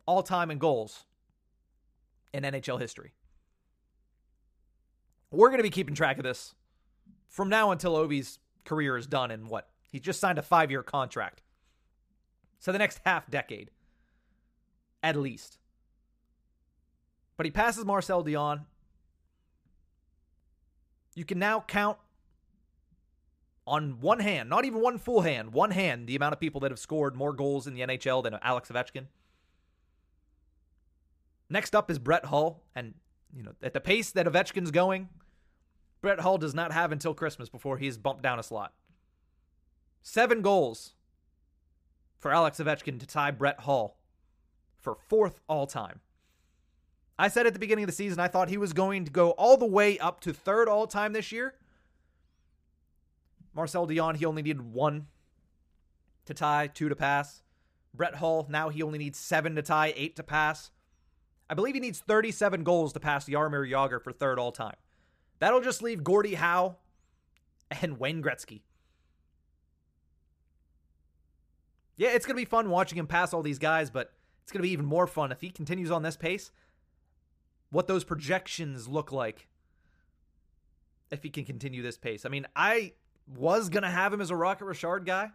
all 0.07 0.22
time 0.22 0.49
in 0.49 0.59
goals 0.59 1.07
in 2.32 2.45
NHL 2.45 2.78
history. 2.78 3.12
We're 5.32 5.49
going 5.49 5.59
to 5.59 5.64
be 5.64 5.70
keeping 5.70 5.97
track 5.97 6.18
of 6.18 6.22
this 6.22 6.55
from 7.26 7.49
now 7.49 7.72
until 7.72 7.97
Ovi's 7.97 8.39
career 8.64 8.97
is 8.97 9.09
done 9.09 9.32
in 9.32 9.49
what? 9.49 9.70
He 9.91 9.99
just 9.99 10.20
signed 10.20 10.39
a 10.39 10.43
five 10.43 10.70
year 10.70 10.84
contract. 10.84 11.43
So 12.61 12.70
the 12.70 12.78
next 12.78 13.01
half 13.05 13.28
decade, 13.28 13.72
at 15.03 15.16
least. 15.16 15.59
But 17.36 17.47
he 17.47 17.51
passes 17.51 17.84
Marcel 17.84 18.22
Dionne. 18.22 18.61
You 21.16 21.24
can 21.24 21.41
now 21.41 21.64
count 21.66 21.99
on 23.68 24.00
one 24.00 24.20
hand, 24.20 24.48
not 24.48 24.64
even 24.64 24.80
one 24.80 24.98
full 24.98 25.20
hand, 25.20 25.52
one 25.52 25.70
hand, 25.70 26.06
the 26.06 26.16
amount 26.16 26.32
of 26.32 26.40
people 26.40 26.60
that 26.62 26.70
have 26.70 26.78
scored 26.78 27.14
more 27.14 27.32
goals 27.32 27.66
in 27.66 27.74
the 27.74 27.82
NHL 27.82 28.22
than 28.22 28.38
Alex 28.42 28.70
Ovechkin. 28.70 29.06
Next 31.50 31.74
up 31.74 31.90
is 31.90 31.98
Brett 31.98 32.26
Hull. 32.26 32.62
And, 32.74 32.94
you 33.34 33.42
know, 33.42 33.52
at 33.62 33.74
the 33.74 33.80
pace 33.80 34.10
that 34.12 34.26
Ovechkin's 34.26 34.70
going, 34.70 35.08
Brett 36.00 36.20
Hull 36.20 36.38
does 36.38 36.54
not 36.54 36.72
have 36.72 36.92
until 36.92 37.14
Christmas 37.14 37.48
before 37.48 37.78
he's 37.78 37.98
bumped 37.98 38.22
down 38.22 38.38
a 38.38 38.42
slot. 38.42 38.72
Seven 40.02 40.42
goals 40.42 40.94
for 42.18 42.32
Alex 42.32 42.58
Ovechkin 42.58 42.98
to 43.00 43.06
tie 43.06 43.30
Brett 43.30 43.60
Hull 43.60 43.96
for 44.78 44.94
fourth 44.94 45.40
all 45.48 45.66
time. 45.66 46.00
I 47.18 47.28
said 47.28 47.46
at 47.46 47.52
the 47.52 47.58
beginning 47.58 47.84
of 47.84 47.88
the 47.88 47.96
season 47.96 48.20
I 48.20 48.28
thought 48.28 48.48
he 48.48 48.56
was 48.56 48.72
going 48.72 49.04
to 49.04 49.10
go 49.10 49.30
all 49.32 49.56
the 49.56 49.66
way 49.66 49.98
up 49.98 50.20
to 50.20 50.32
third 50.32 50.68
all 50.68 50.86
time 50.86 51.12
this 51.12 51.32
year. 51.32 51.54
Marcel 53.59 53.88
Dionne, 53.88 54.16
he 54.16 54.24
only 54.24 54.40
needed 54.40 54.72
one 54.72 55.09
to 56.26 56.32
tie, 56.32 56.68
two 56.68 56.88
to 56.88 56.94
pass. 56.94 57.42
Brett 57.92 58.14
Hull, 58.14 58.46
now 58.48 58.68
he 58.68 58.84
only 58.84 58.98
needs 58.98 59.18
seven 59.18 59.56
to 59.56 59.62
tie, 59.62 59.92
eight 59.96 60.14
to 60.14 60.22
pass. 60.22 60.70
I 61.50 61.54
believe 61.54 61.74
he 61.74 61.80
needs 61.80 61.98
37 61.98 62.62
goals 62.62 62.92
to 62.92 63.00
pass 63.00 63.28
Jaromir 63.28 63.68
Jagr 63.68 64.00
for 64.00 64.12
third 64.12 64.38
all 64.38 64.52
time. 64.52 64.76
That'll 65.40 65.61
just 65.61 65.82
leave 65.82 66.04
Gordie 66.04 66.36
Howe 66.36 66.76
and 67.82 67.98
Wayne 67.98 68.22
Gretzky. 68.22 68.61
Yeah, 71.96 72.11
it's 72.11 72.26
going 72.26 72.36
to 72.36 72.40
be 72.40 72.48
fun 72.48 72.70
watching 72.70 72.96
him 72.96 73.09
pass 73.09 73.34
all 73.34 73.42
these 73.42 73.59
guys, 73.59 73.90
but 73.90 74.12
it's 74.44 74.52
going 74.52 74.61
to 74.61 74.68
be 74.68 74.72
even 74.72 74.86
more 74.86 75.09
fun 75.09 75.32
if 75.32 75.40
he 75.40 75.50
continues 75.50 75.90
on 75.90 76.04
this 76.04 76.16
pace 76.16 76.52
what 77.70 77.88
those 77.88 78.04
projections 78.04 78.86
look 78.86 79.11
like 79.11 79.48
if 81.11 81.24
he 81.24 81.28
can 81.30 81.44
continue 81.44 81.82
this 81.82 81.98
pace. 81.98 82.24
I 82.24 82.28
mean, 82.28 82.46
I 82.54 82.92
was 83.36 83.68
going 83.68 83.82
to 83.82 83.90
have 83.90 84.12
him 84.12 84.20
as 84.20 84.30
a 84.30 84.36
Rocket 84.36 84.64
Richard 84.64 85.04
guy. 85.04 85.30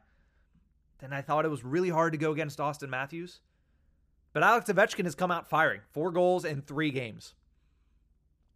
Then 1.00 1.14
I 1.14 1.22
thought 1.22 1.46
it 1.46 1.50
was 1.50 1.64
really 1.64 1.90
hard 1.90 2.14
to 2.14 2.18
go 2.18 2.32
against 2.32 2.60
Auston 2.60 2.90
Matthews. 2.90 3.40
But 4.32 4.44
Alex 4.44 4.70
Ovechkin 4.70 5.04
has 5.04 5.16
come 5.16 5.32
out 5.32 5.50
firing 5.50 5.82
four 5.92 6.12
goals 6.12 6.46
in 6.46 6.62
three 6.62 6.90
games. 6.92 7.34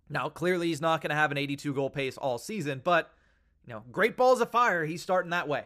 Now, 0.10 0.30
clearly, 0.30 0.68
he's 0.68 0.82
not 0.82 1.02
going 1.02 1.10
to 1.10 1.16
have 1.16 1.32
an 1.32 1.38
82 1.38 1.74
goal 1.74 1.90
pace 1.90 2.18
all 2.18 2.38
season, 2.38 2.82
but, 2.84 3.12
you 3.66 3.74
know, 3.74 3.84
great 3.92 4.16
balls 4.16 4.42
of 4.42 4.50
fire. 4.50 4.86
He's 4.86 5.04
starting 5.04 5.32
that 5.32 5.48
way. 5.48 5.66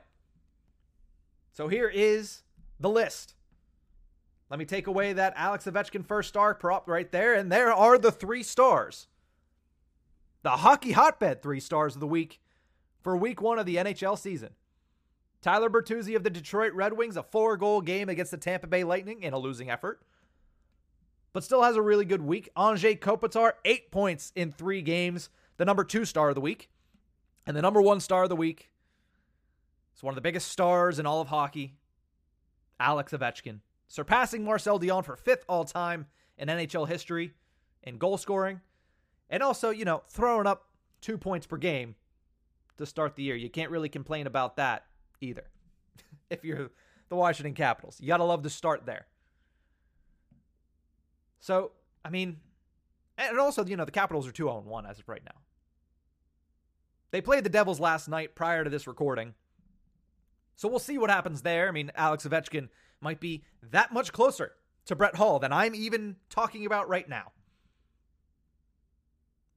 So 1.53 1.67
here 1.67 1.87
is 1.87 2.41
the 2.79 2.89
list 2.89 3.35
let 4.51 4.59
me 4.59 4.65
take 4.65 4.87
away 4.87 5.13
that 5.13 5.33
Alex 5.37 5.63
Ovechkin 5.63 6.05
first 6.05 6.27
star 6.27 6.53
prop 6.53 6.89
right 6.89 7.09
there, 7.09 7.33
and 7.33 7.49
there 7.49 7.71
are 7.71 7.97
the 7.97 8.11
three 8.11 8.43
stars. 8.43 9.07
The 10.43 10.49
hockey 10.49 10.91
hotbed 10.91 11.41
three 11.41 11.61
stars 11.61 11.95
of 11.95 12.01
the 12.01 12.07
week 12.07 12.40
for 13.01 13.15
week 13.17 13.41
one 13.41 13.59
of 13.59 13.65
the 13.65 13.77
NHL 13.77 14.17
season. 14.17 14.51
Tyler 15.41 15.69
Bertuzzi 15.69 16.15
of 16.15 16.23
the 16.23 16.29
Detroit 16.29 16.73
Red 16.73 16.93
Wings, 16.93 17.17
a 17.17 17.23
four 17.23 17.57
goal 17.57 17.81
game 17.81 18.09
against 18.09 18.31
the 18.31 18.37
Tampa 18.37 18.67
Bay 18.67 18.83
Lightning 18.83 19.23
in 19.23 19.33
a 19.33 19.39
losing 19.39 19.69
effort, 19.69 20.01
but 21.33 21.43
still 21.43 21.63
has 21.63 21.75
a 21.75 21.81
really 21.81 22.05
good 22.05 22.21
week. 22.21 22.49
Anze 22.55 22.99
Kopitar, 22.99 23.53
eight 23.65 23.91
points 23.91 24.31
in 24.35 24.51
three 24.51 24.81
games, 24.81 25.29
the 25.57 25.65
number 25.65 25.83
two 25.83 26.05
star 26.05 26.29
of 26.29 26.35
the 26.35 26.41
week. 26.41 26.69
And 27.47 27.57
the 27.57 27.61
number 27.61 27.81
one 27.81 27.99
star 27.99 28.23
of 28.23 28.29
the 28.29 28.35
week 28.35 28.69
is 29.95 30.03
one 30.03 30.11
of 30.11 30.15
the 30.15 30.21
biggest 30.21 30.49
stars 30.49 30.99
in 30.99 31.07
all 31.07 31.21
of 31.21 31.29
hockey, 31.29 31.73
Alex 32.79 33.13
Ovechkin 33.13 33.61
surpassing 33.91 34.45
Marcel 34.45 34.79
Dionne 34.79 35.03
for 35.03 35.17
fifth 35.17 35.43
all 35.49 35.65
time 35.65 36.07
in 36.37 36.47
NHL 36.47 36.87
history 36.87 37.33
in 37.83 37.97
goal 37.97 38.17
scoring, 38.17 38.61
and 39.29 39.43
also, 39.43 39.69
you 39.69 39.83
know, 39.83 40.03
throwing 40.07 40.47
up 40.47 40.69
two 41.01 41.17
points 41.17 41.45
per 41.45 41.57
game 41.57 41.95
to 42.81 42.85
start 42.85 43.15
the 43.15 43.23
year. 43.23 43.35
You 43.35 43.49
can't 43.49 43.71
really 43.71 43.89
complain 43.89 44.27
about 44.27 44.57
that 44.57 44.85
either. 45.21 45.45
if 46.29 46.43
you're 46.43 46.69
the 47.09 47.15
Washington 47.15 47.53
Capitals, 47.53 47.97
you 47.99 48.07
got 48.07 48.17
to 48.17 48.23
love 48.23 48.43
to 48.43 48.49
start 48.49 48.85
there. 48.85 49.07
So, 51.39 51.71
I 52.05 52.09
mean, 52.09 52.37
and 53.17 53.39
also, 53.39 53.65
you 53.65 53.77
know, 53.77 53.85
the 53.85 53.91
Capitals 53.91 54.27
are 54.27 54.31
2 54.31 54.43
0 54.43 54.63
1 54.65 54.85
as 54.85 54.99
of 54.99 55.07
right 55.07 55.23
now. 55.23 55.39
They 57.11 57.21
played 57.21 57.43
the 57.43 57.49
Devils 57.49 57.79
last 57.79 58.07
night 58.07 58.35
prior 58.35 58.63
to 58.63 58.69
this 58.69 58.87
recording. 58.87 59.33
So 60.55 60.67
we'll 60.67 60.79
see 60.79 60.97
what 60.97 61.09
happens 61.09 61.41
there. 61.41 61.67
I 61.67 61.71
mean, 61.71 61.91
Alex 61.95 62.25
Ovechkin 62.25 62.69
might 63.01 63.19
be 63.19 63.43
that 63.71 63.91
much 63.91 64.13
closer 64.13 64.53
to 64.85 64.95
Brett 64.95 65.15
Hull 65.15 65.39
than 65.39 65.51
I'm 65.51 65.75
even 65.75 66.17
talking 66.29 66.65
about 66.65 66.87
right 66.87 67.07
now. 67.07 67.31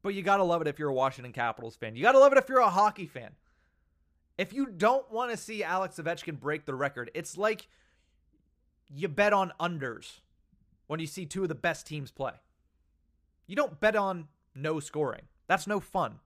But 0.04 0.12
you 0.12 0.20
got 0.22 0.36
to 0.36 0.44
love 0.44 0.60
it 0.60 0.68
if 0.68 0.78
you're 0.78 0.90
a 0.90 0.94
Washington 0.94 1.32
Capitals 1.32 1.76
fan. 1.76 1.96
You 1.96 2.02
got 2.02 2.12
to 2.12 2.18
love 2.18 2.30
it 2.32 2.38
if 2.38 2.46
you're 2.46 2.58
a 2.58 2.68
hockey 2.68 3.06
fan. 3.06 3.30
If 4.36 4.52
you 4.52 4.66
don't 4.66 5.10
want 5.10 5.30
to 5.30 5.36
see 5.38 5.64
Alex 5.64 5.96
Ovechkin 5.96 6.38
break 6.38 6.66
the 6.66 6.74
record, 6.74 7.10
it's 7.14 7.38
like 7.38 7.68
you 8.92 9.08
bet 9.08 9.32
on 9.32 9.54
unders 9.58 10.20
when 10.88 11.00
you 11.00 11.06
see 11.06 11.24
two 11.24 11.42
of 11.42 11.48
the 11.48 11.54
best 11.54 11.86
teams 11.86 12.10
play. 12.10 12.34
You 13.46 13.56
don't 13.56 13.80
bet 13.80 13.96
on 13.96 14.28
no 14.54 14.78
scoring. 14.78 15.22
That's 15.46 15.66
no 15.66 15.80
fun. 15.80 16.16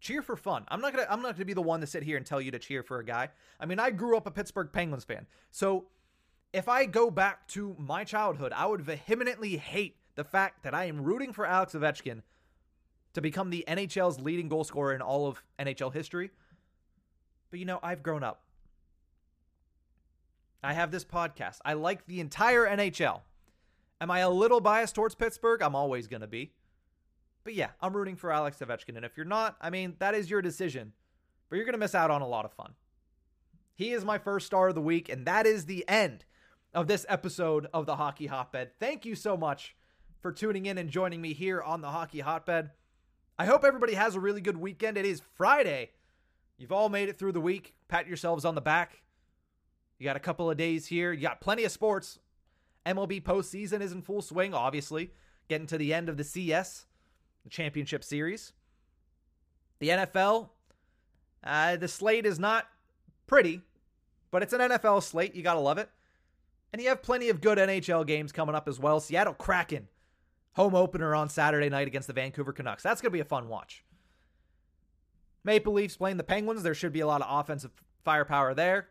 Cheer 0.00 0.20
for 0.20 0.34
fun. 0.34 0.64
I'm 0.68 0.80
not 0.80 0.92
gonna 0.92 1.06
I'm 1.08 1.22
not 1.22 1.36
gonna 1.36 1.44
be 1.44 1.54
the 1.54 1.62
one 1.62 1.80
to 1.80 1.86
sit 1.86 2.02
here 2.02 2.16
and 2.16 2.26
tell 2.26 2.40
you 2.40 2.50
to 2.50 2.58
cheer 2.58 2.82
for 2.82 2.98
a 2.98 3.04
guy. 3.04 3.28
I 3.60 3.66
mean, 3.66 3.78
I 3.78 3.90
grew 3.90 4.16
up 4.16 4.26
a 4.26 4.32
Pittsburgh 4.32 4.70
Penguins 4.72 5.04
fan. 5.04 5.26
So 5.52 5.86
if 6.52 6.68
I 6.68 6.86
go 6.86 7.08
back 7.08 7.46
to 7.48 7.76
my 7.78 8.02
childhood, 8.02 8.52
I 8.52 8.66
would 8.66 8.80
vehemently 8.80 9.56
hate 9.58 9.96
the 10.14 10.24
fact 10.24 10.62
that 10.62 10.74
I 10.74 10.84
am 10.84 11.02
rooting 11.02 11.32
for 11.32 11.46
Alex 11.46 11.74
Ovechkin 11.74 12.22
to 13.14 13.20
become 13.20 13.50
the 13.50 13.64
NHL's 13.66 14.20
leading 14.20 14.48
goal 14.48 14.64
scorer 14.64 14.94
in 14.94 15.00
all 15.00 15.26
of 15.26 15.42
NHL 15.58 15.92
history. 15.92 16.30
But 17.50 17.60
you 17.60 17.66
know, 17.66 17.78
I've 17.82 18.02
grown 18.02 18.22
up. 18.22 18.42
I 20.62 20.72
have 20.72 20.90
this 20.90 21.04
podcast. 21.04 21.58
I 21.64 21.74
like 21.74 22.06
the 22.06 22.20
entire 22.20 22.66
NHL. 22.66 23.20
Am 24.00 24.10
I 24.10 24.20
a 24.20 24.30
little 24.30 24.60
biased 24.60 24.94
towards 24.94 25.14
Pittsburgh? 25.14 25.62
I'm 25.62 25.76
always 25.76 26.06
going 26.08 26.22
to 26.22 26.26
be. 26.26 26.52
But 27.44 27.54
yeah, 27.54 27.70
I'm 27.80 27.94
rooting 27.94 28.16
for 28.16 28.32
Alex 28.32 28.58
Ovechkin. 28.58 28.96
And 28.96 29.04
if 29.04 29.16
you're 29.16 29.26
not, 29.26 29.56
I 29.60 29.70
mean, 29.70 29.94
that 29.98 30.14
is 30.14 30.30
your 30.30 30.42
decision. 30.42 30.92
But 31.48 31.56
you're 31.56 31.66
going 31.66 31.74
to 31.74 31.78
miss 31.78 31.94
out 31.94 32.10
on 32.10 32.22
a 32.22 32.26
lot 32.26 32.46
of 32.46 32.52
fun. 32.52 32.72
He 33.74 33.92
is 33.92 34.04
my 34.04 34.18
first 34.18 34.46
star 34.46 34.68
of 34.68 34.74
the 34.74 34.80
week, 34.80 35.08
and 35.08 35.26
that 35.26 35.46
is 35.46 35.66
the 35.66 35.84
end 35.88 36.24
of 36.72 36.86
this 36.86 37.04
episode 37.08 37.66
of 37.74 37.86
the 37.86 37.96
Hockey 37.96 38.26
Hotbed. 38.26 38.70
Thank 38.78 39.04
you 39.04 39.14
so 39.14 39.36
much 39.36 39.76
for 40.24 40.32
tuning 40.32 40.64
in 40.64 40.78
and 40.78 40.88
joining 40.88 41.20
me 41.20 41.34
here 41.34 41.60
on 41.60 41.82
the 41.82 41.90
Hockey 41.90 42.20
Hotbed. 42.20 42.70
I 43.38 43.44
hope 43.44 43.62
everybody 43.62 43.92
has 43.92 44.14
a 44.14 44.20
really 44.20 44.40
good 44.40 44.56
weekend. 44.56 44.96
It 44.96 45.04
is 45.04 45.20
Friday. 45.34 45.90
You've 46.56 46.72
all 46.72 46.88
made 46.88 47.10
it 47.10 47.18
through 47.18 47.32
the 47.32 47.42
week. 47.42 47.74
Pat 47.88 48.06
yourselves 48.06 48.46
on 48.46 48.54
the 48.54 48.62
back. 48.62 49.02
You 49.98 50.04
got 50.04 50.16
a 50.16 50.20
couple 50.20 50.50
of 50.50 50.56
days 50.56 50.86
here. 50.86 51.12
You 51.12 51.20
got 51.20 51.42
plenty 51.42 51.64
of 51.64 51.72
sports. 51.72 52.20
MLB 52.86 53.22
postseason 53.22 53.82
is 53.82 53.92
in 53.92 54.00
full 54.00 54.22
swing, 54.22 54.54
obviously. 54.54 55.10
Getting 55.50 55.66
to 55.66 55.76
the 55.76 55.92
end 55.92 56.08
of 56.08 56.16
the 56.16 56.24
CS, 56.24 56.86
the 57.42 57.50
championship 57.50 58.02
series. 58.02 58.54
The 59.78 59.90
NFL, 59.90 60.48
uh, 61.44 61.76
the 61.76 61.86
slate 61.86 62.24
is 62.24 62.38
not 62.38 62.66
pretty, 63.26 63.60
but 64.30 64.42
it's 64.42 64.54
an 64.54 64.60
NFL 64.60 65.02
slate. 65.02 65.34
You 65.34 65.42
got 65.42 65.54
to 65.54 65.60
love 65.60 65.76
it. 65.76 65.90
And 66.72 66.80
you 66.80 66.88
have 66.88 67.02
plenty 67.02 67.28
of 67.28 67.42
good 67.42 67.58
NHL 67.58 68.06
games 68.06 68.32
coming 68.32 68.54
up 68.54 68.66
as 68.66 68.80
well. 68.80 69.00
Seattle 69.00 69.34
Kraken, 69.34 69.86
home 70.54 70.74
opener 70.74 71.14
on 71.14 71.28
Saturday 71.28 71.68
night 71.68 71.86
against 71.86 72.06
the 72.06 72.12
Vancouver 72.12 72.52
Canucks. 72.52 72.82
That's 72.82 73.00
going 73.00 73.10
to 73.10 73.14
be 73.14 73.20
a 73.20 73.24
fun 73.24 73.48
watch. 73.48 73.84
Maple 75.44 75.72
Leafs 75.72 75.96
playing 75.96 76.16
the 76.16 76.24
Penguins. 76.24 76.62
There 76.62 76.74
should 76.74 76.92
be 76.92 77.00
a 77.00 77.06
lot 77.06 77.20
of 77.20 77.26
offensive 77.28 77.70
firepower 78.04 78.54
there. 78.54 78.88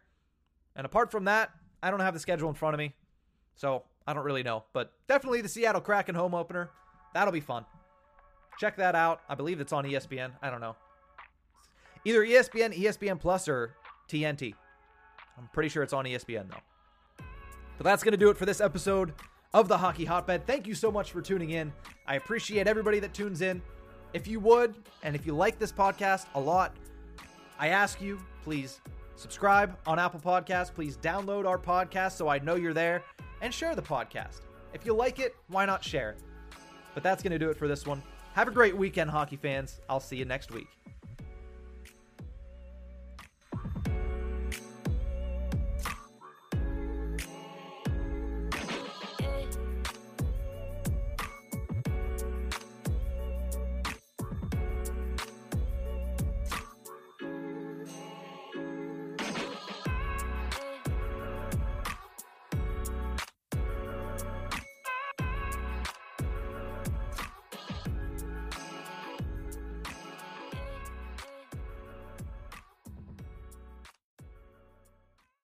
And 0.76 0.86
apart 0.86 1.11
from 1.11 1.26
that, 1.26 1.51
I 1.82 1.89
don't 1.89 1.99
have 1.99 2.14
the 2.14 2.20
schedule 2.20 2.49
in 2.49 2.55
front 2.55 2.74
of 2.74 2.80
me. 2.80 2.93
So 3.55 3.84
I 4.05 4.14
don't 4.14 4.24
really 4.24 4.43
know. 4.43 4.64
But 4.74 4.93
definitely 5.07 5.41
the 5.41 5.49
Seattle 5.49 5.82
Kraken 5.82 6.16
home 6.16 6.36
opener. 6.36 6.70
That'll 7.14 7.34
be 7.34 7.39
fun. 7.39 7.66
Check 8.59 8.78
that 8.78 8.95
out. 8.95 9.22
I 9.30 9.36
believe 9.36 9.59
it's 9.59 9.74
on 9.74 9.86
ESPN. 9.86 10.32
I 10.41 10.49
don't 10.49 10.61
know. 10.61 10.76
Either 12.05 12.22
ESPN, 12.22 12.78
ESPN 12.78 13.20
Plus, 13.20 13.47
or 13.47 13.76
TNT. 14.09 14.53
I'm 15.38 15.49
pretty 15.53 15.70
sure 15.70 15.84
it's 15.84 15.93
on 15.93 16.05
ESPN 16.05 16.49
though. 16.49 17.26
But 17.78 17.86
that's 17.86 18.03
going 18.03 18.11
to 18.11 18.18
do 18.18 18.30
it 18.30 18.38
for 18.38 18.45
this 18.45 18.61
episode 18.61 19.14
of 19.54 19.68
the 19.68 19.78
Hockey 19.78 20.06
Hotbed. 20.06 20.45
Thank 20.47 20.68
you 20.68 20.76
so 20.76 20.91
much 20.91 21.12
for 21.12 21.22
tuning 21.22 21.51
in. 21.51 21.72
I 22.08 22.16
appreciate 22.16 22.68
everybody 22.68 22.99
that 22.99 23.14
tunes 23.14 23.41
in. 23.41 23.62
If 24.14 24.28
you 24.28 24.39
would, 24.41 24.76
and 25.04 25.16
if 25.16 25.26
you 25.26 25.34
like 25.34 25.60
this 25.60 25.72
podcast 25.72 26.26
a 26.36 26.39
lot, 26.39 26.76
I 27.60 27.70
ask 27.70 28.01
you, 28.01 28.20
please 28.43 28.80
subscribe 29.16 29.78
on 29.86 29.99
Apple 29.99 30.20
Podcasts. 30.20 30.74
Please 30.74 30.97
download 30.97 31.47
our 31.47 31.58
podcast 31.58 32.14
so 32.14 32.28
I 32.28 32.39
know 32.39 32.56
you're 32.56 32.74
there 32.74 33.04
and 33.41 33.54
share 33.54 33.76
the 33.76 33.82
podcast. 33.82 34.41
If 34.74 34.86
you 34.86 34.93
like 34.93 35.20
it, 35.20 35.36
why 35.47 35.66
not 35.66 35.84
share 35.84 36.12
it? 36.12 36.18
But 36.93 37.04
that's 37.04 37.24
going 37.24 37.32
to 37.32 37.39
do 37.39 37.49
it 37.49 37.58
for 37.58 37.68
this 37.68 37.86
one. 37.86 38.01
Have 38.34 38.47
a 38.47 38.51
great 38.51 38.76
weekend, 38.76 39.10
hockey 39.10 39.36
fans. 39.36 39.82
I'll 39.89 39.99
see 39.99 40.16
you 40.16 40.26
next 40.26 40.51
week. 40.51 40.68